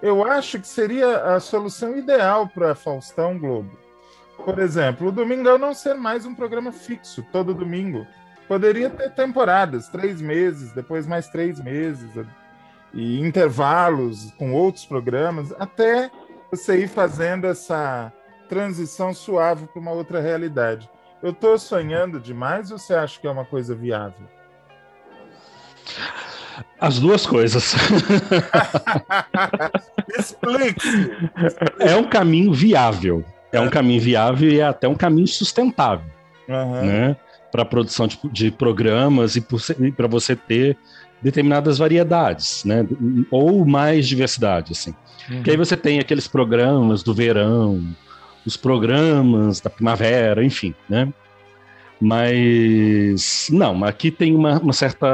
Eu 0.00 0.24
acho 0.24 0.60
que 0.60 0.68
seria 0.68 1.34
a 1.34 1.40
solução 1.40 1.98
ideal 1.98 2.46
para 2.46 2.76
Faustão 2.76 3.36
Globo. 3.36 3.76
Por 4.44 4.60
exemplo, 4.60 5.08
o 5.08 5.12
Domingão 5.12 5.58
não 5.58 5.74
ser 5.74 5.94
mais 5.94 6.24
um 6.24 6.36
programa 6.36 6.70
fixo, 6.70 7.26
todo 7.32 7.52
domingo. 7.52 8.06
Poderia 8.52 8.90
ter 8.90 9.10
temporadas, 9.12 9.88
três 9.88 10.20
meses, 10.20 10.72
depois 10.72 11.06
mais 11.06 11.26
três 11.26 11.58
meses, 11.58 12.10
e 12.92 13.18
intervalos 13.18 14.30
com 14.32 14.52
outros 14.52 14.84
programas, 14.84 15.54
até 15.58 16.10
você 16.50 16.80
ir 16.80 16.88
fazendo 16.88 17.46
essa 17.46 18.12
transição 18.50 19.14
suave 19.14 19.66
para 19.68 19.80
uma 19.80 19.92
outra 19.92 20.20
realidade. 20.20 20.86
Eu 21.22 21.30
estou 21.30 21.58
sonhando 21.58 22.20
demais 22.20 22.70
ou 22.70 22.76
você 22.76 22.92
acha 22.92 23.18
que 23.18 23.26
é 23.26 23.30
uma 23.30 23.46
coisa 23.46 23.74
viável? 23.74 24.28
As 26.78 26.98
duas 26.98 27.26
coisas. 27.26 27.74
Explique-se. 30.14 31.10
É 31.78 31.96
um 31.96 32.04
caminho 32.04 32.52
viável. 32.52 33.24
É 33.50 33.58
um 33.58 33.70
caminho 33.70 34.02
viável 34.02 34.50
e 34.50 34.60
é 34.60 34.64
até 34.64 34.86
um 34.86 34.94
caminho 34.94 35.26
sustentável. 35.26 36.12
Uhum. 36.46 36.82
Né? 36.82 37.16
Para 37.52 37.62
a 37.62 37.66
produção 37.66 38.08
de, 38.08 38.18
de, 38.32 38.50
programas 38.50 39.36
e 39.36 39.42
para 39.92 40.08
você 40.08 40.34
ter 40.34 40.76
determinadas 41.22 41.78
variedades, 41.78 42.64
né? 42.64 42.84
Ou 43.30 43.64
mais 43.64 44.08
diversidade, 44.08 44.72
assim. 44.72 44.94
Uhum. 45.28 45.36
Porque 45.36 45.50
aí 45.50 45.56
você 45.56 45.76
tem 45.76 46.00
aqueles 46.00 46.26
programas 46.26 47.02
do 47.02 47.14
verão, 47.14 47.94
os 48.44 48.56
programas 48.56 49.60
da 49.60 49.70
primavera, 49.70 50.44
enfim, 50.44 50.74
né? 50.88 51.12
Mas 52.00 53.48
não, 53.52 53.84
aqui 53.84 54.10
tem 54.10 54.34
uma, 54.34 54.58
uma, 54.58 54.72
certa 54.72 55.06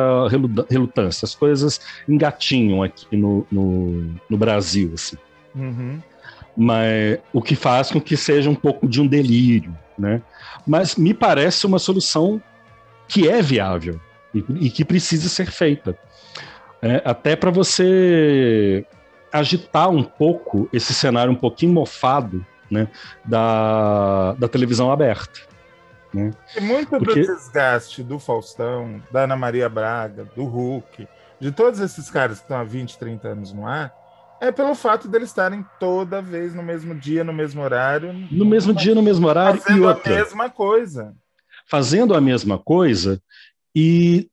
relutância. 0.70 1.26
As 1.26 1.34
coisas 1.34 1.78
engatinham 2.08 2.82
aqui 2.82 3.14
no, 3.14 3.46
no, 3.52 4.14
no 4.30 4.38
Brasil, 4.38 4.92
assim. 4.94 5.18
Uhum. 5.54 6.00
Mas 6.60 7.18
o 7.32 7.40
que 7.40 7.54
faz 7.54 7.92
com 7.92 8.00
que 8.00 8.16
seja 8.16 8.50
um 8.50 8.54
pouco 8.54 8.88
de 8.88 9.00
um 9.00 9.06
delírio, 9.06 9.76
né? 9.96 10.20
Mas 10.66 10.96
me 10.96 11.14
parece 11.14 11.64
uma 11.66 11.78
solução 11.78 12.42
que 13.06 13.28
é 13.28 13.40
viável 13.40 14.00
e, 14.34 14.44
e 14.66 14.70
que 14.70 14.84
precisa 14.84 15.28
ser 15.28 15.52
feita. 15.52 15.96
É, 16.82 17.00
até 17.04 17.36
para 17.36 17.50
você 17.50 18.84
agitar 19.32 19.88
um 19.88 20.02
pouco 20.02 20.68
esse 20.72 20.92
cenário 20.92 21.32
um 21.32 21.36
pouquinho 21.36 21.72
mofado 21.72 22.44
né, 22.70 22.88
da, 23.24 24.32
da 24.34 24.48
televisão 24.48 24.90
aberta. 24.90 25.40
Né? 26.12 26.32
E 26.56 26.60
muito 26.60 26.90
Porque... 26.90 27.20
do 27.20 27.26
desgaste 27.26 28.02
do 28.02 28.18
Faustão, 28.18 29.02
da 29.10 29.24
Ana 29.24 29.36
Maria 29.36 29.68
Braga, 29.68 30.24
do 30.24 30.44
Hulk, 30.44 31.06
de 31.38 31.52
todos 31.52 31.80
esses 31.80 32.10
caras 32.10 32.38
que 32.38 32.44
estão 32.44 32.58
há 32.58 32.64
20, 32.64 32.98
30 32.98 33.28
anos 33.28 33.52
no 33.52 33.66
ar, 33.66 33.94
é 34.40 34.52
pelo 34.52 34.74
fato 34.74 35.08
deles 35.08 35.28
estarem 35.28 35.64
toda 35.78 36.22
vez 36.22 36.54
no 36.54 36.62
mesmo 36.62 36.94
dia, 36.94 37.24
no 37.24 37.32
mesmo 37.32 37.62
horário. 37.62 38.12
No 38.30 38.44
mesmo 38.44 38.72
dia, 38.72 38.94
no 38.94 39.02
mesmo 39.02 39.26
horário. 39.26 39.60
Fazendo 39.60 39.78
e 39.78 39.86
outra, 39.86 40.12
a 40.12 40.16
mesma 40.16 40.50
coisa. 40.50 41.14
Fazendo 41.66 42.14
a 42.14 42.20
mesma 42.20 42.58
coisa 42.58 43.20
e, 43.74 44.28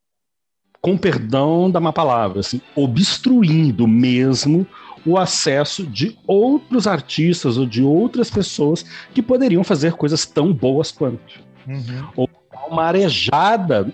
com 0.81 0.97
perdão 0.97 1.69
da 1.69 1.79
má 1.79 1.91
palavra, 1.91 2.39
assim, 2.39 2.61
obstruindo 2.75 3.87
mesmo 3.87 4.65
o 5.05 5.17
acesso 5.17 5.85
de 5.85 6.17
outros 6.25 6.87
artistas 6.87 7.57
ou 7.57 7.65
de 7.65 7.83
outras 7.83 8.29
pessoas 8.29 8.83
que 9.13 9.21
poderiam 9.21 9.63
fazer 9.63 9.93
coisas 9.93 10.25
tão 10.25 10.51
boas 10.53 10.91
quanto. 10.91 11.43
Uhum. 11.67 12.09
Ou 12.15 12.29
uma 12.67 12.85
arejada 12.85 13.91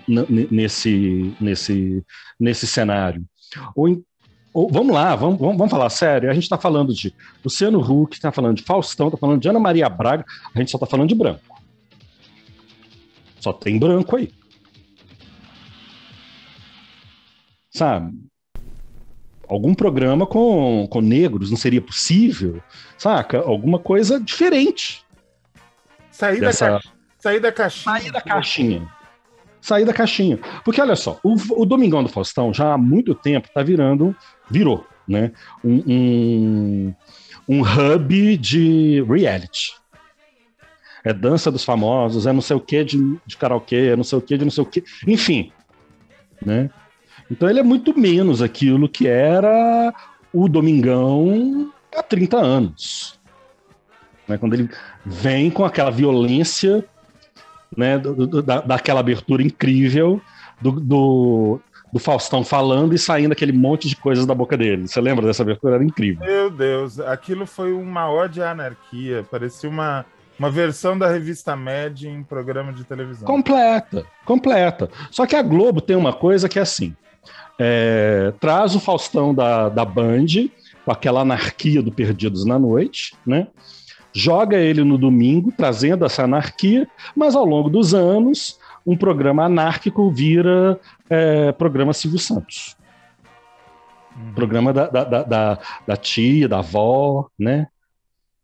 nesse, 0.50 1.34
nesse, 1.40 2.02
nesse 2.38 2.66
cenário. 2.66 3.24
Ou, 3.74 4.02
ou- 4.52 4.70
vamos 4.70 4.94
lá, 4.94 5.14
vamos, 5.16 5.38
vamos, 5.38 5.56
vamos 5.56 5.70
falar 5.70 5.88
sério. 5.90 6.30
A 6.30 6.34
gente 6.34 6.44
está 6.44 6.58
falando 6.58 6.92
de 6.94 7.14
Luciano 7.44 7.80
Huck, 7.80 8.14
está 8.14 8.30
falando 8.32 8.56
de 8.56 8.62
Faustão, 8.62 9.08
está 9.08 9.18
falando 9.18 9.40
de 9.40 9.48
Ana 9.48 9.58
Maria 9.58 9.88
Braga, 9.88 10.24
a 10.54 10.58
gente 10.58 10.70
só 10.70 10.76
está 10.76 10.86
falando 10.86 11.08
de 11.08 11.14
branco. 11.14 11.40
Só 13.40 13.52
tem 13.52 13.78
branco 13.78 14.16
aí. 14.16 14.30
Sabe? 17.70 18.12
Algum 19.48 19.74
programa 19.74 20.26
com, 20.26 20.86
com 20.88 21.00
negros 21.00 21.50
não 21.50 21.56
seria 21.56 21.80
possível? 21.80 22.62
Saca? 22.96 23.38
Alguma 23.40 23.78
coisa 23.78 24.20
diferente. 24.20 25.04
Sair 26.10 26.40
Dessa- 26.40 26.66
da, 26.66 26.72
caixa, 26.72 26.92
sair 27.18 27.40
da 27.40 27.52
caixinha. 27.52 27.98
Sair 28.00 28.10
da 28.12 28.20
caixinha. 28.20 28.88
Sair 29.62 29.84
da 29.84 29.94
caixinha. 29.94 30.38
Porque 30.64 30.80
olha 30.80 30.96
só, 30.96 31.20
o, 31.22 31.36
o 31.62 31.64
Domingão 31.64 32.02
do 32.02 32.08
Faustão 32.08 32.52
já 32.52 32.74
há 32.74 32.78
muito 32.78 33.14
tempo 33.14 33.48
tá 33.54 33.62
virando, 33.62 34.14
virou, 34.50 34.84
né? 35.06 35.30
Um, 35.64 35.82
um, 35.86 36.94
um 37.48 37.62
hub 37.62 38.36
de 38.36 39.02
reality. 39.04 39.72
É 41.04 41.12
dança 41.12 41.50
dos 41.50 41.64
famosos, 41.64 42.26
é 42.26 42.32
não 42.32 42.40
sei 42.40 42.56
o 42.56 42.60
que 42.60 42.84
de, 42.84 43.18
de 43.24 43.36
karaokê, 43.36 43.90
é 43.92 43.96
não 43.96 44.04
sei 44.04 44.18
o 44.18 44.22
que 44.22 44.36
de 44.36 44.44
não 44.44 44.50
sei 44.50 44.62
o 44.62 44.66
que. 44.66 44.84
Enfim, 45.06 45.52
né? 46.44 46.68
Então 47.30 47.48
ele 47.48 47.60
é 47.60 47.62
muito 47.62 47.98
menos 47.98 48.42
aquilo 48.42 48.88
que 48.88 49.06
era 49.06 49.94
o 50.32 50.48
Domingão 50.48 51.72
há 51.96 52.02
30 52.02 52.36
anos. 52.36 53.20
Né? 54.26 54.38
Quando 54.38 54.54
ele 54.54 54.68
vem 55.06 55.50
com 55.50 55.64
aquela 55.64 55.90
violência 55.90 56.84
né, 57.76 57.98
do- 57.98 58.26
do- 58.26 58.42
da, 58.42 58.60
daquela 58.60 59.00
abertura 59.00 59.42
incrível 59.42 60.20
do, 60.60 60.72
do, 60.72 61.60
do 61.92 61.98
Faustão 61.98 62.44
falando 62.44 62.94
e 62.94 62.98
saindo 62.98 63.32
aquele 63.32 63.52
monte 63.52 63.88
de 63.88 63.96
coisas 63.96 64.24
da 64.26 64.34
boca 64.34 64.56
dele. 64.56 64.86
Você 64.88 65.00
lembra 65.00 65.26
dessa 65.26 65.42
abertura? 65.42 65.74
Era 65.76 65.84
incrível. 65.84 66.24
Meu 66.24 66.50
Deus, 66.50 66.98
aquilo 67.00 67.46
foi 67.46 67.72
uma 67.72 68.10
ode 68.10 68.42
à 68.42 68.50
anarquia. 68.52 69.24
Parecia 69.30 69.68
uma, 69.68 70.04
uma 70.38 70.50
versão 70.50 70.96
da 70.98 71.08
revista 71.08 71.54
Mad 71.56 72.02
em 72.04 72.22
programa 72.22 72.72
de 72.72 72.84
televisão. 72.84 73.26
Completa, 73.26 74.04
completa. 74.24 74.88
Só 75.10 75.26
que 75.26 75.36
a 75.36 75.42
Globo 75.42 75.80
tem 75.80 75.96
uma 75.96 76.12
coisa 76.12 76.48
que 76.48 76.58
é 76.58 76.62
assim: 76.62 76.94
é, 77.58 78.32
traz 78.40 78.74
o 78.74 78.80
Faustão 78.80 79.34
da, 79.34 79.68
da 79.68 79.84
Band, 79.84 80.26
com 80.84 80.90
aquela 80.92 81.20
anarquia 81.20 81.82
do 81.82 81.92
Perdidos 81.92 82.44
na 82.44 82.58
Noite, 82.58 83.14
né? 83.26 83.46
Joga 84.14 84.56
ele 84.56 84.84
no 84.84 84.98
domingo, 84.98 85.52
trazendo 85.56 86.04
essa 86.04 86.24
anarquia, 86.24 86.86
mas 87.16 87.34
ao 87.34 87.44
longo 87.44 87.70
dos 87.70 87.94
anos, 87.94 88.58
um 88.86 88.96
programa 88.96 89.44
anárquico 89.44 90.10
vira 90.10 90.78
é, 91.08 91.52
programa 91.52 91.92
Silvio 91.92 92.18
Santos. 92.18 92.76
Programa 94.34 94.72
da, 94.72 94.88
da, 94.88 95.04
da, 95.24 95.58
da- 95.86 95.96
tia, 95.96 96.46
da 96.46 96.58
avó, 96.58 97.28
né? 97.38 97.66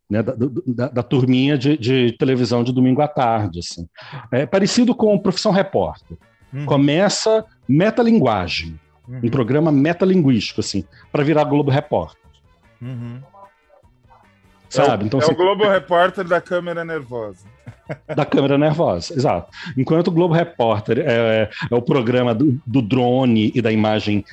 né, 0.09 0.23
da, 0.23 0.33
da- 0.67 0.89
da 0.89 1.03
turminha 1.03 1.59
de, 1.59 1.77
de 1.77 2.13
televisão 2.13 2.65
de 2.65 2.73
domingo 2.73 3.03
à 3.03 3.09
tarde. 3.09 3.59
Assim. 3.59 3.87
É 4.33 4.47
parecido 4.47 4.95
com 4.95 5.19
Profissão 5.19 5.53
Repórter. 5.53 6.17
Começa 6.65 7.45
metalinguagem, 7.69 8.81
um 9.07 9.29
programa 9.29 9.71
metalinguístico, 9.71 10.61
assim, 10.61 10.83
para 11.13 11.23
virar 11.23 11.45
Globo 11.45 11.71
Repórter. 11.71 12.19
Uhum. 12.81 13.21
Sabe? 14.69 15.03
É, 15.03 15.05
o- 15.05 15.07
então, 15.07 15.21
é 15.21 15.23
assim, 15.25 15.33
o 15.33 15.37
Globo 15.37 15.67
Repórter 15.69 16.25
da 16.27 16.41
câmera 16.41 16.85
nervosa. 16.85 17.47
da 18.15 18.25
câmera 18.27 18.59
nervosa, 18.59 19.15
exato. 19.15 19.51
Enquanto 19.77 20.09
o 20.09 20.13
Globo 20.13 20.35
Repórter 20.35 20.99
é, 21.07 21.49
é 21.71 21.75
o 21.75 21.81
programa 21.81 22.35
do, 22.35 22.61
do 22.67 22.83
drone 22.83 23.51
e 23.55 23.63
da 23.63 23.73
imagem 23.73 24.25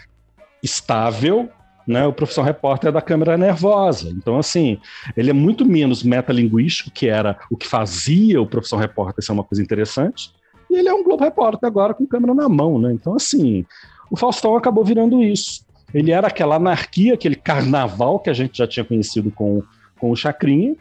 estável, 0.62 1.50
né, 1.88 2.06
o 2.08 2.14
Profissão 2.14 2.44
Repórter 2.44 2.90
é 2.90 2.92
da 2.92 3.02
câmera 3.02 3.38
nervosa. 3.38 4.10
Então, 4.10 4.38
assim, 4.40 4.80
ele 5.16 5.30
é 5.30 5.34
muito 5.34 5.64
menos 5.66 6.04
metalinguístico, 6.04 6.90
que 6.92 7.08
era 7.08 7.38
o 7.50 7.56
que 7.56 7.68
fazia 7.68 8.42
o 8.42 8.48
Profissão 8.48 8.80
Repórter 8.80 9.24
ser 9.24 9.32
uma 9.32 9.44
coisa 9.44 9.62
interessante, 9.62 10.32
e 10.70 10.76
ele 10.76 10.90
é 10.90 10.94
um 10.94 11.04
Globo 11.04 11.24
Repórter 11.24 11.68
agora 11.68 11.94
com 11.94 12.06
câmera 12.06 12.34
na 12.34 12.50
mão, 12.50 12.80
né? 12.80 12.92
Então, 12.92 13.16
assim, 13.16 13.64
o 14.10 14.18
Faustão 14.18 14.56
acabou 14.56 14.84
virando 14.84 15.22
isso. 15.24 15.64
Ele 15.94 16.12
era 16.12 16.28
aquela 16.28 16.56
anarquia, 16.56 17.14
aquele 17.14 17.36
carnaval 17.36 18.20
que 18.20 18.30
a 18.30 18.34
gente 18.34 18.58
já 18.58 18.68
tinha 18.68 18.84
conhecido 18.84 19.32
com, 19.32 19.62
com 20.00 20.12
o 20.12 20.16
Chacrinha, 20.16 20.76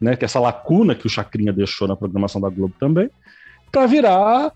né, 0.00 0.16
que 0.16 0.24
é 0.24 0.26
essa 0.26 0.40
lacuna 0.40 0.94
que 0.94 1.06
o 1.06 1.10
Chacrinha 1.10 1.52
deixou 1.52 1.88
na 1.88 1.96
programação 1.96 2.40
da 2.40 2.48
Globo 2.48 2.74
também, 2.78 3.10
para 3.70 3.86
virar 3.86 4.52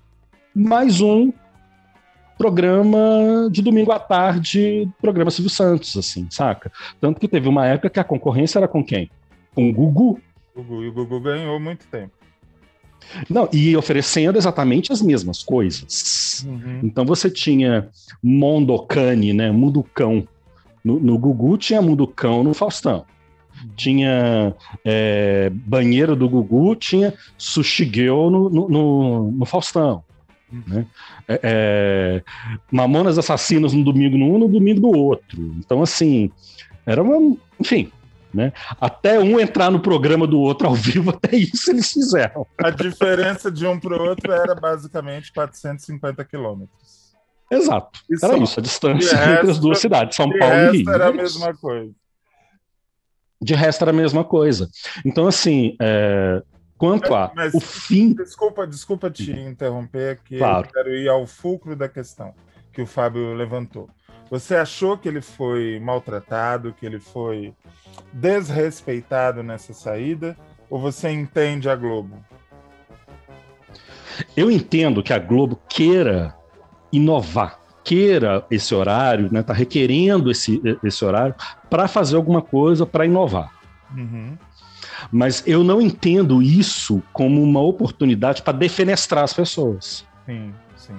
mais 0.55 1.01
um 1.01 1.33
programa 2.39 3.49
de 3.51 3.63
domingo 3.63 3.93
à 3.93 3.99
tarde, 3.99 4.89
programa 5.01 5.31
Silvio 5.31 5.51
Santos, 5.51 5.97
assim, 5.97 6.27
saca? 6.31 6.73
Tanto 7.01 7.21
que 7.21 7.29
teve 7.29 7.49
uma 7.49 7.67
época 7.67 7.91
que 7.91 8.01
a 8.01 8.05
concorrência 8.05 8.59
era 8.59 8.69
com 8.69 8.85
quem? 8.85 9.11
Com 9.55 9.69
o 9.69 9.73
Gugu. 9.73 10.21
Gugu, 10.55 10.83
e 10.83 10.89
o 10.89 10.93
Gugu 10.93 11.21
ganhou 11.21 11.61
muito 11.61 11.87
tempo. 11.87 12.13
Não, 13.29 13.49
e 13.53 13.77
oferecendo 13.77 14.39
exatamente 14.39 14.93
as 14.93 15.03
mesmas 15.03 15.43
coisas. 15.43 16.47
Então 16.83 17.05
você 17.05 17.31
tinha 17.31 17.89
Mondocane, 18.23 19.33
né? 19.33 19.51
Munducão. 19.51 20.27
No, 20.85 20.99
no 20.99 21.19
Gugu 21.19 21.57
tinha 21.59 21.83
Munducão 21.83 22.43
no 22.43 22.55
Faustão. 22.55 23.05
Tinha 23.77 24.55
é, 24.85 25.51
banheiro 25.51 26.15
do 26.17 26.29
Gugu, 26.29 26.75
tinha 26.77 27.15
Sushi 27.39 27.85
Girl 27.85 28.29
no, 28.31 28.51
no, 28.51 28.69
no- 28.69 29.31
no 29.33 29.45
Faustão. 29.47 30.03
Né? 30.67 30.85
É, 31.29 31.41
é, 31.43 32.23
Mamonas 32.71 33.19
Assassinas 33.19 33.73
no 33.73 33.83
domingo 33.83 34.19
num, 34.19 34.39
no 34.39 34.49
domingo 34.49 34.81
do 34.81 34.91
outro. 34.99 35.39
Então, 35.59 35.83
assim, 35.83 36.31
era 36.85 37.03
uma. 37.03 37.37
Enfim. 37.59 37.91
Né? 38.35 38.51
Até 38.81 39.21
um 39.21 39.39
entrar 39.39 39.71
no 39.71 39.79
programa 39.79 40.27
do 40.27 40.41
outro 40.41 40.67
ao 40.67 40.75
vivo, 40.75 41.11
até 41.23 41.37
isso 41.37 41.71
eles 41.71 41.93
fizeram. 41.93 42.47
A 42.65 42.71
diferença 42.71 43.51
de 43.51 43.67
um 43.67 43.79
para 43.79 44.03
o 44.03 44.09
outro 44.09 44.33
era 44.33 44.55
basicamente 44.55 45.31
450 45.35 46.25
quilômetros. 46.25 47.13
Exato. 47.51 48.01
E 48.11 48.15
Era 48.25 48.37
só. 48.39 48.43
isso, 48.43 48.59
a 48.59 48.63
distância 48.63 49.09
De 49.11 49.15
entre 49.23 49.41
as 49.41 49.47
resto- 49.49 49.61
duas 49.61 49.79
cidades, 49.79 50.17
São 50.17 50.31
Paulo 50.31 50.55
e 50.55 50.59
resto 50.59 50.77
Rio. 50.79 50.91
Era 50.91 51.05
a 51.05 51.09
É 51.09 51.11
isso. 51.11 51.23
mesma 51.41 51.55
coisa. 51.55 51.93
De 53.43 53.55
resto 53.55 53.83
era 53.83 53.91
a 53.91 53.95
mesma 53.95 54.23
coisa. 54.23 54.69
Então, 55.05 55.27
assim, 55.27 55.77
é, 55.81 56.41
quanto 56.79 57.13
a 57.15 57.33
Mas, 57.35 57.53
o 57.53 57.61
fim. 57.61 58.15
Desculpa, 58.15 58.67
desculpa 58.67 59.11
te 59.11 59.33
interromper, 59.33 60.21
que 60.25 60.39
Claro. 60.39 60.67
eu 60.67 60.73
quero 60.73 60.95
ir 60.95 61.09
ao 61.09 61.27
fulcro 61.27 61.75
da 61.75 61.89
questão 61.89 62.33
que 62.73 62.81
o 62.81 62.87
Fábio 62.87 63.35
levantou. 63.35 63.91
Você 64.31 64.55
achou 64.55 64.97
que 64.97 65.09
ele 65.09 65.21
foi 65.21 65.79
maltratado, 65.83 66.73
que 66.73 66.87
ele 66.87 66.99
foi 66.99 67.53
desrespeitado 68.13 69.43
nessa 69.43 69.75
saída? 69.75 70.37
Ou 70.71 70.81
você 70.81 71.11
entende 71.11 71.69
a 71.69 71.77
Globo? 71.77 72.17
Eu 74.37 74.51
entendo 74.51 75.03
que 75.03 75.13
a 75.13 75.19
Globo 75.19 75.61
queira 75.69 76.35
inovar, 76.91 77.59
queira 77.85 78.47
esse 78.51 78.75
horário, 78.75 79.29
né? 79.33 79.43
Tá 79.43 79.53
requerendo 79.53 80.31
esse, 80.31 80.63
esse 80.83 81.05
horário 81.05 81.35
para 81.73 81.89
fazer 81.89 82.17
alguma 82.17 82.43
coisa 82.43 82.85
para 82.85 83.07
inovar. 83.07 83.51
Uhum. 83.97 84.37
Mas 85.11 85.43
eu 85.47 85.65
não 85.65 85.81
entendo 85.81 86.43
isso 86.43 87.03
como 87.15 87.43
uma 87.43 87.63
oportunidade 87.63 88.43
para 88.43 88.53
defenestrar 88.53 89.25
as 89.25 89.33
pessoas. 89.33 90.05
Sim, 90.27 90.53
sim. 90.77 90.95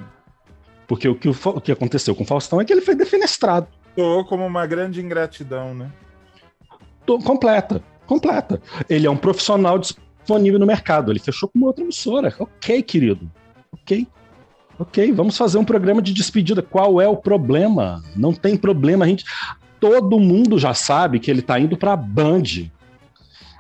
Porque 0.88 1.08
o 1.08 1.14
que, 1.14 1.30
o 1.30 1.36
o 1.46 1.62
que 1.62 1.72
aconteceu 1.72 2.16
com 2.16 2.24
o 2.24 2.26
Faustão 2.26 2.60
é 2.60 2.66
que 2.66 2.74
ele 2.74 2.82
foi 2.82 2.96
defenestrado. 2.96 3.68
Soou 3.96 4.26
como 4.26 4.44
uma 4.48 4.66
grande 4.66 5.00
ingratidão, 5.00 5.76
né? 5.76 5.92
Tô- 7.06 7.20
completa, 7.20 7.80
completa. 8.08 8.60
Ele 8.90 9.06
é 9.06 9.12
um 9.12 9.16
profissional 9.16 9.78
disponível 9.78 10.58
no 10.58 10.66
mercado. 10.66 11.12
Ele 11.12 11.20
fechou 11.20 11.48
com 11.50 11.60
uma 11.60 11.68
outra 11.68 11.84
emissora. 11.84 12.34
Ok, 12.40 12.82
querido. 12.82 13.30
Ok. 13.72 14.08
Ok, 14.80 15.12
vamos 15.12 15.38
fazer 15.38 15.60
um 15.60 15.64
programa 15.64 16.02
de 16.02 16.12
despedida. 16.12 16.64
Qual 16.64 17.00
é 17.00 17.08
o 17.08 17.16
problema? 17.16 18.02
Não 18.16 18.34
tem 18.34 18.58
problema. 18.58 19.06
A 19.06 19.08
gente, 19.08 19.24
todo 19.84 20.18
mundo 20.18 20.58
já 20.58 20.74
sabe 20.74 21.20
que 21.20 21.30
ele 21.30 21.42
está 21.42 21.60
indo 21.60 21.76
para 21.76 21.92
a 21.92 21.98
Band. 21.98 22.44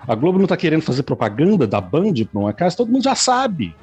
A 0.08 0.16
Globo 0.16 0.38
não 0.38 0.46
está 0.46 0.56
querendo 0.56 0.82
fazer 0.82 1.04
propaganda 1.04 1.68
da 1.68 1.82
Band 1.82 2.14
por 2.32 2.44
um 2.44 2.48
acaso. 2.48 2.78
Todo 2.78 2.90
mundo 2.90 3.04
já 3.04 3.14
sabe. 3.14 3.76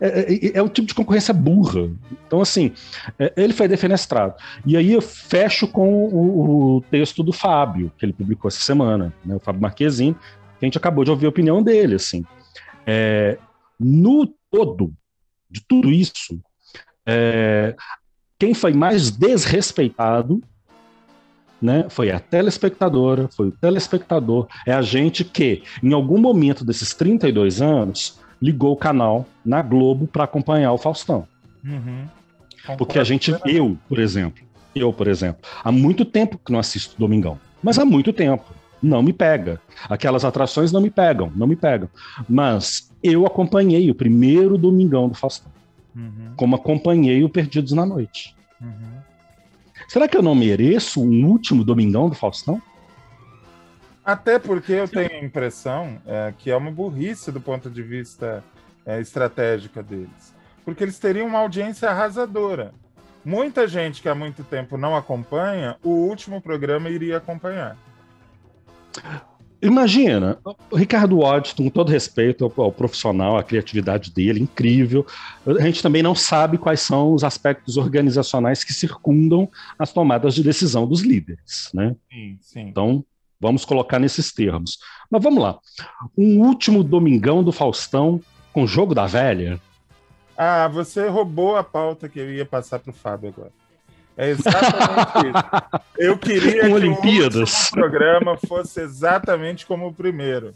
É, 0.00 0.32
é- 0.32 0.58
é 0.58 0.62
o 0.62 0.68
tipo 0.68 0.86
de 0.86 0.94
concorrência 0.94 1.34
burra. 1.34 1.90
Então, 2.24 2.40
assim, 2.40 2.70
é, 3.18 3.32
ele 3.36 3.52
foi 3.52 3.66
defenestrado. 3.66 4.34
E 4.64 4.76
aí 4.76 4.92
eu 4.92 5.02
fecho 5.02 5.66
com 5.66 6.04
o, 6.04 6.76
o 6.76 6.80
texto 6.82 7.24
do 7.24 7.32
Fábio, 7.32 7.90
que 7.98 8.06
ele 8.06 8.12
publicou 8.12 8.46
essa 8.48 8.60
semana, 8.60 9.12
né, 9.24 9.34
o 9.34 9.40
Fábio 9.40 9.62
Marquezine, 9.62 10.14
que 10.14 10.64
a 10.64 10.66
gente 10.66 10.78
acabou 10.78 11.02
de 11.02 11.10
ouvir 11.10 11.26
a 11.26 11.30
opinião 11.30 11.60
dele. 11.60 11.96
Assim. 11.96 12.24
É, 12.86 13.36
no 13.80 14.32
todo 14.48 14.92
de 15.50 15.60
tudo 15.60 15.90
isso, 15.90 16.40
é, 17.04 17.74
quem 18.38 18.54
foi 18.54 18.72
mais 18.72 19.10
desrespeitado 19.10 20.40
né? 21.60 21.86
Foi 21.88 22.10
a 22.10 22.18
telespectadora, 22.18 23.28
foi 23.28 23.48
o 23.48 23.52
telespectador, 23.52 24.46
é 24.66 24.72
a 24.72 24.82
gente 24.82 25.24
que, 25.24 25.62
em 25.82 25.92
algum 25.92 26.18
momento 26.18 26.64
desses 26.64 26.94
32 26.94 27.60
anos, 27.60 28.18
ligou 28.40 28.72
o 28.72 28.76
canal 28.76 29.26
na 29.44 29.60
Globo 29.62 30.06
para 30.06 30.24
acompanhar 30.24 30.72
o 30.72 30.78
Faustão. 30.78 31.26
Uhum. 31.64 32.06
Porque 32.78 32.98
a 32.98 33.04
gente, 33.04 33.34
eu, 33.44 33.76
por 33.88 33.98
exemplo, 33.98 34.42
eu, 34.74 34.92
por 34.92 35.08
exemplo, 35.08 35.42
há 35.62 35.72
muito 35.72 36.04
tempo 36.04 36.38
que 36.38 36.52
não 36.52 36.58
assisto 36.58 36.94
Domingão, 36.98 37.38
mas 37.62 37.78
há 37.78 37.84
muito 37.84 38.12
tempo. 38.12 38.44
Não 38.82 39.02
me 39.02 39.12
pega. 39.12 39.60
Aquelas 39.90 40.24
atrações 40.24 40.72
não 40.72 40.80
me 40.80 40.90
pegam, 40.90 41.30
não 41.36 41.46
me 41.46 41.54
pegam. 41.54 41.88
Mas 42.26 42.90
eu 43.02 43.26
acompanhei 43.26 43.90
o 43.90 43.94
primeiro 43.94 44.56
Domingão 44.56 45.06
do 45.06 45.14
Faustão. 45.14 45.52
Uhum. 45.94 46.32
Como 46.34 46.56
acompanhei 46.56 47.22
o 47.22 47.28
Perdidos 47.28 47.72
na 47.72 47.84
Noite. 47.84 48.34
Uhum. 48.58 48.99
Será 49.90 50.06
que 50.06 50.16
eu 50.16 50.22
não 50.22 50.36
mereço 50.36 51.02
um 51.02 51.26
último 51.26 51.64
Domingão 51.64 52.08
do 52.08 52.14
Faustão? 52.14 52.62
Até 54.04 54.38
porque 54.38 54.70
eu 54.70 54.86
tenho 54.86 55.10
a 55.10 55.24
impressão 55.24 56.00
é, 56.06 56.32
que 56.38 56.48
é 56.48 56.56
uma 56.56 56.70
burrice 56.70 57.32
do 57.32 57.40
ponto 57.40 57.68
de 57.68 57.82
vista 57.82 58.44
é, 58.86 59.00
estratégica 59.00 59.82
deles. 59.82 60.32
Porque 60.64 60.84
eles 60.84 60.96
teriam 60.96 61.26
uma 61.26 61.40
audiência 61.40 61.90
arrasadora. 61.90 62.72
Muita 63.24 63.66
gente 63.66 64.00
que 64.00 64.08
há 64.08 64.14
muito 64.14 64.44
tempo 64.44 64.76
não 64.76 64.94
acompanha, 64.94 65.76
o 65.82 65.90
último 65.90 66.40
programa 66.40 66.88
iria 66.88 67.16
acompanhar. 67.16 67.76
Imagina, 69.62 70.38
o 70.70 70.76
Ricardo 70.76 71.18
Waddington, 71.18 71.64
com 71.64 71.70
todo 71.70 71.90
respeito 71.90 72.44
ao, 72.44 72.64
ao, 72.64 72.72
profissional, 72.72 73.36
à 73.36 73.42
criatividade 73.42 74.10
dele, 74.10 74.40
incrível. 74.40 75.06
A 75.46 75.62
gente 75.62 75.82
também 75.82 76.02
não 76.02 76.14
sabe 76.14 76.56
quais 76.56 76.80
são 76.80 77.12
os 77.12 77.22
aspectos 77.22 77.76
organizacionais 77.76 78.64
que 78.64 78.72
circundam 78.72 79.48
as 79.78 79.92
tomadas 79.92 80.34
de 80.34 80.42
decisão 80.42 80.86
dos 80.86 81.02
líderes, 81.02 81.70
né? 81.74 81.94
Sim, 82.10 82.38
sim. 82.40 82.60
Então, 82.60 83.04
vamos 83.38 83.64
colocar 83.66 83.98
nesses 83.98 84.32
termos. 84.32 84.78
Mas 85.10 85.22
vamos 85.22 85.42
lá. 85.42 85.58
Um 86.16 86.40
último 86.40 86.82
domingão 86.82 87.44
do 87.44 87.52
Faustão 87.52 88.20
com 88.54 88.62
o 88.62 88.66
jogo 88.66 88.94
da 88.94 89.06
velha. 89.06 89.60
Ah, 90.36 90.68
você 90.68 91.06
roubou 91.06 91.56
a 91.56 91.62
pauta 91.62 92.08
que 92.08 92.18
eu 92.18 92.32
ia 92.32 92.46
passar 92.46 92.78
para 92.78 92.90
o 92.90 92.94
Fábio 92.94 93.28
agora. 93.28 93.59
É 94.16 94.30
exatamente 94.30 95.28
isso. 95.28 95.82
Eu 95.98 96.18
queria 96.18 96.62
Com 96.62 96.66
que 96.68 96.72
Olimpíadas. 96.74 97.68
o 97.68 97.72
programa 97.72 98.36
fosse 98.36 98.80
exatamente 98.80 99.66
como 99.66 99.88
o 99.88 99.92
primeiro. 99.94 100.54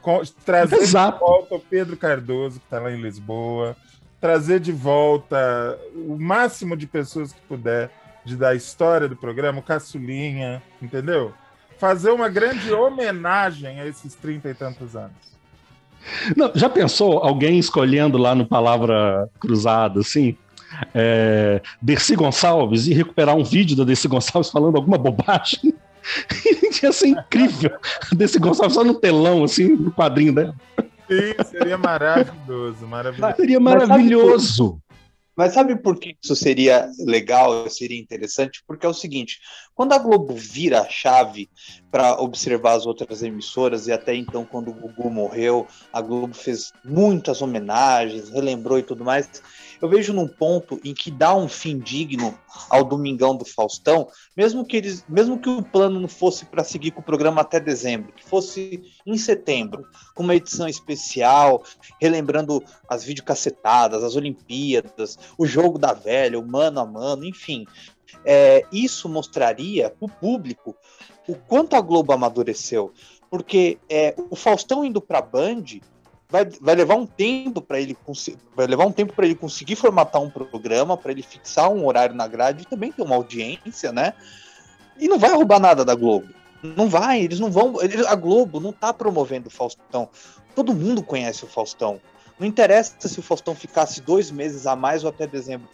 Com, 0.00 0.22
trazer 0.44 0.76
Exato. 0.76 1.18
de 1.18 1.20
volta 1.20 1.54
o 1.54 1.60
Pedro 1.60 1.96
Cardoso, 1.96 2.60
que 2.60 2.66
está 2.66 2.78
lá 2.78 2.92
em 2.92 3.00
Lisboa, 3.00 3.76
trazer 4.20 4.60
de 4.60 4.72
volta 4.72 5.78
o 5.94 6.18
máximo 6.18 6.76
de 6.76 6.86
pessoas 6.86 7.32
que 7.32 7.40
puder 7.42 7.90
de 8.24 8.36
da 8.36 8.54
história 8.54 9.06
do 9.08 9.16
programa, 9.16 9.58
o 9.58 9.62
Caçulinha, 9.62 10.62
entendeu? 10.80 11.32
Fazer 11.78 12.10
uma 12.10 12.28
grande 12.28 12.72
homenagem 12.72 13.80
a 13.80 13.86
esses 13.86 14.14
trinta 14.14 14.48
e 14.48 14.54
tantos 14.54 14.96
anos. 14.96 15.34
Não, 16.36 16.50
já 16.54 16.68
pensou 16.68 17.18
alguém 17.18 17.58
escolhendo 17.58 18.18
lá 18.18 18.34
no 18.34 18.46
Palavra 18.46 19.28
Cruzada, 19.38 20.00
assim, 20.00 20.36
é, 20.94 21.60
Dercy 21.80 22.14
Gonçalves 22.14 22.86
e 22.86 22.94
recuperar 22.94 23.36
um 23.36 23.44
vídeo 23.44 23.76
da 23.76 23.84
Dercy 23.84 24.08
Gonçalves 24.08 24.50
falando 24.50 24.76
alguma 24.76 24.98
bobagem? 24.98 25.74
Ia 26.82 26.92
ser 26.92 27.08
incrível. 27.08 27.70
Dercy 28.12 28.38
Gonçalves 28.38 28.74
só 28.74 28.84
no 28.84 28.94
telão, 28.94 29.44
assim, 29.44 29.68
no 29.68 29.92
quadrinho 29.92 30.34
dela. 30.34 30.54
Sim, 31.08 31.44
seria 31.50 31.78
maravilhoso, 31.78 32.86
maravilhoso. 32.86 33.36
Seria 33.36 33.60
Mas 33.60 33.72
sabe 33.72 33.86
maravilhoso. 33.86 34.82
Mas 35.36 35.52
sabe 35.52 35.74
por 35.76 35.98
que 35.98 36.16
isso 36.22 36.36
seria 36.36 36.88
legal, 37.00 37.68
seria 37.68 38.00
interessante? 38.00 38.62
Porque 38.66 38.86
é 38.86 38.88
o 38.88 38.94
seguinte: 38.94 39.40
quando 39.74 39.92
a 39.92 39.98
Globo 39.98 40.34
vira 40.34 40.80
a 40.80 40.88
chave 40.88 41.50
para 41.90 42.20
observar 42.20 42.74
as 42.74 42.86
outras 42.86 43.22
emissoras, 43.22 43.88
e 43.88 43.92
até 43.92 44.14
então, 44.14 44.44
quando 44.44 44.68
o 44.68 44.74
Gugu 44.74 45.10
morreu, 45.10 45.66
a 45.92 46.00
Globo 46.00 46.34
fez 46.34 46.72
muitas 46.84 47.42
homenagens, 47.42 48.30
relembrou 48.30 48.78
e 48.78 48.82
tudo 48.82 49.04
mais. 49.04 49.42
Eu 49.80 49.88
vejo 49.88 50.12
num 50.12 50.28
ponto 50.28 50.80
em 50.84 50.94
que 50.94 51.10
dá 51.10 51.34
um 51.34 51.48
fim 51.48 51.78
digno 51.78 52.38
ao 52.70 52.84
Domingão 52.84 53.36
do 53.36 53.44
Faustão, 53.44 54.08
mesmo 54.36 54.64
que 54.64 54.76
eles, 54.76 55.04
mesmo 55.08 55.38
que 55.38 55.48
o 55.48 55.62
plano 55.62 56.00
não 56.00 56.08
fosse 56.08 56.44
para 56.44 56.64
seguir 56.64 56.92
com 56.92 57.00
o 57.00 57.04
programa 57.04 57.40
até 57.40 57.58
dezembro, 57.58 58.12
que 58.12 58.24
fosse 58.24 58.82
em 59.06 59.16
setembro, 59.16 59.86
com 60.14 60.22
uma 60.22 60.34
edição 60.34 60.68
especial, 60.68 61.62
relembrando 62.00 62.62
as 62.88 63.04
videocassetadas, 63.04 64.02
as 64.02 64.16
Olimpíadas, 64.16 65.18
o 65.36 65.46
jogo 65.46 65.78
da 65.78 65.92
velha, 65.92 66.38
o 66.38 66.46
mano 66.46 66.80
a 66.80 66.86
mano, 66.86 67.24
enfim. 67.24 67.66
É, 68.24 68.64
isso 68.72 69.08
mostraria 69.08 69.90
para 69.90 70.06
o 70.06 70.08
público 70.08 70.76
o 71.26 71.34
quanto 71.34 71.74
a 71.76 71.80
Globo 71.80 72.12
amadureceu. 72.12 72.92
Porque 73.30 73.78
é, 73.88 74.14
o 74.30 74.36
Faustão 74.36 74.84
indo 74.84 75.00
para 75.00 75.18
a 75.18 75.22
Band 75.22 75.64
vai, 76.34 76.44
vai 76.60 76.74
levar 76.74 76.96
um 76.96 77.06
tempo 77.06 77.62
para 77.62 77.78
ele 77.80 77.96
vai 78.56 78.66
levar 78.66 78.84
um 78.84 78.90
tempo 78.90 79.12
para 79.12 79.24
ele 79.24 79.36
conseguir 79.36 79.76
formatar 79.76 80.20
um 80.20 80.28
programa, 80.28 80.96
para 80.96 81.12
ele 81.12 81.22
fixar 81.22 81.70
um 81.70 81.86
horário 81.86 82.12
na 82.12 82.26
grade 82.26 82.62
e 82.62 82.66
também 82.66 82.90
ter 82.90 83.02
uma 83.02 83.14
audiência, 83.14 83.92
né? 83.92 84.14
E 84.98 85.06
não 85.06 85.16
vai 85.16 85.30
roubar 85.30 85.60
nada 85.60 85.84
da 85.84 85.94
Globo. 85.94 86.26
Não 86.60 86.88
vai, 86.88 87.20
eles 87.20 87.38
não 87.38 87.52
vão. 87.52 87.80
eles- 87.80 88.04
a 88.04 88.16
Globo 88.16 88.58
não 88.58 88.72
tá 88.72 88.92
promovendo 88.92 89.46
o 89.46 89.50
Faustão. 89.50 90.08
Todo 90.56 90.74
mundo 90.74 91.04
conhece 91.04 91.44
o 91.44 91.48
Faustão. 91.48 92.00
Não 92.36 92.48
interessa 92.48 92.96
se 93.06 93.20
o 93.20 93.22
Faustão 93.22 93.54
ficasse 93.54 94.00
dois 94.00 94.32
meses 94.32 94.66
a 94.66 94.74
mais 94.74 95.04
ou 95.04 95.10
até 95.10 95.28
dezembro. 95.28 95.68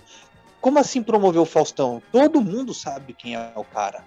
Como 0.61 0.79
assim 0.79 1.03
promover 1.03 1.41
o 1.41 1.47
Faustão? 1.47 2.03
Todo 2.13 2.43
mundo 2.43 2.75
sabe 2.75 3.15
quem 3.15 3.35
é 3.35 3.53
o 3.57 3.65
cara. 3.65 4.05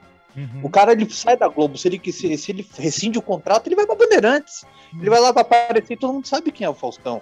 O 0.63 0.69
cara 0.69 0.93
ele 0.93 1.07
sai 1.09 1.37
da 1.37 1.47
Globo, 1.47 1.77
se 1.77 1.87
ele, 1.87 2.01
se, 2.11 2.37
se 2.37 2.51
ele 2.51 2.67
rescinde 2.77 3.19
o 3.19 3.21
contrato, 3.21 3.67
ele 3.67 3.75
vai 3.75 3.85
pra 3.85 3.95
Bandeirantes. 3.95 4.65
Ele 4.99 5.09
vai 5.09 5.19
lá 5.19 5.31
pra 5.31 5.41
aparecer 5.41 5.93
e 5.93 5.97
todo 5.97 6.13
mundo 6.13 6.27
sabe 6.27 6.51
quem 6.51 6.65
é 6.65 6.69
o 6.69 6.73
Faustão. 6.73 7.21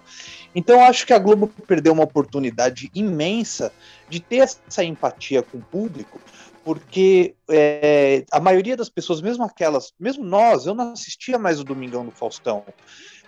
Então 0.55 0.81
acho 0.83 1.05
que 1.05 1.13
a 1.13 1.19
Globo 1.19 1.47
perdeu 1.67 1.93
uma 1.93 2.03
oportunidade 2.03 2.89
imensa 2.93 3.73
de 4.09 4.19
ter 4.19 4.37
essa 4.37 4.83
empatia 4.83 5.41
com 5.41 5.57
o 5.57 5.61
público, 5.61 6.19
porque 6.63 7.33
é, 7.49 8.23
a 8.31 8.39
maioria 8.39 8.77
das 8.77 8.89
pessoas, 8.89 9.21
mesmo 9.21 9.43
aquelas, 9.43 9.93
mesmo 9.99 10.23
nós, 10.23 10.65
eu 10.65 10.75
não 10.75 10.93
assistia 10.93 11.37
mais 11.37 11.59
o 11.59 11.63
Domingão 11.63 12.05
do 12.05 12.11
Faustão, 12.11 12.63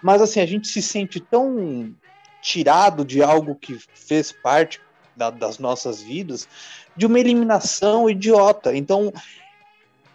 mas 0.01 0.21
assim, 0.21 0.39
a 0.39 0.45
gente 0.45 0.67
se 0.67 0.81
sente 0.81 1.19
tão 1.19 1.93
tirado 2.41 3.05
de 3.05 3.23
algo 3.23 3.55
que 3.55 3.77
fez 3.95 4.31
parte 4.31 4.79
da- 5.15 5.29
das 5.29 5.57
nossas 5.57 6.01
vidas, 6.01 6.47
de 6.95 7.05
uma 7.05 7.19
eliminação 7.19 8.09
idiota. 8.09 8.75
Então, 8.75 9.11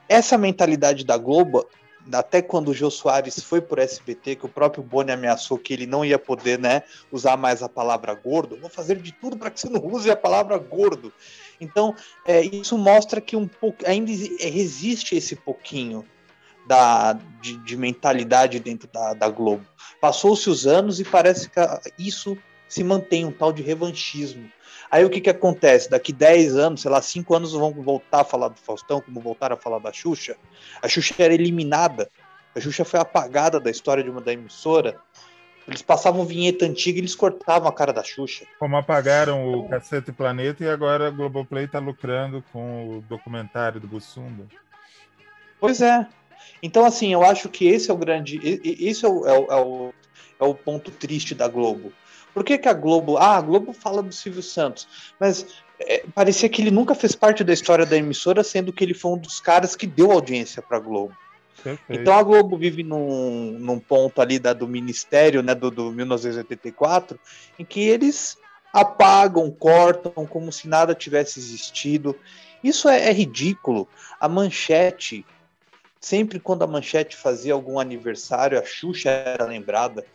essa 0.09 0.39
mentalidade 0.39 1.05
da 1.05 1.17
Globo, 1.17 1.67
até 2.13 2.41
quando 2.41 2.69
o 2.69 2.75
Jô 2.75 2.91
Soares 2.91 3.43
foi 3.43 3.61
por 3.61 3.79
SBT, 3.79 4.37
que 4.37 4.47
o 4.47 4.49
próprio 4.49 4.83
Boni 4.83 5.13
ameaçou 5.13 5.59
que 5.59 5.73
ele 5.73 5.87
não 5.87 6.05
ia 6.05 6.19
poder 6.19 6.59
né, 6.59 6.83
usar 7.13 7.37
mais 7.37 7.63
a 7.63 7.69
palavra 7.69 8.15
gordo, 8.15 8.57
vou 8.59 8.71
fazer 8.71 8.97
de 8.97 9.13
tudo 9.13 9.37
para 9.37 9.51
que 9.51 9.61
você 9.61 9.69
não 9.69 9.85
use 9.85 10.11
a 10.11 10.17
palavra 10.17 10.57
gordo. 10.57 11.13
Então, 11.61 11.95
é, 12.25 12.41
isso 12.43 12.79
mostra 12.79 13.21
que 13.21 13.37
um 13.37 13.47
pouco 13.47 13.87
ainda 13.87 14.11
exi- 14.11 14.37
existe 14.41 15.17
esse 15.17 15.37
pouquinho 15.37 16.05
da, 16.67 17.15
de, 17.41 17.57
de 17.59 17.77
mentalidade 17.77 18.61
dentro 18.61 18.89
da, 18.93 19.15
da 19.15 19.29
Globo. 19.29 19.67
Passou-se 20.01 20.49
os 20.49 20.67
anos 20.67 21.01
e 21.01 21.05
parece 21.05 21.51
que 21.51 21.61
isso 21.99 22.39
se 22.69 22.85
mantém, 22.85 23.25
um 23.25 23.33
tal 23.33 23.53
de 23.53 23.63
revanchismo. 23.63 24.51
Aí 24.91 25.05
o 25.05 25.11
que, 25.11 25.21
que 25.21 25.31
acontece? 25.31 25.91
Daqui 25.91 26.13
10 26.13 26.57
anos, 26.57 26.83
sei 26.83 26.91
lá, 26.91 27.03
5 27.03 27.35
anos 27.35 27.53
vão 27.53 27.73
voltar 27.73 28.23
a 28.23 28.25
falar 28.25 28.49
do 28.49 28.59
Faustão, 28.59 29.01
como 29.01 29.21
voltaram 29.21 29.55
a 29.55 29.59
falar 29.59 29.79
da 29.79 29.93
Xuxa. 29.93 30.37
A 30.83 30.89
Xuxa 30.89 31.15
era 31.19 31.35
eliminada. 31.35 32.11
A 32.55 32.61
Xuxa 32.61 32.85
foi 32.85 32.99
apagada 32.99 33.61
da 33.61 33.71
história 33.71 34.03
de 34.03 34.11
uma 34.11 34.21
da 34.21 34.33
emissora. 34.33 34.99
Eles 35.67 35.83
passavam 35.83 36.25
vinheta 36.25 36.65
antiga 36.65 36.99
e 36.99 37.03
eles 37.03 37.15
cortavam 37.15 37.69
a 37.69 37.73
cara 37.73 37.93
da 37.93 38.03
Xuxa. 38.03 38.47
Como 38.59 38.75
apagaram 38.77 39.53
o 39.53 39.69
Cacete 39.69 40.11
Planeta 40.11 40.65
e 40.65 40.69
agora 40.69 41.09
a 41.09 41.11
Globoplay 41.11 41.67
está 41.67 41.79
lucrando 41.79 42.43
com 42.51 42.97
o 42.97 43.01
documentário 43.03 43.79
do 43.79 43.87
Bussunda. 43.87 44.47
Pois 45.61 45.83
é. 45.83 46.07
Então, 46.63 46.87
assim, 46.87 47.13
eu 47.13 47.23
acho 47.23 47.51
que 47.51 47.67
esse 47.67 47.91
é 47.91 47.95
o 47.95 47.99
grande. 47.99 48.41
Esse 48.43 49.05
é 49.05 49.09
o, 49.09 49.27
é 49.27 49.39
o, 49.39 49.45
é 49.53 49.57
o, 49.57 49.95
é 50.41 50.45
o 50.45 50.55
ponto 50.55 50.91
triste 50.91 51.35
da 51.35 51.47
Globo. 51.47 51.93
Por 52.39 52.45
que, 52.45 52.57
que 52.57 52.69
a 52.69 52.73
Globo. 52.73 53.17
Ah, 53.17 53.37
a 53.37 53.41
Globo 53.41 53.73
fala 53.73 54.01
do 54.01 54.15
Silvio 54.15 54.45
Santos. 54.45 54.87
Mas 55.19 55.45
é, 55.81 56.05
parecia 56.15 56.49
que 56.49 56.63
ele 56.63 56.71
nunca 56.71 56.95
fez 56.95 57.17
parte 57.17 57.43
da 57.43 57.53
história 57.53 57.85
da 57.85 57.97
emissora, 57.97 58.45
sendo 58.45 58.73
que 58.73 58.85
ele 58.85 58.95
foi 58.95 59.11
um 59.11 59.19
dos 59.19 59.41
caras 59.41 59.75
que 59.75 59.89
deu 59.89 60.13
audiência 60.13 60.63
para 60.63 60.77
a 60.77 60.81
Globo. 60.81 61.17
Perfeito. 61.61 62.01
Então 62.01 62.17
a 62.17 62.23
Globo 62.23 62.57
vive 62.57 62.85
num, 62.85 63.59
num 63.59 63.81
ponto 63.81 64.23
ali 64.23 64.39
da, 64.39 64.53
do 64.53 64.69
Ministério, 64.69 65.43
né, 65.43 65.53
do, 65.53 65.69
do 65.69 65.91
1984, 65.91 67.19
em 67.59 67.65
que 67.65 67.81
eles 67.81 68.39
apagam, 68.73 69.51
cortam, 69.51 70.25
como 70.25 70.53
se 70.53 70.69
nada 70.69 70.95
tivesse 70.95 71.41
existido. 71.41 72.15
Isso 72.63 72.89
é, 72.89 73.09
é 73.09 73.13
ridículo. 73.13 73.89
A 74.21 74.29
Manchete, 74.29 75.27
sempre 76.01 76.39
quando 76.39 76.63
a 76.63 76.69
Manchete 76.69 77.17
fazia 77.17 77.53
algum 77.53 77.81
aniversário, 77.81 78.61
a 78.61 78.65
Xuxa 78.65 79.11
era 79.11 79.45
lembrada, 79.45 80.07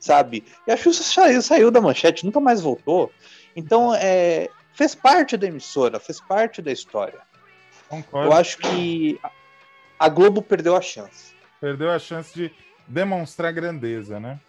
sabe? 0.00 0.44
E 0.66 0.72
a 0.72 0.76
Xuxa 0.76 1.02
saiu, 1.02 1.42
saiu 1.42 1.70
da 1.70 1.80
Manchete, 1.80 2.24
nunca 2.24 2.40
mais 2.40 2.60
voltou. 2.60 3.12
Então, 3.54 3.94
é, 3.94 4.48
fez 4.72 4.94
parte 4.94 5.36
da 5.36 5.46
emissora, 5.46 6.00
fez 6.00 6.20
parte 6.20 6.62
da 6.62 6.72
história. 6.72 7.20
Concordo. 7.88 8.28
Eu 8.28 8.32
acho 8.32 8.58
que 8.58 9.20
a 9.98 10.08
Globo 10.08 10.40
perdeu 10.40 10.74
a 10.74 10.80
chance. 10.80 11.34
Perdeu 11.60 11.90
a 11.90 11.98
chance 11.98 12.32
de 12.34 12.50
demonstrar 12.88 13.52
grandeza, 13.52 14.18
né? 14.18 14.40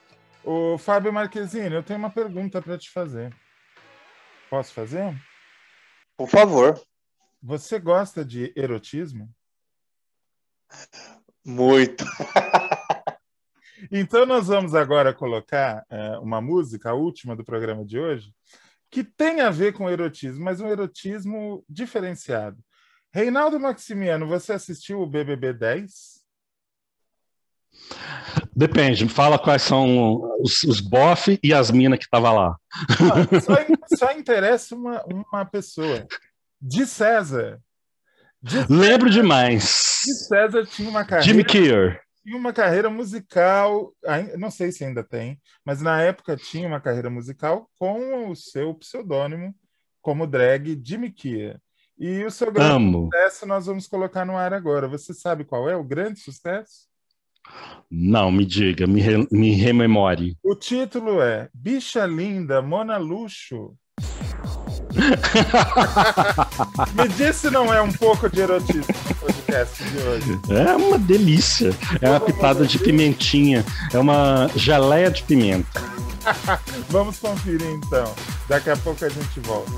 O 0.43 0.77
Fábio 0.77 1.13
Marquezine, 1.13 1.75
eu 1.75 1.83
tenho 1.83 1.99
uma 1.99 2.09
pergunta 2.09 2.61
para 2.61 2.77
te 2.77 2.89
fazer. 2.89 3.35
Posso 4.49 4.73
fazer? 4.73 5.15
Por 6.17 6.27
favor. 6.27 6.81
Você 7.43 7.79
gosta 7.79 8.23
de 8.23 8.53
erotismo? 8.55 9.29
Muito. 11.43 12.05
Então 13.89 14.25
nós 14.25 14.47
vamos 14.47 14.75
agora 14.75 15.13
colocar 15.13 15.85
é, 15.89 16.17
uma 16.19 16.41
música, 16.41 16.89
a 16.89 16.93
última 16.93 17.35
do 17.35 17.43
programa 17.43 17.85
de 17.85 17.97
hoje, 17.99 18.33
que 18.89 19.03
tem 19.03 19.41
a 19.41 19.49
ver 19.49 19.73
com 19.73 19.89
erotismo, 19.89 20.43
mas 20.43 20.59
um 20.59 20.67
erotismo 20.67 21.63
diferenciado. 21.69 22.57
Reinaldo 23.13 23.59
Maximiano, 23.59 24.27
você 24.27 24.53
assistiu 24.53 25.01
o 25.01 25.07
BBB 25.07 25.53
10? 25.53 26.21
Depende, 28.55 29.07
fala 29.07 29.39
quais 29.39 29.61
são 29.61 30.21
os, 30.41 30.63
os 30.63 30.79
bofe 30.81 31.39
e 31.41 31.53
as 31.53 31.71
minas 31.71 31.99
que 31.99 32.09
tava 32.09 32.31
lá. 32.31 32.57
Só, 33.41 33.97
só 33.97 34.11
interessa 34.13 34.75
uma, 34.75 35.03
uma 35.05 35.45
pessoa. 35.45 36.05
De 36.61 36.85
César. 36.85 37.59
De 38.41 38.65
Lembro 38.69 39.09
demais. 39.09 40.01
De 40.05 40.13
César 40.13 40.65
tinha 40.65 40.89
uma 40.89 41.05
carreira. 41.05 41.23
Jimmy 41.23 41.43
Keir. 41.43 42.01
Tinha 42.23 42.37
uma 42.37 42.53
carreira 42.53 42.89
musical, 42.89 43.93
não 44.37 44.51
sei 44.51 44.71
se 44.71 44.85
ainda 44.85 45.03
tem, 45.03 45.39
mas 45.65 45.81
na 45.81 46.01
época 46.01 46.37
tinha 46.37 46.67
uma 46.67 46.79
carreira 46.79 47.09
musical 47.09 47.67
com 47.79 48.29
o 48.29 48.35
seu 48.35 48.73
pseudônimo 48.75 49.53
como 50.01 50.27
drag 50.27 50.79
Jimmy 50.83 51.11
Keir. 51.11 51.59
E 51.97 52.23
o 52.23 52.31
seu 52.31 52.51
grande 52.51 52.71
Amo. 52.75 53.09
sucesso 53.11 53.45
nós 53.45 53.65
vamos 53.65 53.87
colocar 53.87 54.25
no 54.25 54.37
ar 54.37 54.53
agora. 54.53 54.87
Você 54.87 55.13
sabe 55.13 55.43
qual 55.43 55.69
é 55.69 55.75
o 55.75 55.83
grande 55.83 56.19
sucesso? 56.19 56.89
Não, 57.89 58.31
me 58.31 58.45
diga, 58.45 58.85
me, 58.87 59.01
re- 59.01 59.27
me 59.31 59.51
rememore. 59.53 60.37
O 60.43 60.55
título 60.55 61.21
é 61.21 61.49
Bicha 61.53 62.05
Linda, 62.05 62.61
Mona 62.61 62.97
Luxo. 62.97 63.75
Me 66.95 67.07
diz 67.09 67.35
se 67.37 67.49
não 67.49 67.73
é 67.73 67.81
um 67.81 67.91
pouco 67.91 68.29
de 68.29 68.41
erotismo 68.41 68.85
podcast 69.51 69.83
de 69.83 69.97
hoje. 69.99 70.39
É 70.49 70.75
uma 70.75 70.97
delícia. 70.97 71.75
É 72.01 72.09
uma 72.09 72.19
pitada 72.19 72.65
de 72.65 72.79
pimentinha. 72.79 73.65
É 73.93 73.99
uma 73.99 74.49
geleia 74.55 75.11
de 75.11 75.23
pimenta. 75.23 75.81
Vamos 76.89 77.19
conferir 77.19 77.67
então. 77.67 78.13
Daqui 78.47 78.69
a 78.69 78.77
pouco 78.77 79.03
a 79.03 79.09
gente 79.09 79.39
volta. 79.41 79.71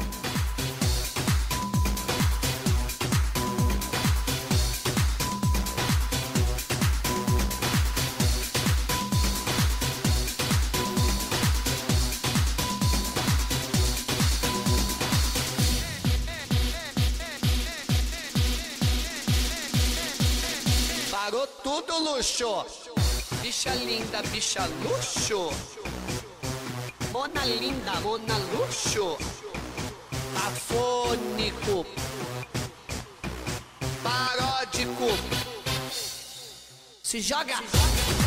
Bicha 24.54 24.68
luxo. 24.84 25.50
Mona 27.12 27.46
linda, 27.46 28.00
mona 28.02 28.38
luxo. 28.54 29.18
Afônico. 30.36 31.86
Paródico. 34.04 35.10
Se 37.02 37.22
joga. 37.22 37.58
Se 37.58 38.23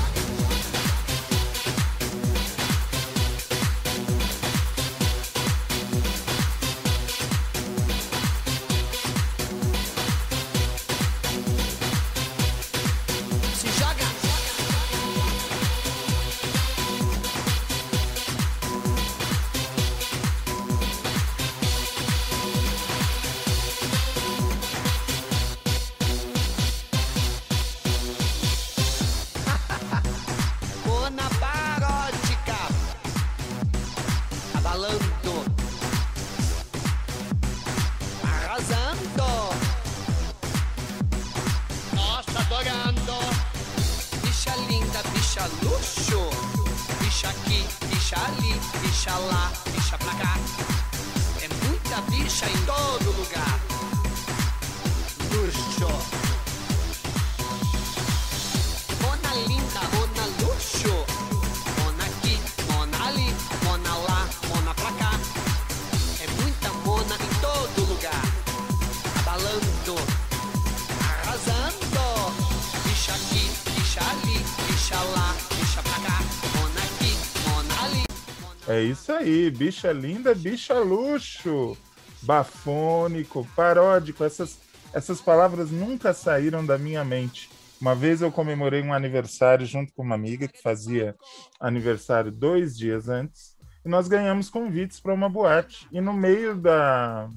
aí, 79.16 79.50
bicha 79.50 79.92
linda, 79.92 80.34
bicha 80.34 80.78
luxo, 80.78 81.76
bafônico, 82.22 83.46
paródico. 83.56 84.24
Essas, 84.24 84.58
essas 84.92 85.20
palavras 85.20 85.70
nunca 85.70 86.12
saíram 86.14 86.64
da 86.64 86.78
minha 86.78 87.04
mente. 87.04 87.50
Uma 87.80 87.94
vez 87.94 88.22
eu 88.22 88.32
comemorei 88.32 88.82
um 88.82 88.92
aniversário 88.92 89.66
junto 89.66 89.92
com 89.92 90.02
uma 90.02 90.14
amiga 90.14 90.48
que 90.48 90.62
fazia 90.62 91.14
aniversário 91.60 92.32
dois 92.32 92.76
dias 92.76 93.08
antes 93.08 93.56
e 93.84 93.88
nós 93.88 94.08
ganhamos 94.08 94.50
convites 94.50 94.98
para 94.98 95.14
uma 95.14 95.28
boate. 95.28 95.86
E 95.92 96.00
no 96.00 96.12
meio 96.12 96.56
da 96.56 97.28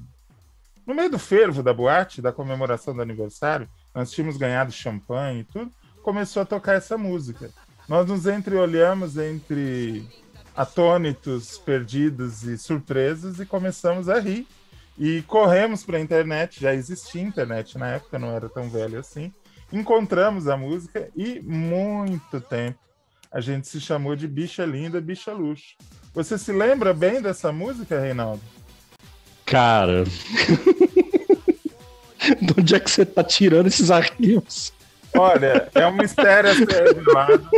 no 0.86 0.94
meio 0.94 1.10
do 1.10 1.18
fervo 1.18 1.62
da 1.62 1.72
boate, 1.72 2.20
da 2.20 2.32
comemoração 2.32 2.94
do 2.94 3.02
aniversário, 3.02 3.68
nós 3.94 4.10
tínhamos 4.10 4.36
ganhado 4.36 4.72
champanhe 4.72 5.40
e 5.40 5.44
tudo, 5.44 5.70
começou 6.02 6.42
a 6.42 6.46
tocar 6.46 6.74
essa 6.74 6.98
música. 6.98 7.50
Nós 7.88 8.08
nos 8.08 8.26
entreolhamos 8.26 9.16
entre 9.16 10.04
atônitos, 10.56 11.58
perdidos 11.58 12.44
e 12.44 12.58
surpresos 12.58 13.40
e 13.40 13.46
começamos 13.46 14.08
a 14.08 14.18
rir. 14.18 14.46
E 14.98 15.22
corremos 15.22 15.82
para 15.82 15.96
a 15.96 16.00
internet, 16.00 16.60
já 16.60 16.74
existia 16.74 17.22
internet 17.22 17.78
na 17.78 17.88
época, 17.88 18.18
não 18.18 18.30
era 18.34 18.48
tão 18.48 18.68
velho 18.68 18.98
assim. 18.98 19.32
Encontramos 19.72 20.48
a 20.48 20.56
música 20.56 21.08
e 21.16 21.40
muito 21.40 22.40
tempo 22.40 22.78
a 23.32 23.40
gente 23.40 23.68
se 23.68 23.80
chamou 23.80 24.16
de 24.16 24.26
Bicha 24.26 24.64
Linda, 24.64 25.00
Bicha 25.00 25.32
Luxo. 25.32 25.76
Você 26.12 26.36
se 26.36 26.50
lembra 26.50 26.92
bem 26.92 27.22
dessa 27.22 27.52
música, 27.52 28.00
Reinaldo? 28.00 28.42
Cara. 29.46 30.02
De 32.40 32.54
onde 32.58 32.74
é 32.74 32.80
que 32.80 32.90
você 32.90 33.06
tá 33.06 33.22
tirando 33.22 33.68
esses 33.68 33.90
arquivos? 33.90 34.72
Olha, 35.16 35.68
é 35.74 35.86
um 35.86 35.96
mistério 35.96 36.50
a 36.50 36.54
ser 36.54 36.66
revelado. 36.68 37.48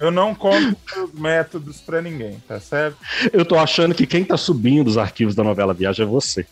Eu 0.00 0.10
não 0.10 0.34
conto 0.34 0.76
os 1.04 1.12
métodos 1.12 1.80
para 1.80 2.00
ninguém, 2.00 2.40
tá 2.46 2.60
certo? 2.60 2.96
Eu 3.32 3.44
tô 3.44 3.58
achando 3.58 3.94
que 3.94 4.06
quem 4.06 4.24
tá 4.24 4.36
subindo 4.36 4.86
os 4.86 4.96
arquivos 4.96 5.34
da 5.34 5.42
novela 5.42 5.74
Viagem 5.74 6.04
é 6.04 6.08
você. 6.08 6.46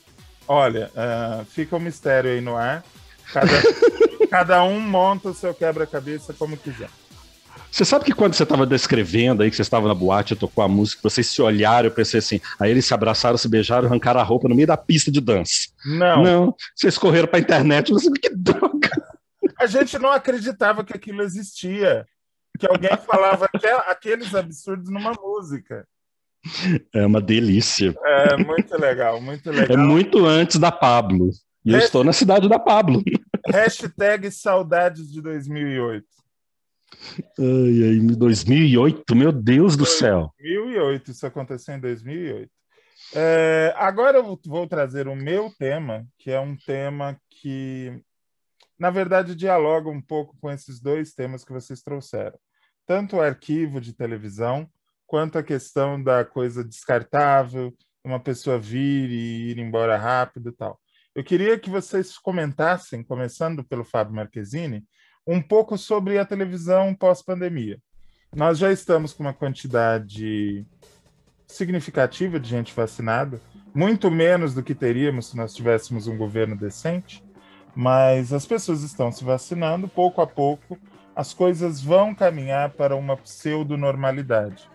Olha, 0.49 0.91
ah, 0.97 1.45
fica 1.49 1.77
um 1.77 1.81
mistério 1.81 2.31
aí 2.31 2.41
no 2.41 2.57
ar. 2.57 2.85
Cada, 3.33 3.53
cada 4.31 4.65
um 4.65 4.81
monta 4.81 5.29
o 5.29 5.35
seu 5.35 5.55
quebra-cabeça 5.55 6.33
como 6.33 6.57
quiser. 6.57 6.89
Você 7.71 7.85
sabe 7.85 8.05
que 8.05 8.13
quando 8.13 8.35
você 8.35 8.43
estava 8.43 8.65
descrevendo 8.65 9.43
aí, 9.43 9.51
que 9.51 9.57
você 9.57 9.63
estava 9.63 9.87
na 9.87 9.95
boate 9.95 10.33
e 10.33 10.37
tocou 10.37 10.65
a 10.65 10.69
música, 10.69 11.03
vocês 11.03 11.27
se 11.27 11.43
olharam, 11.43 11.89
eu 11.89 11.95
pensei 11.95 12.19
assim, 12.19 12.41
aí 12.59 12.71
eles 12.71 12.87
se 12.87 12.95
abraçaram, 12.95 13.37
se 13.37 13.49
beijaram, 13.49 13.87
arrancaram 13.87 14.19
a 14.19 14.23
roupa 14.23 14.49
no 14.49 14.55
meio 14.55 14.67
da 14.67 14.77
pista 14.77 15.11
de 15.11 15.21
dança. 15.21 15.69
Não. 15.85 16.23
Não, 16.23 16.55
vocês 16.75 16.97
correram 16.97 17.29
pra 17.29 17.39
internet, 17.39 17.93
você 17.93 18.11
que 18.11 18.31
droga. 18.35 18.91
A 19.59 19.67
gente 19.67 19.99
não 19.99 20.11
acreditava 20.11 20.85
que 20.85 20.95
aquilo 20.95 21.23
existia. 21.23 22.07
Que 22.59 22.67
alguém 22.67 22.97
falava 23.07 23.47
aque- 23.53 23.67
aqueles 23.67 24.35
absurdos 24.35 24.91
numa 24.91 25.13
música. 25.13 25.87
É 26.95 27.05
uma 27.05 27.21
delícia. 27.21 27.95
É 28.05 28.37
muito 28.37 28.77
legal, 28.81 29.21
muito 29.21 29.51
legal. 29.51 29.77
É 29.77 29.81
muito 29.81 30.25
antes 30.25 30.59
da 30.59 30.71
Pablo. 30.71 31.31
E 31.65 31.73
eu 31.73 31.77
É. 31.77 31.81
estou 31.81 32.05
na 32.05 32.13
cidade 32.13 32.49
da 32.49 32.59
Pablo. 32.59 33.03
Hashtag 33.49 34.31
saudades 34.31 35.11
de 35.11 35.21
2008. 35.21 36.07
Ai, 37.39 37.99
ai, 37.99 37.99
2008, 38.17 39.17
meu 39.17 39.33
Deus 39.33 39.77
do 39.77 39.85
céu. 39.85 40.33
2008, 40.39 41.11
isso 41.11 41.27
aconteceu 41.27 41.75
em 41.75 41.81
2008. 41.81 42.51
É, 43.15 43.75
agora 43.77 44.19
eu 44.19 44.39
vou 44.47 44.67
trazer 44.69 45.09
o 45.09 45.17
meu 45.17 45.51
tema, 45.59 46.07
que 46.19 46.31
é 46.31 46.39
um 46.41 46.57
tema 46.57 47.17
que, 47.29 48.01
na 48.79 48.91
verdade, 48.91 49.35
dialoga 49.35 49.89
um 49.89 50.01
pouco 50.01 50.37
com 50.41 50.51
esses 50.51 50.81
dois 50.81 51.13
temas 51.13 51.45
que 51.45 51.53
vocês 51.53 51.83
trouxeram. 51.83 52.39
Tanto 52.87 53.16
o 53.16 53.20
arquivo 53.20 53.80
de 53.80 53.93
televisão, 53.93 54.68
quanto 55.07 55.39
a 55.39 55.43
questão 55.43 56.03
da 56.03 56.24
coisa 56.24 56.64
descartável, 56.64 57.74
uma 58.05 58.20
pessoa 58.20 58.59
vir 58.59 59.11
e 59.11 59.51
ir 59.51 59.59
embora 59.59 59.97
rápido 59.97 60.51
e 60.51 60.53
tal. 60.53 60.80
Eu 61.14 61.24
queria 61.24 61.59
que 61.59 61.70
vocês 61.70 62.16
comentassem, 62.18 63.03
começando 63.03 63.64
pelo 63.64 63.84
Fábio 63.84 64.14
Marquezine, 64.14 64.84
um 65.26 65.43
pouco 65.43 65.76
sobre 65.76 66.18
a 66.18 66.24
televisão 66.24 66.95
pós-pandemia. 66.95 67.80
Nós 68.34 68.59
já 68.59 68.70
estamos 68.70 69.12
com 69.12 69.24
uma 69.24 69.32
quantidade 69.32 70.64
significativa 71.47 72.39
de 72.39 72.49
gente 72.49 72.74
vacinada, 72.74 73.41
muito 73.74 74.11
menos 74.11 74.55
do 74.55 74.62
que 74.62 74.74
teríamos 74.74 75.28
se 75.28 75.37
nós 75.37 75.55
tivéssemos 75.55 76.07
um 76.07 76.16
governo 76.16 76.57
decente, 76.57 77.24
mas 77.74 78.32
as 78.32 78.47
pessoas 78.47 78.82
estão 78.82 79.11
se 79.11 79.24
vacinando 79.24 79.89
pouco 79.89 80.20
a 80.20 80.26
pouco, 80.26 80.78
as 81.17 81.33
coisas 81.33 81.81
vão 81.81 82.14
caminhar 82.14 82.71
para 82.71 82.95
uma 82.95 83.17
pseudo-normalidade. 83.17 84.69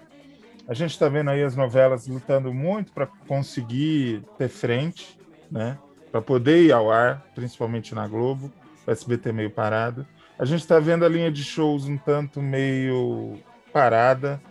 A 0.68 0.74
gente 0.74 0.92
está 0.92 1.08
vendo 1.08 1.30
aí 1.30 1.44
as 1.44 1.56
novelas 1.56 2.08
lutando 2.08 2.52
muito 2.52 2.92
para 2.92 3.06
conseguir 3.28 4.24
ter 4.40 4.50
frente, 4.50 5.20
né? 5.52 5.78
para 6.12 6.22
poder 6.22 6.64
ir 6.64 6.72
ao 6.72 6.92
ar, 6.92 7.24
principalmente 7.36 7.94
na 7.94 8.08
Globo, 8.08 8.52
o 8.86 8.92
SBT 8.92 9.32
meio 9.32 9.52
parado. 9.52 10.06
A 10.38 10.44
gente 10.44 10.62
está 10.62 10.80
vendo 10.80 11.06
a 11.06 11.10
linha 11.10 11.32
de 11.32 11.44
shows 11.44 11.86
um 11.86 11.98
tanto 11.98 12.42
meio 12.42 13.38
parada. 13.72 14.42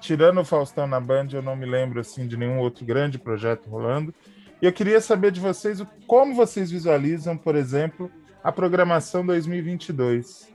Tirando 0.00 0.40
o 0.40 0.44
Faustão 0.44 0.86
na 0.86 1.00
Band, 1.00 1.28
eu 1.32 1.42
não 1.42 1.56
me 1.56 1.64
lembro 1.64 1.98
assim 1.98 2.26
de 2.26 2.36
nenhum 2.36 2.58
outro 2.58 2.84
grande 2.84 3.18
projeto 3.18 3.68
rolando. 3.68 4.14
E 4.60 4.66
eu 4.66 4.72
queria 4.72 5.00
saber 5.00 5.32
de 5.32 5.40
vocês 5.40 5.82
como 6.06 6.34
vocês 6.34 6.70
visualizam, 6.70 7.36
por 7.36 7.56
exemplo, 7.56 8.10
a 8.44 8.52
programação 8.52 9.24
2022, 9.24 10.48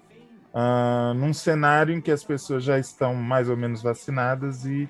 uh, 0.53 1.13
num 1.13 1.33
cenário 1.33 1.93
em 1.93 2.01
que 2.01 2.11
as 2.11 2.23
pessoas 2.23 2.63
já 2.63 2.77
estão 2.77 3.15
mais 3.15 3.49
ou 3.49 3.57
menos 3.57 3.81
vacinadas 3.81 4.65
e 4.65 4.89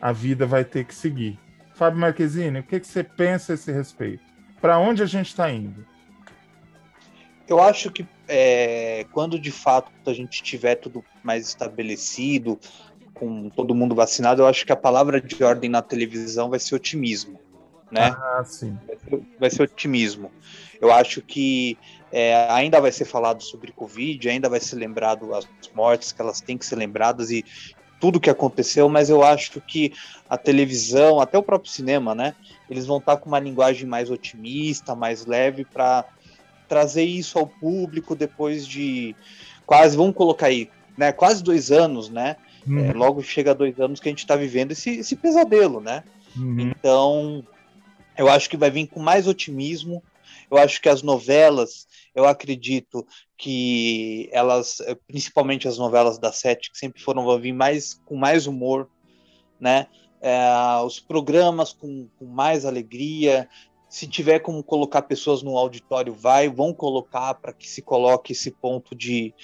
a 0.00 0.10
vida 0.12 0.46
vai 0.46 0.64
ter 0.64 0.84
que 0.84 0.94
seguir. 0.94 1.38
Fábio 1.74 2.00
Marquezine, 2.00 2.60
o 2.60 2.62
que, 2.62 2.80
que 2.80 2.86
você 2.86 3.04
pensa 3.04 3.52
a 3.52 3.54
esse 3.54 3.70
respeito? 3.70 4.22
Para 4.60 4.78
onde 4.78 5.02
a 5.02 5.06
gente 5.06 5.28
está 5.28 5.50
indo? 5.50 5.84
Eu 7.48 7.60
acho 7.60 7.90
que 7.90 8.06
é, 8.28 9.04
quando 9.12 9.38
de 9.38 9.50
fato 9.50 9.90
a 10.06 10.12
gente 10.12 10.42
tiver 10.42 10.76
tudo 10.76 11.04
mais 11.22 11.46
estabelecido, 11.46 12.58
com 13.14 13.50
todo 13.50 13.74
mundo 13.74 13.94
vacinado, 13.94 14.42
eu 14.42 14.46
acho 14.46 14.64
que 14.64 14.72
a 14.72 14.76
palavra 14.76 15.20
de 15.20 15.42
ordem 15.44 15.68
na 15.68 15.82
televisão 15.82 16.50
vai 16.50 16.58
ser 16.58 16.74
otimismo, 16.74 17.38
né? 17.90 18.14
Ah, 18.16 18.42
sim. 18.44 18.78
Vai 18.86 18.96
ser, 18.96 19.22
vai 19.38 19.50
ser 19.50 19.62
otimismo. 19.62 20.30
Eu 20.80 20.92
acho 20.92 21.20
que 21.20 21.78
é, 22.12 22.46
ainda 22.50 22.80
vai 22.80 22.92
ser 22.92 23.06
falado 23.06 23.42
sobre 23.42 23.72
Covid, 23.72 24.28
ainda 24.28 24.48
vai 24.48 24.60
ser 24.60 24.76
lembrado 24.76 25.34
as 25.34 25.46
mortes, 25.74 26.12
que 26.12 26.20
elas 26.20 26.40
têm 26.40 26.58
que 26.58 26.66
ser 26.66 26.76
lembradas 26.76 27.30
e 27.30 27.44
tudo 27.98 28.20
que 28.20 28.28
aconteceu, 28.28 28.88
mas 28.88 29.08
eu 29.08 29.22
acho 29.22 29.60
que 29.60 29.92
a 30.28 30.36
televisão, 30.36 31.20
até 31.20 31.38
o 31.38 31.42
próprio 31.42 31.70
cinema, 31.70 32.14
né? 32.14 32.34
Eles 32.68 32.84
vão 32.84 32.98
estar 32.98 33.16
com 33.16 33.28
uma 33.28 33.38
linguagem 33.38 33.86
mais 33.86 34.10
otimista, 34.10 34.94
mais 34.94 35.24
leve 35.24 35.64
para 35.64 36.04
trazer 36.68 37.04
isso 37.04 37.38
ao 37.38 37.46
público 37.46 38.16
depois 38.16 38.66
de 38.66 39.14
quase, 39.64 39.96
vamos 39.96 40.16
colocar 40.16 40.46
aí, 40.46 40.68
né? 40.98 41.12
Quase 41.12 41.42
dois 41.44 41.70
anos, 41.70 42.08
né? 42.08 42.36
Uhum. 42.66 42.90
É, 42.90 42.92
logo 42.92 43.22
chega 43.22 43.54
dois 43.54 43.78
anos 43.78 44.00
que 44.00 44.08
a 44.08 44.12
gente 44.12 44.20
está 44.20 44.36
vivendo 44.36 44.72
esse, 44.72 44.90
esse, 44.98 45.14
pesadelo, 45.14 45.80
né? 45.80 46.02
Uhum. 46.36 46.60
Então, 46.60 47.46
eu 48.16 48.28
acho 48.28 48.50
que 48.50 48.56
vai 48.56 48.70
vir 48.70 48.86
com 48.86 49.00
mais 49.00 49.26
otimismo. 49.26 50.02
Eu 50.50 50.58
acho 50.58 50.80
que 50.80 50.88
as 50.88 51.02
novelas, 51.02 51.86
eu 52.14 52.26
acredito 52.26 53.06
que 53.36 54.28
elas, 54.32 54.78
principalmente 55.06 55.66
as 55.66 55.78
novelas 55.78 56.18
da 56.18 56.32
Sete, 56.32 56.70
que 56.70 56.78
sempre 56.78 57.02
foram 57.02 57.24
vão 57.24 57.38
vir 57.38 57.52
mais 57.52 58.00
com 58.04 58.16
mais 58.16 58.46
humor, 58.46 58.88
né? 59.60 59.86
É, 60.20 60.38
os 60.84 61.00
programas 61.00 61.72
com, 61.72 62.08
com 62.16 62.26
mais 62.26 62.64
alegria, 62.64 63.48
se 63.92 64.06
tiver 64.06 64.38
como 64.38 64.62
colocar 64.62 65.02
pessoas 65.02 65.42
no 65.42 65.58
auditório, 65.58 66.14
vai, 66.14 66.48
vão 66.48 66.72
colocar 66.72 67.34
para 67.34 67.52
que 67.52 67.68
se 67.68 67.82
coloque 67.82 68.32
esse 68.32 68.50
ponto 68.50 68.94
de, 68.94 69.34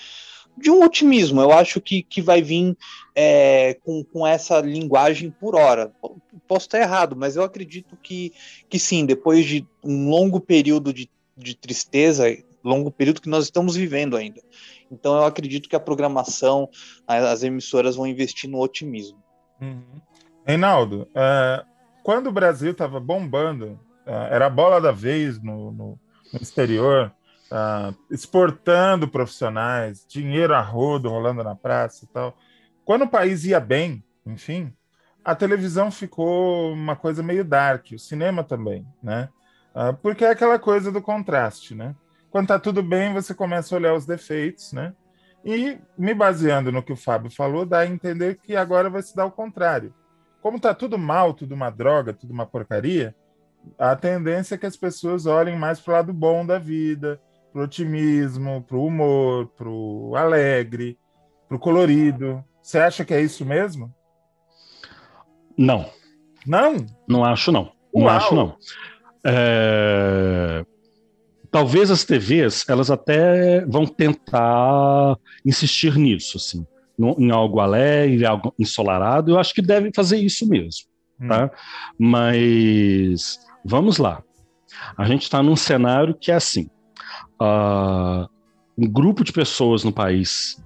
de 0.57 0.71
um 0.71 0.83
otimismo. 0.83 1.41
Eu 1.41 1.53
acho 1.53 1.83
que, 1.83 2.03
que 2.03 2.23
vai 2.23 2.41
vir 2.41 2.75
é, 3.15 3.75
com, 3.85 4.03
com 4.03 4.27
essa 4.27 4.59
linguagem 4.61 5.31
por 5.31 5.55
hora. 5.55 5.93
Posso 6.47 6.67
estar 6.67 6.81
errado, 6.81 7.15
mas 7.15 7.37
eu 7.37 7.43
acredito 7.43 7.95
que, 8.03 8.33
que 8.71 8.79
sim, 8.79 9.05
depois 9.05 9.45
de 9.45 9.67
um 9.85 10.09
longo 10.09 10.41
período 10.41 10.95
de, 10.95 11.11
de 11.37 11.55
tristeza, 11.55 12.25
longo 12.63 12.91
período 12.91 13.21
que 13.21 13.29
nós 13.29 13.45
estamos 13.45 13.77
vivendo 13.77 14.17
ainda. 14.17 14.41
Então 14.91 15.17
eu 15.17 15.25
acredito 15.25 15.69
que 15.69 15.77
a 15.77 15.81
programação, 15.81 16.69
as 17.07 17.43
emissoras 17.43 17.97
vão 17.97 18.07
investir 18.07 18.49
no 18.49 18.61
otimismo. 18.61 19.23
Uhum. 19.61 20.01
Reinaldo, 20.47 21.09
uh, 21.11 21.67
quando 22.03 22.29
o 22.29 22.33
Brasil 22.33 22.73
estava 22.73 22.99
bombando, 22.99 23.79
uh, 24.07 24.11
era 24.31 24.47
a 24.47 24.51
bola 24.51 24.81
da 24.81 24.93
vez 24.93 25.43
no, 25.43 25.71
no, 25.73 26.01
no 26.33 26.41
exterior, 26.41 27.13
uh, 27.53 27.95
exportando 28.11 29.09
profissionais, 29.09 30.07
dinheiro 30.09 30.55
a 30.55 30.61
rodo 30.61 31.11
rolando 31.11 31.45
na 31.45 31.55
praça 31.55 32.05
e 32.05 32.09
tal. 32.09 32.37
Quando 32.85 33.03
o 33.03 33.09
país 33.09 33.45
ia 33.45 33.61
bem, 33.61 34.03
enfim, 34.25 34.73
a 35.25 35.35
televisão 35.35 35.91
ficou 35.91 36.73
uma 36.73 36.97
coisa 36.97 37.23
meio 37.23 37.45
dark, 37.45 37.89
o 37.93 37.99
cinema 37.99 38.43
também, 38.43 38.87
né? 39.03 39.29
porque 40.03 40.25
é 40.25 40.31
aquela 40.31 40.59
coisa 40.59 40.91
do 40.91 41.01
contraste, 41.01 41.73
né? 41.73 41.95
Quando 42.31 42.49
tá 42.49 42.59
tudo 42.59 42.83
bem, 42.83 43.13
você 43.13 43.35
começa 43.35 43.75
a 43.75 43.79
olhar 43.79 43.95
os 43.95 44.05
defeitos, 44.05 44.73
né? 44.73 44.93
E 45.45 45.79
me 45.97 46.13
baseando 46.13 46.71
no 46.71 46.83
que 46.83 46.93
o 46.93 46.97
Fábio 46.97 47.31
falou, 47.31 47.65
dá 47.65 47.81
a 47.81 47.87
entender 47.87 48.39
que 48.43 48.55
agora 48.55 48.91
vai 48.91 49.03
se 49.03 49.17
dar 49.17 49.25
o 49.25 49.31
contrário. 49.31 49.95
Como 50.43 50.61
tá 50.61 50.75
tudo 50.75 50.99
mal, 50.99 51.33
tudo 51.33 51.55
uma 51.55 51.71
droga, 51.71 52.13
tudo 52.13 52.33
uma 52.33 52.47
porcaria, 52.47 53.15
a 53.79 53.97
tendência 53.97 54.55
é 54.55 54.59
que 54.59 54.67
as 54.67 54.77
pessoas 54.77 55.27
olhem 55.27 55.57
mais 55.57 55.81
para 55.81 55.93
o 55.93 55.97
lado 55.97 56.13
bom 56.13 56.45
da 56.45 56.59
vida, 56.59 57.21
para 57.53 57.63
o 57.63 57.65
otimismo, 57.65 58.63
para 58.63 58.77
o 58.77 58.87
humor, 58.87 59.49
para 59.57 59.69
o 59.69 60.15
alegre, 60.15 60.99
para 61.49 61.57
o 61.57 61.61
colorido. 61.61 62.45
Você 62.63 62.79
acha 62.79 63.05
que 63.05 63.15
é 63.15 63.21
isso 63.21 63.45
mesmo? 63.45 63.93
Não. 65.57 65.91
Não? 66.47 66.77
Não 67.09 67.25
acho, 67.25 67.51
não. 67.51 67.73
Uau. 67.95 68.05
Não 68.05 68.09
acho, 68.09 68.35
não. 68.35 68.57
É 69.25 70.65
talvez 71.51 71.91
as 71.91 72.05
TVs 72.05 72.65
elas 72.69 72.91
até 72.91 73.65
vão 73.67 73.87
tentar 73.87 75.17
insistir 75.45 75.97
nisso, 75.97 76.37
assim, 76.37 76.67
no, 76.99 77.17
em 77.19 77.31
algo 77.31 77.61
alegre, 77.61 78.25
algo 78.27 78.55
ensolarado. 78.59 79.31
Eu 79.31 79.39
acho 79.39 79.55
que 79.55 79.63
devem 79.63 79.93
fazer 79.95 80.19
isso 80.19 80.49
mesmo, 80.49 80.87
hum. 81.21 81.29
tá? 81.29 81.51
Mas 81.99 83.39
vamos 83.65 83.99
lá. 83.99 84.23
A 84.97 85.05
gente 85.07 85.23
está 85.23 85.43
num 85.43 85.57
cenário 85.57 86.15
que 86.15 86.31
é 86.31 86.35
assim: 86.35 86.69
uh, 87.41 88.29
um 88.77 88.89
grupo 88.89 89.25
de 89.25 89.33
pessoas 89.33 89.85
no 89.85 89.93
país 89.93 90.63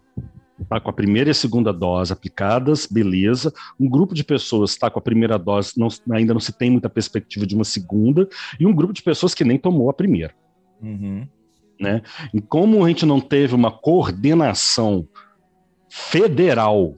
está 0.61 0.80
com 0.80 0.91
a 0.91 0.93
primeira 0.93 1.30
e 1.30 1.33
a 1.33 1.35
segunda 1.35 1.72
dose 1.72 2.12
aplicadas, 2.12 2.87
beleza. 2.87 3.53
Um 3.78 3.89
grupo 3.89 4.14
de 4.14 4.22
pessoas 4.22 4.70
está 4.70 4.91
com 4.91 4.99
a 4.99 5.03
primeira 5.03 5.39
dose, 5.39 5.72
não, 5.76 5.89
ainda 6.12 6.33
não 6.33 6.41
se 6.41 6.53
tem 6.53 6.70
muita 6.70 6.89
perspectiva 6.89 7.47
de 7.47 7.55
uma 7.55 7.64
segunda, 7.64 8.28
e 8.61 8.66
um 8.66 8.74
grupo 8.74 8.93
de 8.93 9.03
pessoas 9.03 9.35
que 9.35 9.45
nem 9.45 9.59
tomou 9.59 9.91
a 9.91 9.95
primeira. 9.95 10.35
Uhum. 10.83 11.26
Né? 11.80 12.03
E 12.35 12.41
como 12.41 12.85
a 12.85 12.89
gente 12.89 13.07
não 13.07 13.20
teve 13.20 13.55
uma 13.55 13.70
coordenação 13.70 15.09
federal 15.89 16.95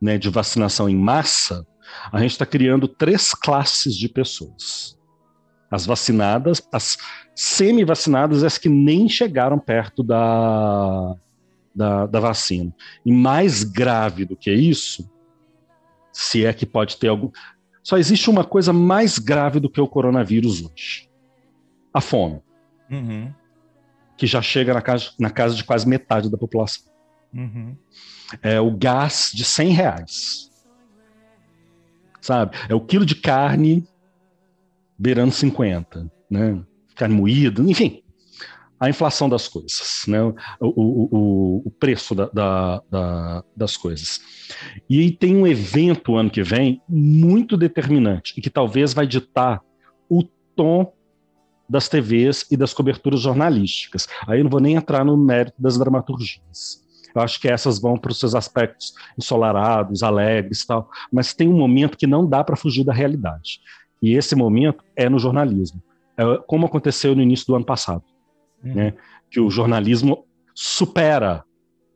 né, 0.00 0.18
de 0.18 0.28
vacinação 0.28 0.88
em 0.88 0.96
massa, 0.96 1.66
a 2.12 2.20
gente 2.20 2.32
está 2.32 2.46
criando 2.46 2.86
três 2.86 3.32
classes 3.32 3.96
de 3.96 4.08
pessoas. 4.08 4.98
As 5.70 5.86
vacinadas, 5.86 6.62
as 6.72 6.96
semi-vacinadas, 7.34 8.44
as 8.44 8.58
que 8.58 8.68
nem 8.68 9.08
chegaram 9.08 9.58
perto 9.58 10.02
da, 10.02 11.16
da, 11.74 12.06
da, 12.06 12.20
vacina. 12.20 12.72
E 13.04 13.12
mais 13.12 13.64
grave 13.64 14.24
do 14.24 14.36
que 14.36 14.52
isso, 14.52 15.10
se 16.12 16.44
é 16.44 16.52
que 16.52 16.66
pode 16.66 16.96
ter 16.96 17.08
algum. 17.08 17.30
Só 17.82 17.98
existe 17.98 18.30
uma 18.30 18.44
coisa 18.44 18.72
mais 18.72 19.18
grave 19.18 19.58
do 19.58 19.68
que 19.68 19.80
o 19.80 19.88
coronavírus 19.88 20.62
hoje: 20.62 21.08
a 21.92 22.00
fome 22.00 22.43
uhum. 22.90 23.32
que 24.16 24.26
já 24.26 24.40
chega 24.42 24.74
na 24.74 24.82
casa, 24.82 25.10
na 25.18 25.30
casa 25.30 25.54
de 25.54 25.64
quase 25.64 25.88
metade 25.88 26.30
da 26.30 26.38
população. 26.38 26.84
Uhum. 27.32 27.76
É 28.42 28.60
o 28.60 28.76
gás 28.76 29.30
de 29.34 29.44
100 29.44 29.70
reais. 29.70 30.50
Sabe? 32.20 32.56
É 32.68 32.74
o 32.74 32.80
quilo 32.80 33.04
de 33.04 33.14
carne 33.14 33.86
beirando 34.98 35.32
50, 35.32 36.10
né? 36.30 36.62
Carne 36.94 37.14
moída, 37.14 37.60
enfim. 37.62 38.02
a 38.78 38.88
inflação 38.88 39.28
das 39.28 39.48
coisas, 39.48 40.04
né? 40.06 40.22
o, 40.22 40.34
o, 40.60 41.62
o, 41.66 41.70
preço 41.70 42.14
da, 42.14 42.26
da, 42.26 42.82
da, 42.90 43.44
das 43.56 43.76
coisas. 43.76 44.20
E 44.88 45.10
tem 45.10 45.36
um 45.36 45.46
evento 45.46 46.16
ano 46.16 46.30
que 46.30 46.42
vem 46.42 46.80
muito 46.88 47.56
determinante 47.56 48.34
e 48.36 48.40
que 48.40 48.50
talvez 48.50 48.92
vai 48.92 49.06
ditar 49.06 49.60
o 50.08 50.22
tom 50.54 50.92
das 51.68 51.88
TVs 51.88 52.46
e 52.50 52.56
das 52.56 52.72
coberturas 52.74 53.20
jornalísticas. 53.20 54.08
Aí 54.26 54.40
eu 54.40 54.44
não 54.44 54.50
vou 54.50 54.60
nem 54.60 54.74
entrar 54.74 55.04
no 55.04 55.16
mérito 55.16 55.60
das 55.60 55.78
dramaturgias. 55.78 56.82
Eu 57.14 57.22
acho 57.22 57.40
que 57.40 57.48
essas 57.48 57.78
vão 57.78 57.96
para 57.96 58.10
os 58.10 58.18
seus 58.18 58.34
aspectos 58.34 58.92
ensolarados, 59.16 60.02
alegres 60.02 60.66
tal, 60.66 60.90
mas 61.12 61.32
tem 61.32 61.48
um 61.48 61.56
momento 61.56 61.96
que 61.96 62.06
não 62.06 62.26
dá 62.26 62.42
para 62.42 62.56
fugir 62.56 62.84
da 62.84 62.92
realidade. 62.92 63.60
E 64.02 64.14
esse 64.14 64.34
momento 64.34 64.84
é 64.96 65.08
no 65.08 65.18
jornalismo, 65.18 65.80
é 66.16 66.24
como 66.46 66.66
aconteceu 66.66 67.14
no 67.14 67.22
início 67.22 67.46
do 67.46 67.54
ano 67.54 67.64
passado, 67.64 68.02
Uhum. 68.62 68.74
né? 68.74 68.94
Que 69.30 69.40
o 69.40 69.50
jornalismo 69.50 70.24
supera 70.54 71.44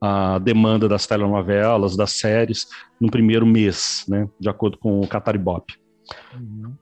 a 0.00 0.38
demanda 0.38 0.88
das 0.88 1.06
telenovelas, 1.06 1.96
das 1.96 2.12
séries, 2.12 2.68
no 3.00 3.10
primeiro 3.10 3.44
mês, 3.46 4.04
né? 4.08 4.28
De 4.38 4.48
acordo 4.48 4.78
com 4.78 5.00
o 5.00 5.08
Cataribop. 5.08 5.72
Uhum. 6.34 6.74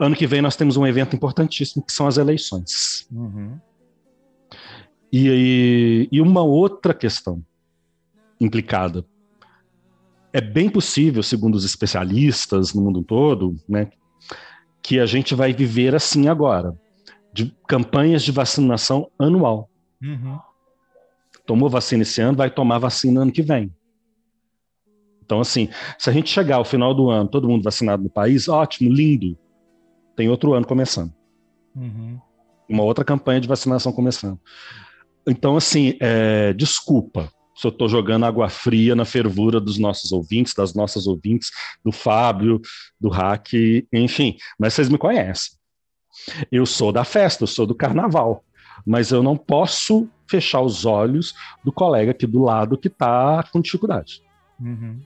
Ano 0.00 0.16
que 0.16 0.26
vem 0.26 0.40
nós 0.40 0.56
temos 0.56 0.78
um 0.78 0.86
evento 0.86 1.14
importantíssimo 1.14 1.84
que 1.84 1.92
são 1.92 2.06
as 2.06 2.16
eleições. 2.16 3.06
Uhum. 3.12 3.60
E, 5.12 5.28
e, 5.28 6.08
e 6.10 6.20
uma 6.22 6.42
outra 6.42 6.94
questão 6.94 7.44
implicada. 8.40 9.04
É 10.32 10.40
bem 10.40 10.70
possível, 10.70 11.22
segundo 11.22 11.54
os 11.54 11.64
especialistas 11.64 12.72
no 12.72 12.80
mundo 12.80 13.02
todo, 13.02 13.54
né, 13.68 13.90
que 14.82 14.98
a 14.98 15.04
gente 15.04 15.34
vai 15.34 15.52
viver 15.52 15.94
assim 15.94 16.28
agora, 16.28 16.74
de 17.30 17.54
campanhas 17.68 18.22
de 18.22 18.32
vacinação 18.32 19.10
anual. 19.18 19.68
Uhum. 20.02 20.38
Tomou 21.44 21.68
vacina 21.68 22.02
esse 22.02 22.22
ano, 22.22 22.38
vai 22.38 22.50
tomar 22.50 22.78
vacina 22.78 23.20
ano 23.20 23.32
que 23.32 23.42
vem. 23.42 23.70
Então, 25.22 25.40
assim, 25.40 25.68
se 25.98 26.08
a 26.08 26.12
gente 26.12 26.30
chegar 26.30 26.56
ao 26.56 26.64
final 26.64 26.94
do 26.94 27.10
ano, 27.10 27.28
todo 27.28 27.48
mundo 27.48 27.62
vacinado 27.62 28.02
no 28.02 28.10
país, 28.10 28.48
ótimo, 28.48 28.90
lindo. 28.90 29.36
Tem 30.20 30.28
outro 30.28 30.52
ano 30.52 30.66
começando. 30.66 31.14
Uhum. 31.74 32.20
Uma 32.68 32.82
outra 32.82 33.02
campanha 33.02 33.40
de 33.40 33.48
vacinação 33.48 33.90
começando. 33.90 34.38
Então, 35.26 35.56
assim, 35.56 35.96
é, 35.98 36.52
desculpa 36.52 37.32
se 37.56 37.66
eu 37.66 37.70
estou 37.70 37.88
jogando 37.88 38.26
água 38.26 38.50
fria 38.50 38.94
na 38.94 39.06
fervura 39.06 39.58
dos 39.58 39.78
nossos 39.78 40.12
ouvintes, 40.12 40.52
das 40.52 40.74
nossas 40.74 41.06
ouvintes, 41.06 41.50
do 41.82 41.90
Fábio, 41.90 42.60
do 43.00 43.08
Hack, 43.08 43.54
enfim, 43.90 44.36
mas 44.58 44.74
vocês 44.74 44.90
me 44.90 44.98
conhecem. 44.98 45.52
Eu 46.52 46.66
sou 46.66 46.92
da 46.92 47.02
festa, 47.02 47.44
eu 47.44 47.48
sou 47.48 47.64
do 47.64 47.74
carnaval, 47.74 48.44
mas 48.86 49.12
eu 49.12 49.22
não 49.22 49.38
posso 49.38 50.06
fechar 50.28 50.60
os 50.60 50.84
olhos 50.84 51.34
do 51.64 51.72
colega 51.72 52.10
aqui 52.10 52.26
do 52.26 52.42
lado 52.42 52.76
que 52.76 52.88
está 52.88 53.42
com 53.50 53.58
dificuldade. 53.58 54.22
Uhum. 54.60 55.00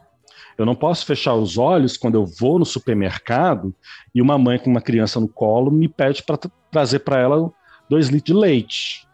Eu 0.57 0.64
não 0.64 0.74
posso 0.74 1.05
fechar 1.05 1.34
os 1.34 1.59
olhos 1.59 1.96
quando 1.96 2.14
eu 2.14 2.24
vou 2.26 2.59
no 2.59 2.64
supermercado 2.64 3.74
e 4.14 4.22
uma 4.22 4.38
mãe 4.38 4.59
com 4.59 4.70
uma 4.70 4.80
criança 4.80 5.18
no 5.20 5.28
colo 5.28 5.70
me 5.70 5.88
pede 5.88 6.22
para 6.22 6.38
trazer 6.70 7.00
para 7.00 7.18
ela 7.18 7.52
dois 7.88 8.09
litros 8.09 8.34
de 8.34 8.40
leite. 8.40 9.09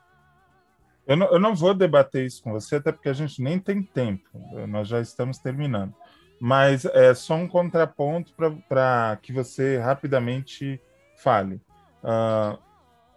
Eu 1.07 1.16
não, 1.16 1.26
eu 1.28 1.41
não 1.41 1.55
vou 1.55 1.74
debater 1.74 2.24
isso 2.24 2.43
com 2.43 2.53
você, 2.53 2.76
até 2.76 2.93
porque 2.93 3.09
a 3.09 3.12
gente 3.12 3.43
nem 3.43 3.59
tem 3.59 3.82
tempo. 3.82 4.28
Nós 4.68 4.86
já 4.86 5.01
estamos 5.01 5.38
terminando. 5.38 5.93
Mas 6.41 6.84
é 6.84 7.12
só 7.14 7.34
um 7.34 7.49
contraponto 7.49 8.32
para 8.68 9.18
que 9.20 9.32
você 9.32 9.76
rapidamente 9.78 10.80
fale. 11.16 11.61
Uh, 12.03 12.59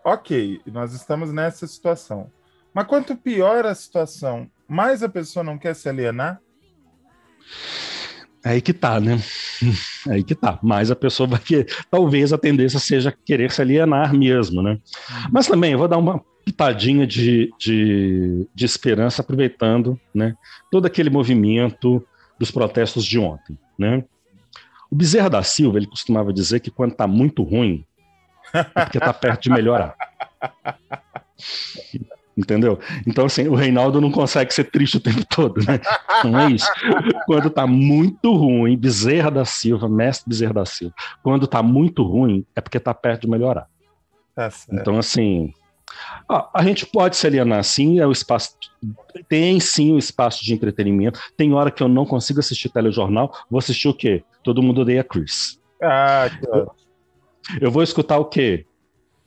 ok, 0.03 0.59
nós 0.65 0.93
estamos 0.93 1.31
nessa 1.31 1.67
situação. 1.67 2.31
Mas 2.73 2.87
quanto 2.87 3.15
pior 3.15 3.65
a 3.65 3.75
situação, 3.75 4.49
mais 4.67 5.03
a 5.03 5.09
pessoa 5.09 5.43
não 5.43 5.57
quer 5.57 5.75
se 5.75 5.87
alienar? 5.87 6.41
Aí 8.43 8.61
que 8.61 8.73
tá, 8.73 8.99
né? 8.99 9.19
Aí 10.09 10.23
que 10.23 10.35
tá. 10.35 10.59
Mas 10.61 10.91
a 10.91 10.95
pessoa 10.95 11.27
vai 11.27 11.39
que 11.39 11.65
talvez 11.89 12.33
a 12.33 12.37
tendência 12.37 12.79
seja 12.79 13.13
querer 13.25 13.51
se 13.51 13.61
alienar 13.61 14.13
mesmo, 14.13 14.61
né? 14.61 14.77
Mas 15.31 15.47
também 15.47 15.71
eu 15.71 15.77
vou 15.77 15.87
dar 15.87 15.97
uma 15.97 16.21
pitadinha 16.43 17.07
de, 17.07 17.53
de, 17.57 18.45
de 18.53 18.65
esperança 18.65 19.21
aproveitando, 19.21 19.99
né? 20.13 20.35
Todo 20.69 20.85
aquele 20.85 21.09
movimento 21.09 22.05
dos 22.37 22.51
protestos 22.51 23.05
de 23.05 23.17
ontem, 23.17 23.57
né? 23.79 24.03
O 24.91 24.95
Bezerra 24.95 25.29
da 25.29 25.41
Silva 25.41 25.77
ele 25.77 25.87
costumava 25.87 26.33
dizer 26.33 26.59
que 26.59 26.69
quando 26.69 26.93
tá 26.93 27.07
muito 27.07 27.43
ruim 27.43 27.85
é 28.53 28.63
porque 28.63 28.99
tá 28.99 29.13
perto 29.13 29.43
de 29.43 29.49
melhorar. 29.49 29.95
Entendeu? 32.35 32.79
Então, 33.05 33.25
assim, 33.25 33.47
o 33.47 33.53
Reinaldo 33.53 34.01
não 34.01 34.11
consegue 34.11 34.51
ser 34.53 34.63
triste 34.65 34.97
o 34.97 34.99
tempo 34.99 35.23
todo, 35.29 35.61
né? 35.63 35.79
Não 36.23 36.39
é 36.39 36.51
isso. 36.51 36.67
Quando 37.27 37.49
tá 37.49 37.67
muito 37.67 38.33
ruim, 38.33 38.75
Bezerra 38.75 39.29
da 39.29 39.45
Silva, 39.45 39.87
mestre 39.87 40.29
Bezerra 40.29 40.53
da 40.53 40.65
Silva, 40.65 40.95
quando 41.21 41.45
tá 41.45 41.61
muito 41.61 42.03
ruim, 42.03 42.45
é 42.55 42.61
porque 42.61 42.79
tá 42.79 42.93
perto 42.93 43.21
de 43.21 43.29
melhorar. 43.29 43.67
Tá 44.35 44.49
então, 44.71 44.97
assim, 44.97 45.53
a 46.27 46.63
gente 46.63 46.85
pode 46.85 47.15
se 47.15 47.27
alienar 47.27 47.63
sim, 47.63 47.99
é 47.99 48.07
o 48.07 48.11
espaço. 48.11 48.57
Tem 49.29 49.59
sim 49.59 49.91
o 49.93 49.99
espaço 49.99 50.43
de 50.43 50.53
entretenimento. 50.53 51.19
Tem 51.37 51.53
hora 51.53 51.69
que 51.69 51.83
eu 51.83 51.87
não 51.87 52.05
consigo 52.05 52.39
assistir 52.39 52.69
telejornal, 52.69 53.31
vou 53.49 53.59
assistir 53.59 53.87
o 53.87 53.93
quê? 53.93 54.23
Todo 54.43 54.63
mundo 54.63 54.81
odeia 54.81 55.03
Chris. 55.03 55.59
Ah, 55.81 56.29
que 56.29 56.47
eu, 56.47 56.71
eu 57.61 57.71
vou 57.71 57.83
escutar 57.83 58.17
o 58.17 58.25
quê? 58.25 58.65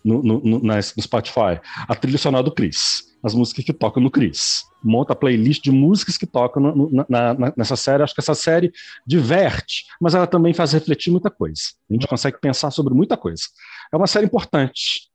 No, 0.06 0.22
no, 0.22 0.40
no, 0.40 0.58
no, 0.60 0.82
Spotify, 0.82 1.60
a 1.88 1.94
trilha 1.96 2.16
sonora 2.16 2.44
do 2.44 2.54
Chris, 2.54 3.16
as 3.24 3.34
músicas 3.34 3.64
que 3.64 3.72
tocam 3.72 4.00
no 4.00 4.08
Chris. 4.08 4.62
Monta 4.80 5.14
a 5.14 5.16
playlist 5.16 5.64
de 5.64 5.72
músicas 5.72 6.16
que 6.16 6.26
tocam 6.26 6.62
na, 7.08 7.34
na, 7.34 7.52
nessa 7.56 7.74
série. 7.74 8.04
Acho 8.04 8.14
que 8.14 8.20
essa 8.20 8.34
série 8.34 8.72
diverte, 9.04 9.84
mas 10.00 10.14
ela 10.14 10.28
também 10.28 10.54
faz 10.54 10.72
refletir 10.72 11.10
muita 11.10 11.28
coisa. 11.28 11.60
A 11.90 11.92
gente 11.92 12.06
consegue 12.06 12.38
pensar 12.38 12.70
sobre 12.70 12.94
muita 12.94 13.16
coisa. 13.16 13.42
É 13.92 13.96
uma 13.96 14.06
série 14.06 14.26
importante. 14.26 15.10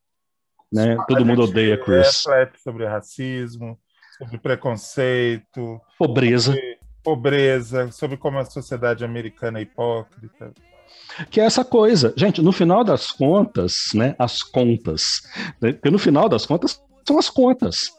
Né? 0.69 0.97
Todo 1.07 1.25
mundo 1.25 1.43
odeia 1.43 1.77
Chris. 1.77 2.25
Reflete 2.25 2.61
sobre 2.61 2.85
racismo, 2.85 3.79
sobre 4.17 4.39
preconceito, 4.39 5.79
pobreza. 5.97 6.51
Sobre 6.51 6.79
pobreza, 7.01 7.91
sobre 7.93 8.17
como 8.17 8.39
a 8.39 8.45
sociedade 8.45 9.05
americana 9.05 9.59
é 9.59 9.61
hipócrita 9.61 10.53
que 11.29 11.39
é 11.39 11.45
essa 11.45 11.63
coisa. 11.63 12.13
Gente, 12.15 12.41
no 12.41 12.51
final 12.51 12.83
das 12.83 13.11
contas, 13.11 13.89
né, 13.93 14.15
as 14.17 14.41
contas, 14.41 15.21
né, 15.61 15.73
porque 15.73 15.89
no 15.89 15.99
final 15.99 16.27
das 16.29 16.45
contas 16.45 16.81
são 17.05 17.19
as 17.19 17.29
contas. 17.29 17.91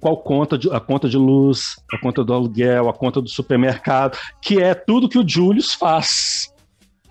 Qual 0.00 0.16
conta 0.16 0.58
de, 0.58 0.68
a 0.70 0.80
conta 0.80 1.08
de 1.08 1.16
luz, 1.16 1.76
a 1.92 1.98
conta 1.98 2.24
do 2.24 2.34
aluguel, 2.34 2.88
a 2.88 2.92
conta 2.92 3.20
do 3.20 3.28
supermercado, 3.28 4.18
que 4.42 4.60
é 4.60 4.74
tudo 4.74 5.08
que 5.08 5.18
o 5.18 5.26
Julius 5.26 5.74
faz. 5.74 6.52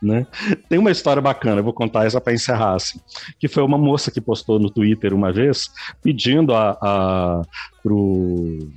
Né? 0.01 0.25
Tem 0.67 0.79
uma 0.79 0.91
história 0.91 1.21
bacana, 1.21 1.59
eu 1.59 1.63
vou 1.63 1.73
contar 1.73 2.05
essa 2.05 2.21
para 2.21 2.33
encerrar, 2.33 2.75
assim, 2.75 2.99
que 3.37 3.49
foi 3.49 3.63
uma 3.63 3.77
moça 3.77 4.09
que 4.09 4.21
postou 4.21 4.57
no 4.57 4.69
Twitter 4.69 5.13
uma 5.13 5.31
vez 5.31 5.69
pedindo 6.01 6.53
a, 6.53 6.77
a 6.81 7.41
pro, 7.83 8.69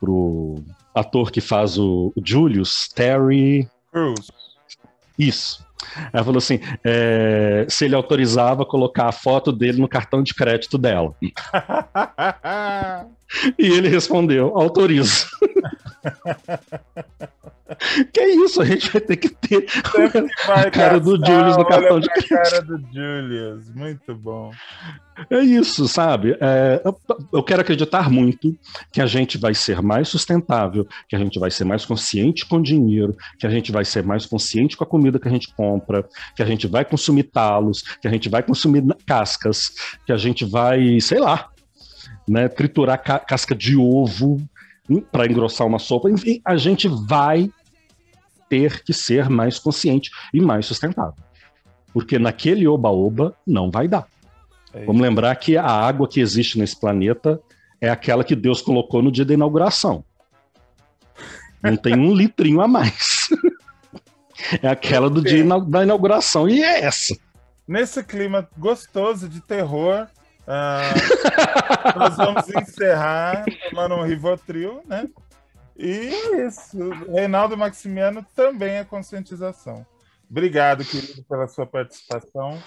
pro 0.00 0.62
ator 0.94 1.32
que 1.32 1.40
faz 1.40 1.76
o, 1.76 2.12
o 2.14 2.22
Julius, 2.24 2.88
Terry. 2.94 3.68
Isso. 5.18 5.63
Ela 6.12 6.24
falou 6.24 6.38
assim: 6.38 6.60
é, 6.84 7.66
se 7.68 7.84
ele 7.84 7.94
autorizava 7.94 8.64
colocar 8.64 9.08
a 9.08 9.12
foto 9.12 9.52
dele 9.52 9.80
no 9.80 9.88
cartão 9.88 10.22
de 10.22 10.34
crédito 10.34 10.78
dela. 10.78 11.14
e 13.58 13.66
ele 13.66 13.88
respondeu: 13.88 14.56
autorizo. 14.56 15.26
que 18.12 18.20
é 18.20 18.34
isso, 18.36 18.60
a 18.60 18.64
gente 18.64 18.90
vai 18.90 19.00
ter 19.00 19.16
que 19.16 19.28
ter 19.28 19.66
a 20.48 20.70
cara 20.70 21.00
do 21.00 21.16
Julius 21.16 21.56
no 21.56 21.64
cartão 21.64 21.98
de 21.98 22.08
crédito. 22.08 22.28
cara 22.28 22.62
do 22.62 22.78
Julius, 22.92 23.74
muito 23.74 24.14
bom. 24.14 24.50
É 25.30 25.40
isso, 25.40 25.88
sabe? 25.88 26.36
É, 26.40 26.82
eu, 26.84 27.00
eu, 27.32 27.42
quero 27.42 27.62
acreditar 27.62 28.10
muito 28.10 28.54
que 28.92 29.00
a 29.00 29.06
gente 29.06 29.38
vai 29.38 29.54
ser 29.54 29.80
mais 29.80 30.08
sustentável, 30.08 30.86
que 31.08 31.16
a 31.16 31.18
gente 31.18 31.38
vai 31.38 31.50
ser 31.50 31.64
mais 31.64 31.86
consciente 31.86 32.44
com 32.44 32.56
o 32.56 32.62
dinheiro, 32.62 33.16
que 33.38 33.46
a 33.46 33.50
gente 33.50 33.72
vai 33.72 33.84
ser 33.84 34.02
mais 34.02 34.26
consciente 34.26 34.76
com 34.76 34.84
a 34.84 34.86
comida 34.86 35.18
que 35.18 35.28
a 35.28 35.30
gente 35.30 35.54
compra, 35.54 36.04
que 36.36 36.42
a 36.42 36.46
gente 36.46 36.66
vai 36.66 36.84
consumir 36.84 37.24
talos, 37.24 37.82
que 37.82 38.08
a 38.08 38.10
gente 38.10 38.28
vai 38.28 38.42
consumir 38.42 38.84
cascas, 39.06 39.72
que 40.04 40.12
a 40.12 40.16
gente 40.16 40.44
vai, 40.44 41.00
sei 41.00 41.20
lá, 41.20 41.48
né, 42.28 42.48
triturar 42.48 43.02
ca 43.02 43.18
casca 43.18 43.54
de 43.54 43.76
ovo 43.76 44.42
para 45.10 45.26
engrossar 45.26 45.66
uma 45.66 45.78
sopa. 45.78 46.10
Enfim, 46.10 46.40
a 46.44 46.56
gente 46.56 46.88
vai 46.88 47.50
ter 48.48 48.82
que 48.82 48.92
ser 48.92 49.28
mais 49.28 49.58
consciente 49.58 50.10
e 50.32 50.40
mais 50.40 50.66
sustentável. 50.66 51.14
Porque 51.92 52.18
naquele 52.18 52.66
oba-oba 52.66 53.36
não 53.46 53.70
vai 53.70 53.88
dar. 53.88 54.06
É 54.72 54.84
Vamos 54.84 55.00
lembrar 55.00 55.34
que 55.36 55.56
a 55.56 55.66
água 55.66 56.08
que 56.08 56.20
existe 56.20 56.58
nesse 56.58 56.78
planeta 56.78 57.40
é 57.80 57.88
aquela 57.88 58.24
que 58.24 58.34
Deus 58.34 58.60
colocou 58.60 59.02
no 59.02 59.12
dia 59.12 59.24
da 59.24 59.34
inauguração. 59.34 60.04
Não 61.62 61.76
tem 61.76 61.94
um 61.94 62.14
litrinho 62.14 62.60
a 62.60 62.68
mais. 62.68 63.28
é 64.60 64.68
aquela 64.68 65.08
do 65.08 65.22
dia 65.22 65.44
da 65.66 65.82
inauguração 65.82 66.48
e 66.48 66.62
é 66.62 66.80
essa. 66.84 67.16
Nesse 67.66 68.04
clima 68.04 68.46
gostoso 68.58 69.28
de 69.28 69.40
terror, 69.40 70.06
Ah, 70.46 70.82
nós 71.96 72.16
vamos 72.16 72.48
encerrar 72.48 73.44
tomando 73.70 73.94
um 73.94 74.02
Rivotril, 74.04 74.82
né? 74.86 75.08
E 75.76 75.88
é 75.88 76.46
isso. 76.46 76.90
Reinaldo 77.10 77.56
Maximiano 77.56 78.24
também 78.34 78.76
é 78.76 78.84
conscientização. 78.84 79.84
Obrigado, 80.30 80.84
querido, 80.84 81.22
pela 81.24 81.46
sua 81.46 81.66
participação. 81.66 82.62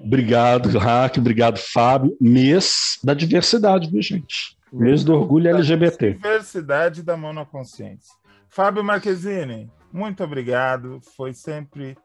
Obrigado, 0.00 0.78
Raque, 0.78 1.20
obrigado, 1.20 1.58
Fábio. 1.58 2.16
Mês 2.20 2.98
da 3.02 3.14
diversidade, 3.14 3.90
viu, 3.90 4.02
gente? 4.02 4.56
Mês 4.72 5.04
do 5.04 5.14
orgulho 5.14 5.48
LGBT. 5.48 6.12
Diversidade 6.12 7.02
da 7.02 7.16
mão 7.16 7.32
na 7.32 7.44
consciência. 7.44 8.14
Fábio 8.48 8.84
Marquezine, 8.84 9.70
muito 9.92 10.22
obrigado. 10.24 11.00
Foi 11.16 11.32
sempre. 11.32 11.96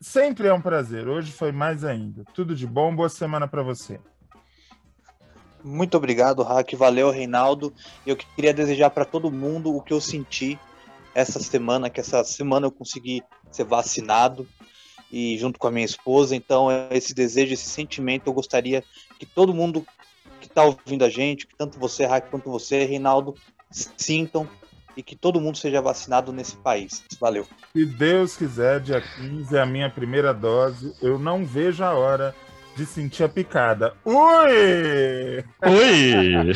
Sempre 0.00 0.48
é 0.48 0.52
um 0.52 0.60
prazer. 0.60 1.08
Hoje 1.08 1.32
foi 1.32 1.52
mais 1.52 1.84
ainda. 1.84 2.24
Tudo 2.34 2.54
de 2.54 2.66
bom. 2.66 2.94
Boa 2.94 3.08
semana 3.08 3.48
para 3.48 3.62
você. 3.62 4.00
Muito 5.62 5.96
obrigado, 5.96 6.42
Raque. 6.42 6.76
Valeu, 6.76 7.10
Reinaldo. 7.10 7.72
Eu 8.06 8.16
queria 8.16 8.52
desejar 8.52 8.90
para 8.90 9.04
todo 9.04 9.30
mundo 9.30 9.74
o 9.74 9.80
que 9.80 9.92
eu 9.92 10.00
senti 10.00 10.58
essa 11.14 11.40
semana, 11.40 11.88
que 11.88 12.00
essa 12.00 12.22
semana 12.24 12.66
eu 12.66 12.70
consegui 12.70 13.22
ser 13.50 13.64
vacinado 13.64 14.46
e 15.10 15.38
junto 15.38 15.58
com 15.58 15.68
a 15.68 15.70
minha 15.70 15.86
esposa. 15.86 16.36
Então, 16.36 16.68
esse 16.90 17.14
desejo, 17.14 17.54
esse 17.54 17.68
sentimento, 17.68 18.26
eu 18.26 18.32
gostaria 18.34 18.84
que 19.18 19.24
todo 19.24 19.54
mundo 19.54 19.86
que 20.40 20.48
está 20.48 20.64
ouvindo 20.64 21.04
a 21.04 21.08
gente, 21.08 21.46
que 21.46 21.56
tanto 21.56 21.78
você, 21.78 22.04
Raque, 22.04 22.30
quanto 22.30 22.50
você, 22.50 22.84
Reinaldo, 22.84 23.34
sintam 23.70 24.48
e 24.96 25.02
que 25.02 25.16
todo 25.16 25.40
mundo 25.40 25.58
seja 25.58 25.80
vacinado 25.80 26.32
nesse 26.32 26.56
país. 26.56 27.04
Valeu. 27.20 27.46
Se 27.74 27.84
Deus 27.84 28.36
quiser, 28.36 28.80
dia 28.80 29.00
15 29.00 29.56
é 29.56 29.60
a 29.60 29.66
minha 29.66 29.90
primeira 29.90 30.32
dose. 30.32 30.94
Eu 31.02 31.18
não 31.18 31.44
vejo 31.44 31.82
a 31.82 31.92
hora 31.92 32.34
de 32.76 32.84
sentir 32.84 33.22
a 33.22 33.28
picada. 33.28 33.94
Ui! 34.04 35.44
Oi! 35.62 36.52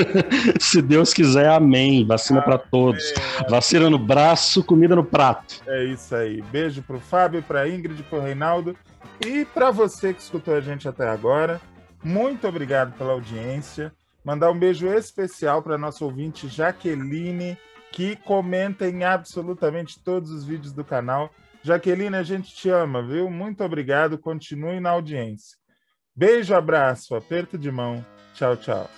Se 0.58 0.80
Deus 0.80 1.12
quiser, 1.12 1.48
amém. 1.48 2.06
Vacina 2.06 2.40
para 2.40 2.58
todos. 2.58 3.12
Vacina 3.48 3.90
no 3.90 3.98
braço, 3.98 4.64
comida 4.64 4.96
no 4.96 5.04
prato. 5.04 5.62
É 5.66 5.84
isso 5.84 6.14
aí. 6.14 6.40
Beijo 6.42 6.82
pro 6.82 6.98
Fábio, 6.98 7.42
pra 7.42 7.68
Ingrid, 7.68 8.02
pro 8.04 8.20
Reinaldo 8.20 8.76
e 9.24 9.44
para 9.44 9.70
você 9.70 10.14
que 10.14 10.22
escutou 10.22 10.54
a 10.54 10.60
gente 10.60 10.88
até 10.88 11.08
agora. 11.08 11.60
Muito 12.02 12.46
obrigado 12.46 12.96
pela 12.96 13.12
audiência. 13.12 13.92
Mandar 14.24 14.50
um 14.50 14.58
beijo 14.58 14.86
especial 14.86 15.62
para 15.62 15.78
nosso 15.78 16.04
ouvinte 16.04 16.48
Jaqueline, 16.48 17.56
que 17.98 18.14
comenta 18.14 18.88
em 18.88 19.02
absolutamente 19.02 20.00
todos 20.00 20.30
os 20.30 20.44
vídeos 20.44 20.72
do 20.72 20.84
canal. 20.84 21.34
Jaqueline, 21.64 22.14
a 22.14 22.22
gente 22.22 22.54
te 22.54 22.70
ama, 22.70 23.02
viu? 23.02 23.28
Muito 23.28 23.64
obrigado. 23.64 24.16
Continue 24.16 24.78
na 24.78 24.90
audiência. 24.90 25.58
Beijo, 26.14 26.54
abraço, 26.54 27.16
aperto 27.16 27.58
de 27.58 27.72
mão. 27.72 28.06
Tchau, 28.34 28.56
tchau. 28.56 28.88